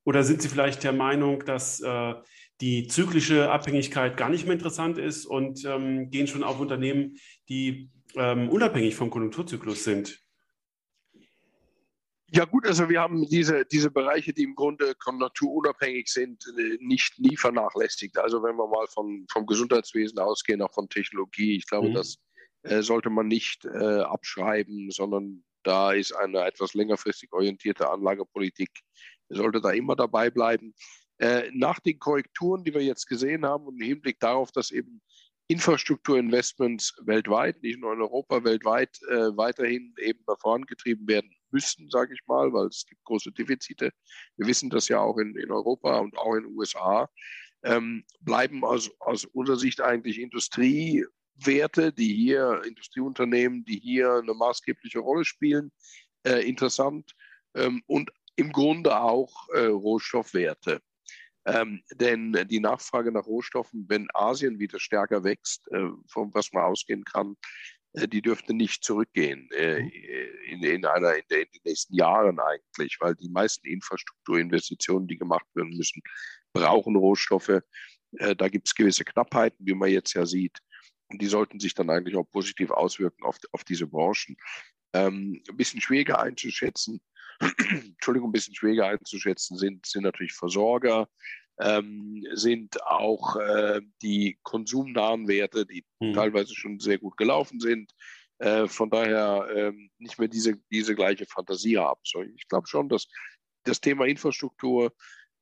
Oder 0.05 0.23
sind 0.23 0.41
Sie 0.41 0.47
vielleicht 0.47 0.83
der 0.83 0.93
Meinung, 0.93 1.45
dass 1.45 1.81
äh, 1.81 2.13
die 2.61 2.87
zyklische 2.87 3.51
Abhängigkeit 3.51 4.15
gar 4.15 4.29
nicht 4.29 4.45
mehr 4.45 4.53
interessant 4.53 4.97
ist 4.97 5.25
und 5.25 5.65
ähm, 5.65 6.09
gehen 6.11 6.27
schon 6.27 6.43
auf 6.43 6.59
Unternehmen, 6.59 7.17
die 7.49 7.89
ähm, 8.15 8.49
unabhängig 8.49 8.95
vom 8.95 9.09
Konjunkturzyklus 9.09 9.83
sind? 9.83 10.21
Ja 12.33 12.45
gut, 12.45 12.65
also 12.65 12.87
wir 12.87 13.01
haben 13.01 13.27
diese, 13.27 13.65
diese 13.65 13.91
Bereiche, 13.91 14.31
die 14.31 14.43
im 14.43 14.55
Grunde 14.55 14.95
konjunkturunabhängig 14.95 16.07
sind, 16.07 16.45
äh, 16.57 16.77
nicht 16.79 17.19
nie 17.19 17.35
vernachlässigt. 17.35 18.17
Also 18.17 18.41
wenn 18.41 18.55
wir 18.55 18.67
mal 18.67 18.87
von, 18.87 19.25
vom 19.29 19.45
Gesundheitswesen 19.45 20.17
ausgehen, 20.19 20.61
auch 20.61 20.73
von 20.73 20.87
Technologie, 20.87 21.57
ich 21.57 21.67
glaube, 21.67 21.89
mhm. 21.89 21.95
das 21.95 22.19
äh, 22.63 22.83
sollte 22.83 23.09
man 23.09 23.27
nicht 23.27 23.65
äh, 23.65 24.01
abschreiben, 24.01 24.91
sondern 24.91 25.43
da 25.63 25.91
ist 25.91 26.13
eine 26.13 26.45
etwas 26.45 26.73
längerfristig 26.73 27.33
orientierte 27.33 27.89
Anlagepolitik, 27.89 28.69
sollte 29.27 29.59
da 29.59 29.71
immer 29.71 29.95
dabei 29.95 30.29
bleiben. 30.29 30.73
Äh, 31.21 31.51
nach 31.53 31.79
den 31.79 31.99
Korrekturen, 31.99 32.63
die 32.63 32.73
wir 32.73 32.81
jetzt 32.81 33.05
gesehen 33.05 33.45
haben 33.45 33.67
und 33.67 33.79
im 33.79 33.85
Hinblick 33.85 34.19
darauf, 34.19 34.51
dass 34.51 34.71
eben 34.71 35.03
Infrastrukturinvestments 35.49 36.95
weltweit, 37.05 37.61
nicht 37.61 37.79
nur 37.79 37.93
in 37.93 38.01
Europa, 38.01 38.43
weltweit 38.43 38.97
äh, 39.07 39.37
weiterhin 39.37 39.93
eben 39.99 40.23
vorangetrieben 40.39 41.07
werden 41.07 41.29
müssen, 41.51 41.91
sage 41.91 42.15
ich 42.15 42.21
mal, 42.25 42.51
weil 42.53 42.67
es 42.67 42.87
gibt 42.87 43.03
große 43.03 43.31
Defizite. 43.33 43.91
Wir 44.35 44.47
wissen 44.47 44.71
das 44.71 44.87
ja 44.87 44.99
auch 44.99 45.19
in, 45.19 45.35
in 45.35 45.51
Europa 45.51 45.99
und 45.99 46.17
auch 46.17 46.33
in 46.33 46.43
den 46.43 46.57
USA. 46.57 47.07
Ähm, 47.63 48.03
bleiben 48.21 48.63
aus, 48.63 48.89
aus 48.99 49.25
unserer 49.25 49.57
Sicht 49.57 49.79
eigentlich 49.79 50.17
Industriewerte, 50.19 51.93
die 51.93 52.15
hier, 52.15 52.63
Industrieunternehmen, 52.65 53.63
die 53.63 53.77
hier 53.77 54.21
eine 54.23 54.33
maßgebliche 54.33 54.97
Rolle 54.97 55.23
spielen, 55.23 55.71
äh, 56.23 56.47
interessant 56.49 57.11
ähm, 57.53 57.83
und 57.85 58.09
im 58.37 58.51
Grunde 58.51 58.99
auch 58.99 59.49
äh, 59.49 59.65
Rohstoffwerte. 59.65 60.81
Ähm, 61.45 61.81
denn 61.95 62.33
die 62.49 62.59
Nachfrage 62.59 63.11
nach 63.11 63.25
Rohstoffen, 63.25 63.85
wenn 63.89 64.07
Asien 64.13 64.59
wieder 64.59 64.79
stärker 64.79 65.23
wächst, 65.23 65.67
äh, 65.71 65.89
von 66.07 66.31
was 66.33 66.51
man 66.53 66.63
ausgehen 66.63 67.03
kann, 67.03 67.35
äh, 67.93 68.07
die 68.07 68.21
dürfte 68.21 68.53
nicht 68.53 68.83
zurückgehen 68.83 69.49
äh, 69.51 69.81
mhm. 69.81 69.89
in, 70.47 70.63
in, 70.63 70.85
einer, 70.85 71.15
in, 71.15 71.23
der, 71.29 71.41
in, 71.41 71.51
den 71.51 71.61
nächsten 71.65 71.95
Jahren 71.95 72.39
eigentlich, 72.39 72.97
weil 72.99 73.15
die 73.15 73.29
meisten 73.29 73.67
Infrastrukturinvestitionen, 73.67 75.07
die 75.07 75.17
gemacht 75.17 75.45
werden 75.55 75.75
müssen, 75.75 76.01
brauchen 76.53 76.95
Rohstoffe. 76.95 77.61
Äh, 78.17 78.35
da 78.35 78.47
gibt 78.47 78.67
es 78.67 78.75
gewisse 78.75 79.03
Knappheiten, 79.03 79.65
wie 79.65 79.73
man 79.73 79.89
jetzt 79.89 80.13
ja 80.13 80.25
sieht. 80.25 80.59
Und 81.07 81.21
die 81.21 81.27
sollten 81.27 81.59
sich 81.59 81.73
dann 81.73 81.89
eigentlich 81.89 82.15
auch 82.15 82.29
positiv 82.29 82.71
auswirken 82.71 83.23
auf, 83.23 83.37
auf 83.51 83.63
diese 83.63 83.87
Branchen. 83.87 84.37
Ähm, 84.93 85.41
ein 85.49 85.57
bisschen 85.57 85.81
schwieriger 85.81 86.19
einzuschätzen, 86.19 87.01
Entschuldigung, 87.93 88.29
ein 88.29 88.33
bisschen 88.33 88.55
schwieriger 88.55 88.87
einzuschätzen 88.87 89.57
sind, 89.57 89.85
sind 89.85 90.03
natürlich 90.03 90.33
Versorger, 90.33 91.09
ähm, 91.59 92.25
sind 92.33 92.81
auch 92.83 93.35
äh, 93.35 93.81
die 94.01 94.39
konsumnahen 94.43 95.27
Werte, 95.27 95.65
die 95.65 95.83
mhm. 95.99 96.13
teilweise 96.13 96.55
schon 96.55 96.79
sehr 96.79 96.97
gut 96.97 97.17
gelaufen 97.17 97.59
sind. 97.59 97.91
Äh, 98.39 98.67
von 98.67 98.89
daher 98.89 99.47
ähm, 99.53 99.91
nicht 99.99 100.17
mehr 100.17 100.27
diese, 100.27 100.57
diese 100.71 100.95
gleiche 100.95 101.25
Fantasie 101.27 101.77
haben. 101.77 102.01
So, 102.03 102.23
ich 102.23 102.47
glaube 102.47 102.67
schon, 102.67 102.89
dass 102.89 103.07
das 103.63 103.81
Thema 103.81 104.05
Infrastruktur 104.05 104.93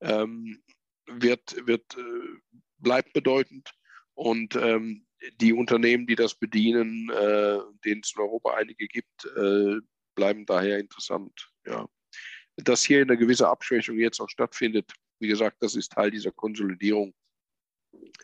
ähm, 0.02 0.62
wird, 1.08 1.66
wird, 1.66 1.98
äh, 1.98 2.58
bleibt 2.78 3.14
bedeutend 3.14 3.72
und 4.16 4.56
ähm, 4.56 5.06
die 5.40 5.54
Unternehmen, 5.54 6.08
die 6.08 6.16
das 6.16 6.36
bedienen, 6.36 7.10
äh, 7.10 7.60
denen 7.86 8.02
es 8.04 8.14
in 8.16 8.22
Europa 8.22 8.54
einige 8.56 8.88
gibt, 8.88 9.26
äh, 9.38 9.78
bleiben 10.16 10.46
daher 10.46 10.80
interessant. 10.80 11.50
Ja. 11.70 11.88
Dass 12.58 12.84
hier 12.84 13.02
eine 13.02 13.18
gewisse 13.18 13.48
Abschwächung 13.48 13.98
jetzt 13.98 14.20
auch 14.20 14.30
stattfindet, 14.30 14.92
wie 15.20 15.28
gesagt, 15.28 15.58
das 15.62 15.76
ist 15.76 15.92
Teil 15.92 16.12
dieser 16.12 16.32
Konsolidierung, 16.32 17.14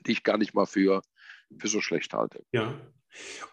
die 0.05 0.12
ich 0.12 0.23
gar 0.23 0.38
nicht 0.38 0.53
mal 0.53 0.65
für, 0.65 1.01
für 1.58 1.67
so 1.67 1.81
schlecht 1.81 2.13
halte. 2.13 2.43
Ja. 2.51 2.79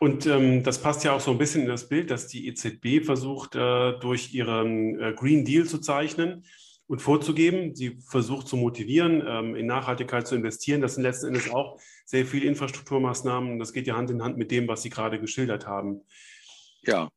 Und 0.00 0.26
ähm, 0.26 0.64
das 0.64 0.81
passt 0.81 1.05
ja 1.05 1.12
auch 1.12 1.20
so 1.20 1.31
ein 1.31 1.38
bisschen 1.38 1.62
in 1.62 1.68
das 1.68 1.88
Bild, 1.88 2.11
dass 2.11 2.26
die 2.26 2.48
EZB 2.48 3.05
versucht, 3.05 3.55
äh, 3.55 3.98
durch 4.00 4.35
ihren 4.35 5.00
äh, 5.00 5.12
Green 5.12 5.44
Deal 5.44 5.66
zu 5.66 5.78
zeichnen 5.78 6.44
und 6.88 7.00
vorzugeben. 7.00 7.74
Sie 7.74 7.98
versucht 8.00 8.48
zu 8.48 8.57
motivieren, 8.57 9.22
ähm, 9.26 9.55
in 9.55 9.66
Nachhaltigkeit 9.66 10.26
zu 10.26 10.35
investieren. 10.35 10.81
Das 10.81 10.94
sind 10.94 11.05
letzten 11.05 11.28
Endes 11.28 11.50
auch 11.50 11.81
sehr 12.05 12.26
viele 12.26 12.46
Infrastrukturmaßnahmen. 12.46 13.59
Das 13.59 13.72
geht 13.72 13.87
ja 13.87 13.96
Hand 13.96 14.11
in 14.11 14.22
Hand 14.22 14.37
mit 14.37 14.50
dem, 14.50 14.66
was 14.66 14.83
Sie 14.83 14.90
gerade 14.90 15.20
geschildert 15.20 15.66
haben. 15.66 16.02
Ja. 16.83 17.09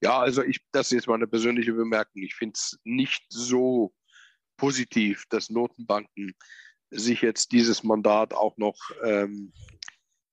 Ja, 0.00 0.20
also 0.20 0.42
ich, 0.42 0.60
das 0.72 0.88
ist 0.88 0.92
jetzt 0.92 1.08
meine 1.08 1.26
persönliche 1.26 1.72
Bemerkung. 1.72 2.22
Ich 2.22 2.34
finde 2.34 2.54
es 2.54 2.78
nicht 2.84 3.24
so 3.28 3.92
positiv, 4.56 5.24
dass 5.28 5.50
Notenbanken 5.50 6.34
sich 6.90 7.22
jetzt 7.22 7.52
dieses 7.52 7.82
Mandat 7.82 8.32
auch 8.32 8.56
noch 8.56 8.76
ähm, 9.02 9.52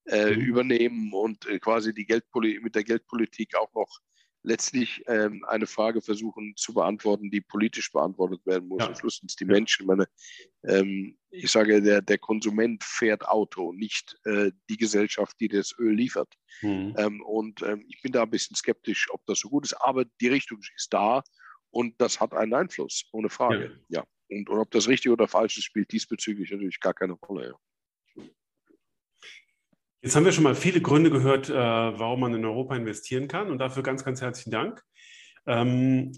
äh, 0.05 0.35
mhm. 0.35 0.41
übernehmen 0.41 1.13
und 1.13 1.45
äh, 1.47 1.59
quasi 1.59 1.93
die 1.93 2.05
Geldpoli 2.05 2.59
mit 2.61 2.75
der 2.75 2.83
Geldpolitik 2.83 3.55
auch 3.55 3.73
noch 3.73 3.99
letztlich 4.45 5.03
ähm, 5.07 5.43
eine 5.45 5.67
Frage 5.67 6.01
versuchen 6.01 6.53
zu 6.55 6.73
beantworten, 6.73 7.31
die 7.31 7.41
politisch 7.41 7.91
beantwortet 7.91 8.45
werden 8.45 8.67
muss. 8.67 8.81
Ja. 8.81 8.87
Am 8.87 8.95
Schluss 8.95 9.17
sind 9.17 9.29
es 9.29 9.35
die 9.35 9.45
Menschen. 9.45 9.87
Meine, 9.87 10.07
ähm, 10.63 11.17
ich 11.29 11.51
sage, 11.51 11.81
der, 11.81 12.01
der 12.01 12.17
Konsument 12.17 12.83
fährt 12.83 13.27
Auto, 13.27 13.73
nicht 13.73 14.17
äh, 14.25 14.51
die 14.69 14.77
Gesellschaft, 14.77 15.35
die 15.39 15.47
das 15.47 15.75
Öl 15.77 15.95
liefert. 15.95 16.33
Mhm. 16.61 16.95
Ähm, 16.97 17.21
und 17.23 17.61
ähm, 17.63 17.85
ich 17.87 18.01
bin 18.01 18.11
da 18.11 18.23
ein 18.23 18.29
bisschen 18.29 18.55
skeptisch, 18.55 19.09
ob 19.11 19.25
das 19.25 19.39
so 19.39 19.49
gut 19.49 19.65
ist. 19.65 19.73
Aber 19.73 20.05
die 20.21 20.27
Richtung 20.27 20.59
ist 20.75 20.93
da 20.93 21.23
und 21.71 21.99
das 21.99 22.19
hat 22.19 22.33
einen 22.33 22.53
Einfluss, 22.53 23.05
ohne 23.11 23.29
Frage. 23.29 23.81
Ja. 23.89 24.01
ja. 24.01 24.05
Und, 24.29 24.49
und 24.49 24.59
ob 24.59 24.71
das 24.71 24.87
richtig 24.87 25.11
oder 25.11 25.27
falsch 25.27 25.57
ist, 25.57 25.65
spielt 25.65 25.91
diesbezüglich 25.91 26.51
natürlich 26.51 26.79
gar 26.79 26.93
keine 26.93 27.13
Rolle. 27.13 27.55
Jetzt 30.05 30.15
haben 30.15 30.23
wir 30.23 30.31
schon 30.31 30.43
mal 30.43 30.53
viele 30.53 30.81
Gründe 30.81 31.09
gehört, 31.09 31.49
äh, 31.49 31.53
warum 31.55 32.19
man 32.19 32.33
in 32.35 32.45
Europa 32.45 32.75
investieren 32.75 33.27
kann 33.27 33.49
und 33.49 33.57
dafür 33.57 33.81
ganz, 33.81 34.05
ganz 34.05 34.21
herzlichen 34.21 34.51
Dank. 34.51 34.83
Ähm, 35.47 36.11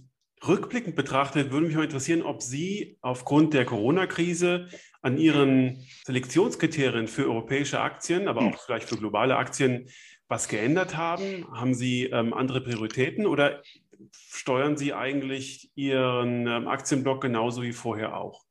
rückblickend 0.46 0.98
betrachtet 0.98 1.52
würde 1.52 1.68
mich 1.68 1.76
mal 1.78 1.86
interessieren, 1.86 2.22
ob 2.22 2.42
Sie 2.42 2.98
aufgrund 3.00 3.54
der 3.54 3.64
Corona-Krise 3.64 4.68
an 5.02 5.18
Ihren 5.18 5.88
Selektionskriterien 6.06 7.08
für 7.08 7.28
europäische 7.28 7.80
Aktien, 7.80 8.28
aber 8.28 8.42
auch 8.42 8.62
vielleicht 8.62 8.90
für 8.90 8.98
globale 8.98 9.38
Aktien 9.38 9.88
was 10.28 10.50
geändert 10.50 10.98
haben. 10.98 11.48
Haben 11.54 11.74
Sie 11.74 12.08
ähm, 12.08 12.34
andere 12.34 12.60
Prioritäten 12.60 13.26
oder 13.26 13.64
steuern 14.12 14.76
Sie 14.76 14.94
eigentlich 14.94 15.72
Ihren 15.76 16.46
ähm, 16.46 16.68
Aktienblock 16.68 17.22
genauso 17.22 17.62
wie 17.62 17.72
vorher 17.72 18.18
auch? 18.18 18.44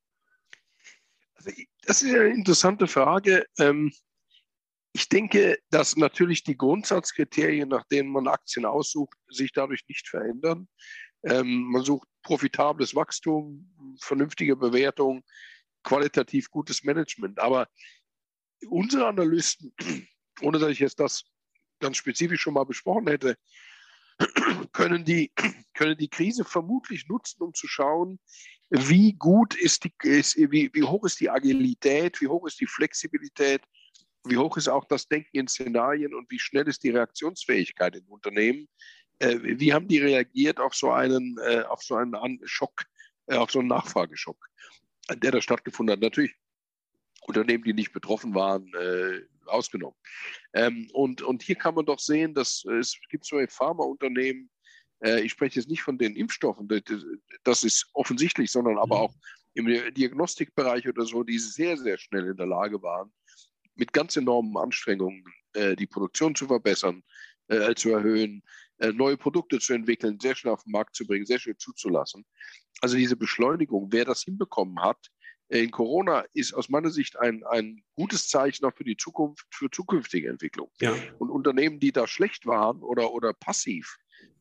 Also, 1.35 1.51
das 1.83 2.01
ist 2.01 2.15
eine 2.15 2.29
interessante 2.29 2.87
Frage. 2.87 3.45
Ähm, 3.59 3.93
ich 4.97 5.11
denke, 5.11 5.59
dass 5.69 5.95
natürlich 5.97 6.43
die 6.43 6.57
Grundsatzkriterien, 6.57 7.69
nach 7.69 7.85
denen 7.85 8.09
man 8.09 8.29
Aktien 8.29 8.65
aussucht, 8.65 9.15
sich 9.29 9.53
dadurch 9.53 9.85
nicht 9.89 10.09
verändern. 10.09 10.69
Ähm, 11.23 11.65
man 11.65 11.83
sucht 11.83 12.09
profitables 12.23 12.95
Wachstum, 12.95 13.71
vernünftige 14.01 14.57
Bewertung, 14.57 15.23
qualitativ 15.83 16.49
gutes 16.49 16.83
Management. 16.83 17.39
Aber 17.39 17.69
unsere 18.71 19.07
Analysten, 19.07 19.75
ohne 20.41 20.59
dass 20.59 20.71
ich 20.71 20.79
jetzt 20.79 20.99
das 20.99 21.25
ganz 21.79 21.99
spezifisch 21.99 22.41
schon 22.41 22.55
mal 22.55 22.65
besprochen 22.65 23.09
hätte, 23.09 23.37
können 24.73 25.05
die, 25.05 25.31
können 25.75 25.99
die 25.99 26.09
Krise 26.09 26.43
vermutlich 26.47 27.07
nutzen, 27.07 27.43
um 27.43 27.53
zu 27.53 27.69
schauen, 27.69 28.19
wie 28.71 29.13
gut 29.13 29.55
ist 29.57 29.85
die, 29.85 29.93
ist, 30.05 30.39
wie, 30.39 30.71
wie 30.73 30.83
hoch 30.85 31.05
ist 31.05 31.21
die 31.21 31.29
Agilität, 31.29 32.19
wie 32.23 32.29
hoch 32.29 32.47
ist 32.47 32.59
die 32.63 32.67
Flexibilität 32.67 33.61
wie 34.29 34.37
hoch 34.37 34.57
ist 34.57 34.69
auch 34.69 34.85
das 34.85 35.09
Denken 35.09 35.37
in 35.37 35.49
Szenarien 35.49 36.15
und 36.15 36.31
wie 36.31 36.39
schnell 36.39 36.69
ist 36.69 36.83
die 36.83 36.91
Reaktionsfähigkeit 36.91 37.97
in 37.97 38.05
Unternehmen? 38.07 38.69
Äh, 39.19 39.39
wie 39.43 39.73
haben 39.73 39.89
die 39.89 39.99
reagiert 39.99 40.61
auf 40.61 40.75
so 40.75 40.91
einen, 40.91 41.37
äh, 41.45 41.63
auf 41.63 41.83
so 41.83 41.97
einen 41.97 42.41
Schock, 42.45 42.85
äh, 43.27 43.37
auf 43.37 43.51
so 43.51 43.61
einen 43.61 43.69
Nachfrageschock, 43.69 44.39
der 45.11 45.33
da 45.33 45.41
stattgefunden 45.41 45.93
hat? 45.93 46.01
Natürlich 46.01 46.35
Unternehmen, 47.23 47.65
die 47.65 47.75
nicht 47.75 47.93
betroffen 47.93 48.35
waren, 48.35 48.73
äh, 48.75 49.23
ausgenommen. 49.47 49.97
Ähm, 50.53 50.89
und, 50.93 51.23
und 51.23 51.43
hier 51.43 51.57
kann 51.57 51.75
man 51.75 51.87
doch 51.87 51.99
sehen, 51.99 52.35
dass 52.35 52.65
es 52.65 52.99
gibt 53.09 53.25
so 53.25 53.41
Pharmaunternehmen, 53.49 54.51
äh, 55.05 55.21
ich 55.21 55.33
spreche 55.33 55.61
jetzt 55.61 55.69
nicht 55.69 55.83
von 55.83 55.99
den 55.99 56.17
Impfstoffen, 56.17 56.69
das, 56.69 56.83
das 57.45 57.65
ist 57.65 57.89
offensichtlich, 57.93 58.51
sondern 58.51 58.79
aber 58.79 58.97
mhm. 58.97 59.03
auch 59.03 59.15
im 59.55 59.67
Diagnostikbereich 59.95 60.87
oder 60.89 61.05
so, 61.07 61.23
die 61.23 61.39
sehr, 61.39 61.77
sehr 61.77 61.97
schnell 61.97 62.27
in 62.27 62.37
der 62.37 62.47
Lage 62.47 62.83
waren, 62.83 63.11
mit 63.77 63.93
ganz 63.93 64.17
enormen 64.17 64.57
Anstrengungen 64.57 65.25
äh, 65.53 65.77
die 65.77 65.87
Produktion 65.87 66.35
zu 66.35 66.47
verbessern, 66.47 67.03
äh, 67.49 67.75
zu 67.75 67.91
erhöhen, 67.91 68.43
äh, 68.79 68.93
neue 68.93 69.17
Produkte 69.17 69.59
zu 69.59 69.73
entwickeln, 69.73 70.19
sehr 70.21 70.35
schnell 70.35 70.53
auf 70.53 70.65
den 70.65 70.73
Markt 70.73 70.97
zu 70.97 71.07
bringen, 71.07 71.27
sehr 71.27 71.39
schnell 71.39 71.57
zuzulassen. 71.57 72.27
Also 72.81 72.97
diese 72.97 73.17
Beschleunigung, 73.17 73.89
wer 73.91 74.05
das 74.05 74.23
hinbekommen 74.23 74.81
hat, 74.81 74.99
äh, 75.49 75.63
in 75.63 75.71
Corona 75.71 76.25
ist 76.35 76.53
aus 76.53 76.69
meiner 76.69 76.91
Sicht 76.91 77.19
ein, 77.19 77.45
ein 77.45 77.83
gutes 77.95 78.29
Zeichen 78.29 78.65
auch 78.65 78.75
für 78.75 78.85
die 78.85 78.97
Zukunft, 78.97 79.47
für 79.51 79.71
zukünftige 79.71 80.29
Entwicklung. 80.29 80.71
Ja. 80.81 80.95
Und 81.19 81.31
Unternehmen, 81.31 81.81
die 81.81 81.93
da 81.93 82.07
schlecht 82.07 82.47
waren 82.47 82.83
oder, 82.83 83.13
oder 83.13 83.33
passiv, 83.33 83.97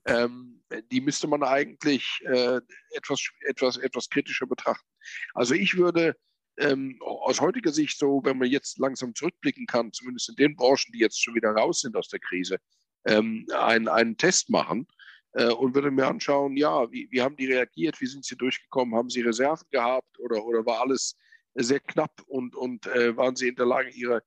ähm, 0.05 0.61
die 0.91 1.01
müsste 1.01 1.27
man 1.27 1.43
eigentlich 1.43 2.21
äh, 2.25 2.59
etwas, 2.91 3.21
etwas, 3.41 3.77
etwas 3.77 4.09
kritischer 4.09 4.47
betrachten. 4.47 4.88
Also 5.33 5.53
ich 5.53 5.77
würde 5.77 6.15
ähm, 6.58 6.97
aus 7.01 7.41
heutiger 7.41 7.72
Sicht 7.72 7.97
so, 7.97 8.22
wenn 8.24 8.38
man 8.38 8.49
jetzt 8.49 8.80
langsam 8.80 9.14
zurückblicken 9.14 9.66
kann, 9.66 9.91
zumindest 9.91 10.30
in 10.30 10.36
den 10.36 10.56
Branchen, 10.56 10.91
die 10.93 10.99
jetzt 10.99 11.22
schon 11.22 11.36
wieder 11.36 11.51
raus 11.51 11.82
sind 11.82 11.95
aus 11.95 12.08
der 12.08 12.20
Krise, 12.20 12.58
ähm, 13.06 13.45
ein, 13.58 13.88
einen 13.88 14.18
Test 14.18 14.49
machen 14.49 14.88
äh, 15.34 15.51
und 15.51 15.76
würde 15.76 15.91
mir 15.91 16.08
anschauen, 16.08 16.58
ja, 16.58 16.91
wie, 16.91 17.08
wie 17.12 17.22
haben 17.22 17.36
die 17.36 17.51
reagiert, 17.51 17.99
wie 18.01 18.08
sind 18.08 18.26
sie 18.26 18.38
durchgekommen, 18.38 18.95
haben 18.95 19.10
sie 19.10 19.22
Reserven 19.22 19.68
gehabt 19.72 20.20
oder, 20.20 20.43
oder 20.43 20.66
war 20.66 20.82
alles 20.82 21.18
sehr 21.56 21.80
knapp 21.80 22.22
und, 22.28 22.56
und 22.56 22.88
äh, 22.88 23.16
waren 23.16 23.36
sie 23.36 23.49
in 23.49 23.56
der 23.56 23.66
Lage, 23.66 23.89
ihre 23.89 24.24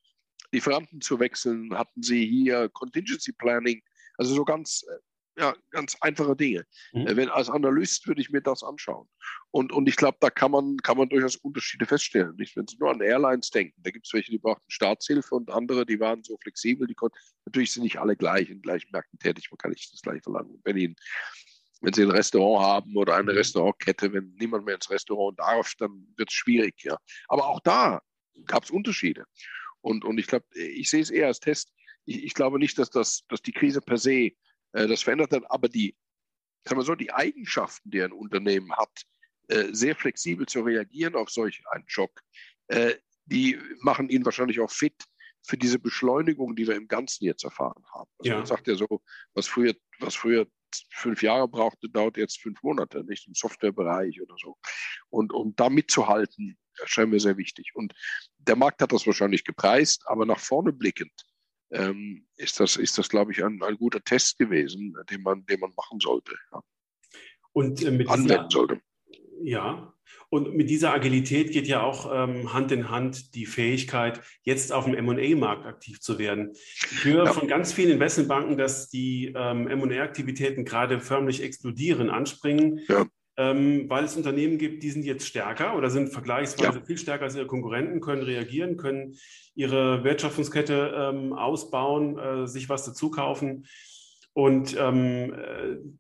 Lieferanten 0.51 1.01
zu 1.01 1.21
wechseln, 1.21 1.77
hatten 1.77 2.03
sie 2.03 2.27
hier 2.27 2.69
Contingency 2.71 3.33
Planning, 3.33 3.83
also 4.17 4.35
so 4.35 4.45
ganz 4.45 4.85
äh, 4.89 4.99
ja, 5.39 5.55
ganz 5.71 5.97
einfache 6.01 6.35
Dinge. 6.35 6.65
Mhm. 6.93 7.07
Äh, 7.07 7.17
wenn 7.17 7.29
als 7.29 7.49
Analyst 7.49 8.07
würde 8.09 8.21
ich 8.21 8.31
mir 8.31 8.41
das 8.41 8.63
anschauen. 8.63 9.09
Und, 9.51 9.73
und 9.73 9.89
ich 9.89 9.97
glaube, 9.97 10.19
da 10.21 10.31
kann 10.31 10.51
man, 10.51 10.77
kann 10.79 10.99
man 10.99 11.09
durchaus 11.09 11.37
Unterschiede 11.37 11.87
feststellen. 11.87 12.35
Nicht, 12.37 12.57
wenn 12.57 12.67
Sie 12.67 12.77
nur 12.79 12.91
an 12.91 13.01
Airlines 13.01 13.51
denken, 13.51 13.81
da 13.83 13.91
gibt 13.91 14.07
es 14.07 14.13
welche, 14.13 14.33
die 14.33 14.39
brauchten 14.39 14.71
Staatshilfe 14.71 15.35
und 15.35 15.51
andere, 15.51 15.87
die 15.87 16.01
waren 16.01 16.23
so 16.25 16.37
flexibel, 16.39 16.87
die 16.87 16.95
konnten, 16.95 17.17
natürlich 17.47 17.73
sind 17.73 17.85
nicht 17.85 17.99
alle 17.99 18.17
gleich 18.17 18.51
in 18.51 18.61
gleichen 18.61 18.91
Märkten 18.91 19.19
tätig, 19.19 19.49
man 19.51 19.59
kann 19.59 19.71
nicht 19.71 19.93
das 19.93 20.03
gleiche 20.03 20.23
verlangen. 20.23 20.61
Wenn, 20.65 20.77
Ihnen, 20.77 20.97
wenn 21.81 21.93
Sie 21.93 22.03
ein 22.03 22.11
Restaurant 22.11 22.65
haben 22.65 22.97
oder 22.97 23.15
eine 23.15 23.33
mhm. 23.33 23.39
Restaurantkette, 23.39 24.13
wenn 24.13 24.35
niemand 24.39 24.65
mehr 24.65 24.75
ins 24.75 24.91
Restaurant 24.91 25.39
darf, 25.39 25.75
dann 25.79 26.07
wird 26.17 26.31
es 26.31 26.35
schwierig. 26.35 26.83
Ja. 26.83 26.99
Aber 27.29 27.47
auch 27.47 27.61
da 27.61 28.03
gab 28.47 28.65
es 28.65 28.71
Unterschiede. 28.71 29.25
Und, 29.81 30.05
und 30.05 30.19
ich 30.19 30.27
glaube, 30.27 30.47
ich 30.55 30.91
sehe 30.91 31.01
es 31.01 31.11
eher 31.11 31.29
als 31.29 31.39
Test. 31.39 31.73
Ich, 32.05 32.25
ich 32.25 32.35
glaube 32.35 32.59
nicht, 32.59 32.77
dass, 32.79 32.91
das, 32.91 33.25
dass 33.29 33.41
die 33.43 33.53
Krise 33.53 33.81
per 33.81 33.99
se 33.99 34.33
das 34.73 35.03
verändert 35.03 35.33
hat. 35.33 35.51
Aber 35.51 35.69
die, 35.69 35.97
sagen 36.65 36.81
wir 36.81 36.85
so, 36.85 36.95
die 36.95 37.13
Eigenschaften, 37.13 37.91
die 37.91 38.03
ein 38.03 38.13
Unternehmen 38.13 38.73
hat, 38.77 39.03
äh, 39.49 39.69
sehr 39.73 39.97
flexibel 39.97 40.47
zu 40.47 40.61
reagieren 40.61 41.15
auf 41.15 41.31
solch 41.31 41.63
einen 41.71 41.89
Schock, 41.89 42.21
äh, 42.69 42.95
die 43.25 43.59
machen 43.81 44.09
ihn 44.09 44.25
wahrscheinlich 44.25 44.61
auch 44.61 44.71
fit 44.71 45.05
für 45.43 45.57
diese 45.57 45.79
Beschleunigung, 45.79 46.57
die 46.57 46.67
wir 46.67 46.77
im 46.77 46.89
Ganzen 46.89 47.25
jetzt 47.25 47.45
erfahren 47.45 47.83
haben. 47.95 48.11
Also 48.19 48.31
ja. 48.31 48.37
Man 48.37 48.47
sagt 48.47 48.67
ja 48.67 48.75
so, 48.75 49.03
was 49.35 49.47
früher, 49.47 49.75
was 50.01 50.15
früher 50.15 50.47
fünf 50.93 51.23
Jahre 51.23 51.49
brauchte, 51.49 51.89
dauert 51.89 52.17
jetzt 52.17 52.41
fünf 52.41 52.63
Monate, 52.63 53.05
nicht 53.05 53.27
im 53.27 53.35
Softwarebereich 53.35 54.21
oder 54.21 54.35
so. 54.39 54.59
Und 55.09 55.33
um 55.33 55.55
da 55.57 55.71
mitzuhalten, 55.71 56.59
scheint 56.85 57.11
mir 57.11 57.21
sehr 57.21 57.37
wichtig. 57.37 57.71
Und 57.75 57.95
der 58.37 58.57
Markt 58.57 58.83
hat 58.83 58.93
das 58.93 59.07
wahrscheinlich 59.07 59.45
gepreist, 59.45 60.03
aber 60.07 60.27
nach 60.27 60.39
vorne 60.39 60.73
blickend 60.73 61.13
ähm, 61.71 62.27
ist 62.37 62.61
das, 62.61 62.77
ist 62.77 62.99
das 62.99 63.09
glaube 63.09 63.33
ich, 63.33 63.45
ein, 63.45 63.63
ein, 63.63 63.77
guter 63.77 64.03
Test 64.03 64.39
gewesen, 64.39 64.95
den 65.11 65.23
man, 65.23 65.45
den 65.47 65.61
man 65.61 65.73
machen 65.77 66.01
sollte. 66.01 66.35
Ja. 66.53 66.63
Und 67.53 67.83
äh, 67.83 67.91
mit 67.91 68.09
anwenden 68.09 68.49
dieser, 68.49 68.51
sollte. 68.51 68.81
Ja, 69.43 69.95
und 70.31 70.55
mit 70.55 70.69
dieser 70.69 70.93
Agilität 70.93 71.53
geht 71.53 71.67
ja 71.67 71.83
auch 71.83 72.11
ähm, 72.13 72.53
Hand 72.53 72.73
in 72.73 72.91
Hand 72.91 73.35
die 73.35 73.47
Fähigkeit, 73.47 74.21
jetzt 74.43 74.73
auf 74.73 74.85
dem 74.85 75.05
MA-Markt 75.05 75.67
aktiv 75.67 76.01
zu 76.01 76.19
werden. 76.19 76.53
Ich 76.53 77.05
höre 77.05 77.25
ja. 77.25 77.33
von 77.33 77.49
ganz 77.49 77.73
vielen 77.73 77.93
Investmentbanken, 77.93 78.59
dass 78.59 78.89
die 78.89 79.33
ähm, 79.35 79.65
MA-Aktivitäten 79.65 80.65
gerade 80.65 81.01
förmlich 81.01 81.43
explodieren, 81.43 82.11
anspringen. 82.11 82.81
Ja 82.89 83.07
ähm, 83.39 83.89
weil 83.89 84.05
es 84.05 84.17
Unternehmen 84.17 84.59
gibt, 84.59 84.83
die 84.83 84.91
sind 84.91 85.05
jetzt 85.05 85.25
stärker 85.25 85.77
oder 85.77 85.91
sind 85.91 86.09
vergleichsweise 86.09 86.81
ja. 86.81 86.85
viel 86.85 86.99
stärker 86.99 87.25
als 87.25 87.37
ihre 87.37 87.47
Konkurrenten, 87.47 88.01
können 88.01 88.25
reagieren, 88.25 88.77
können 88.77 89.17
ihre 89.55 90.03
Wertschöpfungskette 90.03 90.93
ähm, 90.97 91.33
ausbauen, 91.33 92.19
äh, 92.19 92.49
sich 92.49 92.69
was 92.69 92.85
dazu 92.85 93.13
kaufen. 93.13 93.67
Und 94.33 94.77
ähm, 94.79 95.35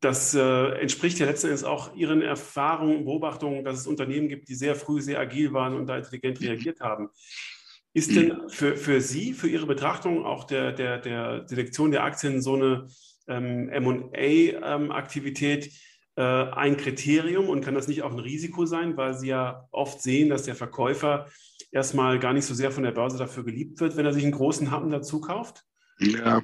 das 0.00 0.34
äh, 0.34 0.80
entspricht 0.80 1.18
ja 1.18 1.26
letzten 1.26 1.48
Endes 1.48 1.64
auch 1.64 1.94
Ihren 1.96 2.22
Erfahrungen, 2.22 3.04
Beobachtungen, 3.04 3.64
dass 3.64 3.80
es 3.80 3.86
Unternehmen 3.86 4.28
gibt, 4.28 4.48
die 4.48 4.54
sehr 4.54 4.74
früh 4.74 5.00
sehr 5.00 5.18
agil 5.18 5.52
waren 5.52 5.74
und 5.74 5.86
da 5.86 5.96
intelligent 5.96 6.40
reagiert 6.40 6.80
haben. 6.80 7.08
Ist 7.94 8.14
denn 8.14 8.48
für, 8.48 8.76
für 8.76 9.00
Sie, 9.00 9.32
für 9.32 9.48
Ihre 9.48 9.66
Betrachtung 9.66 10.24
auch 10.24 10.44
der, 10.44 10.72
der, 10.72 10.98
der 10.98 11.48
Selektion 11.48 11.90
der 11.90 12.04
Aktien 12.04 12.40
so 12.40 12.54
eine 12.54 12.86
ähm, 13.26 13.66
MA-Aktivität 13.66 15.66
äh, 15.66 15.70
ein 16.20 16.76
Kriterium 16.76 17.48
und 17.48 17.64
kann 17.64 17.74
das 17.74 17.86
nicht 17.86 18.02
auch 18.02 18.12
ein 18.12 18.18
Risiko 18.18 18.66
sein, 18.66 18.96
weil 18.96 19.14
Sie 19.14 19.28
ja 19.28 19.68
oft 19.70 20.02
sehen, 20.02 20.28
dass 20.28 20.42
der 20.42 20.54
Verkäufer 20.54 21.28
erstmal 21.70 22.18
gar 22.18 22.32
nicht 22.32 22.44
so 22.44 22.54
sehr 22.54 22.70
von 22.70 22.82
der 22.82 22.92
Börse 22.92 23.18
dafür 23.18 23.44
geliebt 23.44 23.80
wird, 23.80 23.96
wenn 23.96 24.06
er 24.06 24.12
sich 24.12 24.24
einen 24.24 24.32
großen 24.32 24.70
Happen 24.70 24.90
dazu 24.90 25.20
kauft? 25.20 25.64
Ja, 26.00 26.42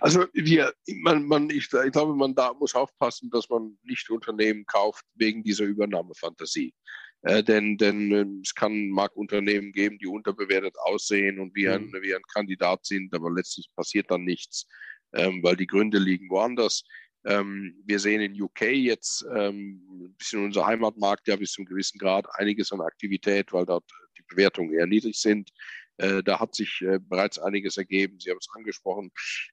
also 0.00 0.24
wir, 0.32 0.72
man, 1.02 1.24
man, 1.24 1.50
ich, 1.50 1.68
ich 1.72 1.92
glaube, 1.92 2.16
man 2.16 2.34
da 2.34 2.52
muss 2.54 2.74
aufpassen, 2.74 3.30
dass 3.30 3.48
man 3.48 3.78
nicht 3.84 4.10
Unternehmen 4.10 4.66
kauft 4.66 5.04
wegen 5.14 5.44
dieser 5.44 5.64
Übernahmefantasie. 5.64 6.74
Äh, 7.22 7.42
denn, 7.42 7.76
denn 7.76 8.12
äh, 8.12 8.26
es 8.42 8.54
kann, 8.54 8.88
mag 8.90 9.16
Unternehmen 9.16 9.72
geben, 9.72 9.98
die 9.98 10.06
unterbewertet 10.06 10.76
aussehen 10.78 11.38
und 11.38 11.54
wie 11.54 11.68
ein, 11.68 11.86
mhm. 11.86 12.02
wie 12.02 12.14
ein 12.14 12.22
Kandidat 12.32 12.86
sind, 12.86 13.14
aber 13.14 13.30
letztlich 13.30 13.68
passiert 13.74 14.10
dann 14.10 14.24
nichts, 14.24 14.66
ähm, 15.12 15.42
weil 15.42 15.56
die 15.56 15.66
Gründe 15.66 15.98
liegen 15.98 16.28
woanders. 16.30 16.84
Ähm, 17.24 17.74
wir 17.84 17.98
sehen 17.98 18.20
in 18.20 18.40
UK 18.40 18.62
jetzt 18.72 19.26
ähm, 19.34 19.82
ein 19.90 20.14
bisschen 20.16 20.44
unser 20.44 20.66
Heimatmarkt 20.66 21.28
ja 21.28 21.36
bis 21.36 21.52
zu 21.52 21.62
einem 21.62 21.68
gewissen 21.68 21.98
Grad 21.98 22.26
einiges 22.34 22.72
an 22.72 22.80
Aktivität, 22.80 23.52
weil 23.52 23.66
dort 23.66 23.84
die 24.16 24.22
Bewertungen 24.28 24.72
eher 24.72 24.86
niedrig 24.86 25.20
sind. 25.20 25.50
Äh, 25.98 26.22
da 26.22 26.38
hat 26.38 26.54
sich 26.54 26.80
äh, 26.82 27.00
bereits 27.00 27.38
einiges 27.38 27.76
ergeben. 27.76 28.20
Sie 28.20 28.30
haben 28.30 28.38
es 28.40 28.48
angesprochen. 28.54 29.10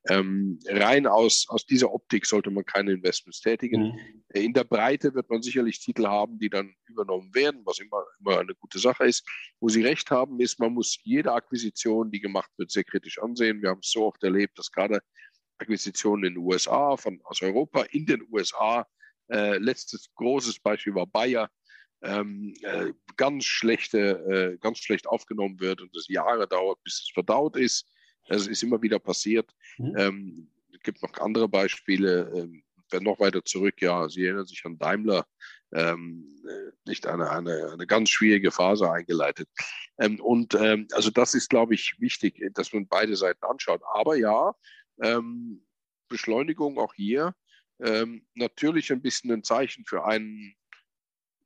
Ähm, 0.08 0.60
rein 0.68 1.08
aus, 1.08 1.46
aus 1.50 1.66
dieser 1.66 1.92
Optik 1.92 2.26
sollte 2.28 2.52
man 2.52 2.64
keine 2.64 2.92
Investments 2.92 3.42
tätigen. 3.42 3.82
Mhm. 3.82 4.24
In 4.34 4.54
der 4.54 4.64
Breite 4.64 5.16
wird 5.16 5.30
man 5.30 5.42
sicherlich 5.42 5.80
Titel 5.80 6.06
haben, 6.06 6.38
die 6.38 6.50
dann 6.50 6.76
übernommen 6.86 7.34
werden, 7.34 7.62
was 7.66 7.80
immer, 7.80 8.04
immer 8.20 8.40
eine 8.40 8.54
gute 8.54 8.78
Sache 8.78 9.06
ist. 9.06 9.28
Wo 9.60 9.70
Sie 9.70 9.82
recht 9.82 10.12
haben, 10.12 10.40
ist, 10.40 10.60
man 10.60 10.74
muss 10.74 10.98
jede 11.04 11.34
Akquisition, 11.34 12.12
die 12.12 12.22
gemacht 12.22 12.52
wird, 12.58 12.70
sehr 12.70 12.84
kritisch 12.84 13.20
ansehen. 13.20 13.64
Wir 13.64 13.70
haben 13.70 13.82
es 13.82 13.90
so 13.90 14.06
oft 14.06 14.24
erlebt, 14.24 14.60
dass 14.60 14.72
gerade 14.72 15.02
Akquisitionen 15.58 16.26
in 16.26 16.34
den 16.36 16.44
USA, 16.44 16.98
von, 16.98 17.20
aus 17.24 17.42
Europa 17.42 17.84
in 17.92 18.06
den 18.06 18.26
USA. 18.32 18.88
Äh, 19.28 19.58
letztes 19.58 20.14
großes 20.16 20.60
Beispiel 20.60 20.94
war 20.96 21.08
Bayer, 21.08 21.50
ähm, 22.02 22.54
äh, 22.62 22.94
ganz, 23.18 23.46
schlechte, 23.46 24.54
äh, 24.56 24.58
ganz 24.60 24.80
schlecht 24.80 25.08
aufgenommen 25.08 25.60
wird 25.60 25.82
und 25.82 25.96
es 25.96 26.08
Jahre 26.08 26.48
dauert, 26.48 26.84
bis 26.84 27.02
es 27.02 27.10
verdaut 27.14 27.58
ist. 27.58 27.88
Das 28.28 28.48
ist 28.48 28.64
immer 28.64 28.82
wieder 28.82 29.00
passiert. 29.00 29.50
Mhm. 29.78 29.96
Ähm, 29.98 30.52
es 30.74 30.82
gibt 30.82 31.02
noch 31.02 31.14
andere 31.20 31.48
Beispiele. 31.48 32.32
Ähm, 32.36 32.64
noch 33.02 33.20
weiter 33.20 33.44
zurück, 33.44 33.82
ja, 33.82 34.08
Sie 34.08 34.24
erinnern 34.24 34.46
sich 34.46 34.64
an 34.66 34.78
Daimler, 34.78 35.26
ähm, 35.74 36.26
äh, 36.48 36.72
nicht 36.88 37.08
eine, 37.08 37.30
eine, 37.30 37.72
eine 37.74 37.88
ganz 37.88 38.10
schwierige 38.10 38.52
Phase 38.52 38.90
eingeleitet. 38.90 39.50
Ähm, 39.98 40.20
und 40.20 40.56
ähm, 40.56 40.88
also 40.94 41.10
das 41.10 41.34
ist, 41.34 41.50
glaube 41.50 41.74
ich, 41.74 41.96
wichtig, 42.00 42.42
dass 42.54 42.74
man 42.74 42.88
beide 42.88 43.16
Seiten 43.16 43.44
anschaut. 43.44 43.82
Aber 43.94 44.16
ja, 44.16 44.54
ähm, 45.02 45.66
Beschleunigung 46.08 46.78
auch 46.78 46.94
hier 46.94 47.34
ähm, 47.80 48.26
natürlich 48.36 48.92
ein 48.92 49.02
bisschen 49.02 49.32
ein 49.32 49.44
Zeichen 49.44 49.86
für 49.86 50.06
einen, 50.06 50.56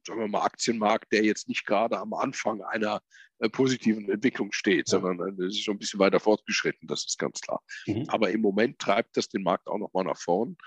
sagen 0.06 0.20
wir 0.20 0.28
mal, 0.28 0.44
Aktienmarkt, 0.44 1.12
der 1.12 1.24
jetzt 1.24 1.48
nicht 1.48 1.66
gerade 1.66 1.98
am 1.98 2.14
Anfang 2.14 2.62
einer 2.62 3.02
äh, 3.40 3.50
positiven 3.50 4.10
Entwicklung 4.10 4.52
steht, 4.52 4.90
ja. 4.92 5.00
sondern 5.00 5.40
äh, 5.40 5.46
es 5.46 5.56
ist 5.56 5.64
schon 5.64 5.76
ein 5.76 5.80
bisschen 5.80 6.00
weiter 6.00 6.20
fortgeschritten, 6.20 6.88
das 6.88 7.06
ist 7.06 7.18
ganz 7.18 7.42
klar. 7.42 7.62
Mhm. 7.88 8.06
Aber 8.10 8.32
im 8.32 8.42
Moment 8.42 8.80
treibt 8.80 9.18
das 9.18 9.30
den 9.30 9.44
Markt 9.44 9.68
auch 9.68 9.78
nochmal 9.78 10.06
nach 10.06 10.20
vorn. 10.20 10.58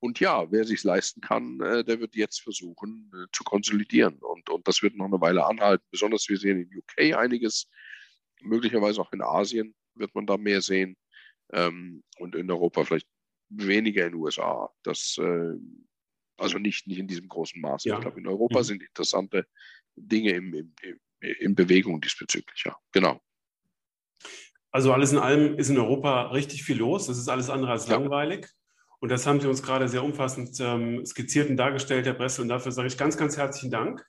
Und 0.00 0.20
ja, 0.20 0.48
wer 0.52 0.64
sich 0.64 0.84
leisten 0.84 1.20
kann, 1.20 1.60
äh, 1.60 1.82
der 1.82 1.98
wird 1.98 2.14
jetzt 2.14 2.40
versuchen 2.40 3.10
äh, 3.14 3.26
zu 3.32 3.42
konsolidieren. 3.42 4.18
Und, 4.18 4.48
und 4.48 4.68
das 4.68 4.82
wird 4.82 4.94
noch 4.94 5.06
eine 5.06 5.20
Weile 5.20 5.44
anhalten. 5.44 5.84
Besonders 5.90 6.28
wir 6.28 6.38
sehen 6.38 6.60
in 6.60 6.78
UK 6.78 7.16
einiges 7.16 7.68
möglicherweise 8.40 9.00
auch 9.00 9.12
in 9.12 9.22
Asien 9.22 9.74
wird 9.94 10.14
man 10.14 10.24
da 10.24 10.36
mehr 10.36 10.62
sehen 10.62 10.96
ähm, 11.52 12.02
und 12.18 12.34
in 12.34 12.50
Europa 12.50 12.84
vielleicht 12.84 13.08
weniger 13.48 14.06
in 14.06 14.12
den 14.12 14.20
USA. 14.20 14.70
Das, 14.82 15.16
äh, 15.18 15.54
also 16.36 16.58
nicht, 16.58 16.86
nicht 16.86 16.98
in 16.98 17.08
diesem 17.08 17.28
großen 17.28 17.60
Maße. 17.60 17.88
Ja. 17.88 17.96
Ich 17.96 18.00
glaube, 18.00 18.20
in 18.20 18.26
Europa 18.26 18.60
mhm. 18.60 18.64
sind 18.64 18.82
interessante 18.82 19.46
Dinge 19.96 20.32
im, 20.32 20.54
im, 20.54 21.00
in 21.20 21.54
Bewegung 21.54 22.00
diesbezüglich, 22.00 22.64
ja. 22.64 22.76
Genau. 22.92 23.20
Also 24.70 24.92
alles 24.92 25.12
in 25.12 25.18
allem 25.18 25.58
ist 25.58 25.70
in 25.70 25.78
Europa 25.78 26.30
richtig 26.30 26.62
viel 26.62 26.76
los. 26.76 27.06
Das 27.06 27.18
ist 27.18 27.28
alles 27.28 27.48
andere 27.48 27.72
als 27.72 27.88
ja. 27.88 27.96
langweilig. 27.96 28.46
Und 29.00 29.10
das 29.10 29.26
haben 29.26 29.40
Sie 29.40 29.48
uns 29.48 29.62
gerade 29.62 29.88
sehr 29.88 30.02
umfassend 30.02 30.58
ähm, 30.60 31.06
skizziert 31.06 31.48
und 31.48 31.56
dargestellt, 31.56 32.06
Herr 32.06 32.14
Bressel. 32.14 32.42
Und 32.42 32.48
dafür 32.48 32.72
sage 32.72 32.88
ich 32.88 32.98
ganz, 32.98 33.16
ganz 33.16 33.36
herzlichen 33.36 33.70
Dank. 33.70 34.04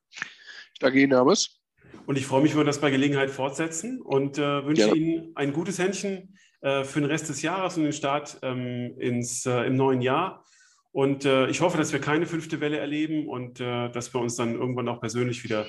Ich 0.74 0.80
danke 0.80 1.00
Ihnen, 1.00 1.14
Hermes. 1.14 1.62
Und 2.06 2.18
ich 2.18 2.26
freue 2.26 2.42
mich, 2.42 2.52
wenn 2.52 2.62
wir 2.62 2.66
das 2.66 2.82
bei 2.82 2.90
Gelegenheit 2.90 3.30
fortsetzen 3.30 4.02
und 4.02 4.38
äh, 4.38 4.66
wünsche 4.66 4.86
Gerne. 4.86 4.98
Ihnen 4.98 5.32
ein 5.36 5.54
gutes 5.54 5.78
Händchen 5.78 6.36
äh, 6.62 6.84
für 6.84 7.02
den 7.02 7.10
Rest 7.10 7.30
des 7.30 7.42
Jahres 7.42 7.78
und 7.78 7.84
den 7.84 7.94
Start 7.94 8.40
ähm, 8.42 8.96
ins, 8.98 9.46
äh, 9.46 9.64
im 9.64 9.76
neuen 9.76 10.02
Jahr. 10.02 10.44
Und 10.92 11.26
äh, 11.26 11.48
ich 11.48 11.62
hoffe, 11.62 11.78
dass 11.78 11.94
wir 11.94 12.00
keine 12.00 12.26
fünfte 12.26 12.62
Welle 12.62 12.78
erleben 12.78 13.28
und 13.28 13.60
äh, 13.60 13.90
dass 13.92 14.14
wir 14.14 14.22
uns 14.22 14.36
dann 14.36 14.56
irgendwann 14.56 14.88
auch 14.90 15.00
persönlich 15.00 15.44
wieder 15.44 15.68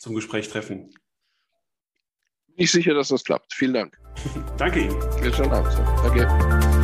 zum 0.00 0.14
Gespräch 0.14 0.48
treffen. 0.48 0.92
Bin 2.48 2.64
ich 2.64 2.70
sicher, 2.70 2.94
dass 2.94 3.08
das 3.08 3.24
klappt. 3.24 3.52
Vielen 3.54 3.74
Dank. 3.74 3.96
Danke 4.58 4.80
Ihnen. 4.80 4.98
Bis 5.20 5.36
dann. 5.36 5.50
Danke. 5.50 6.75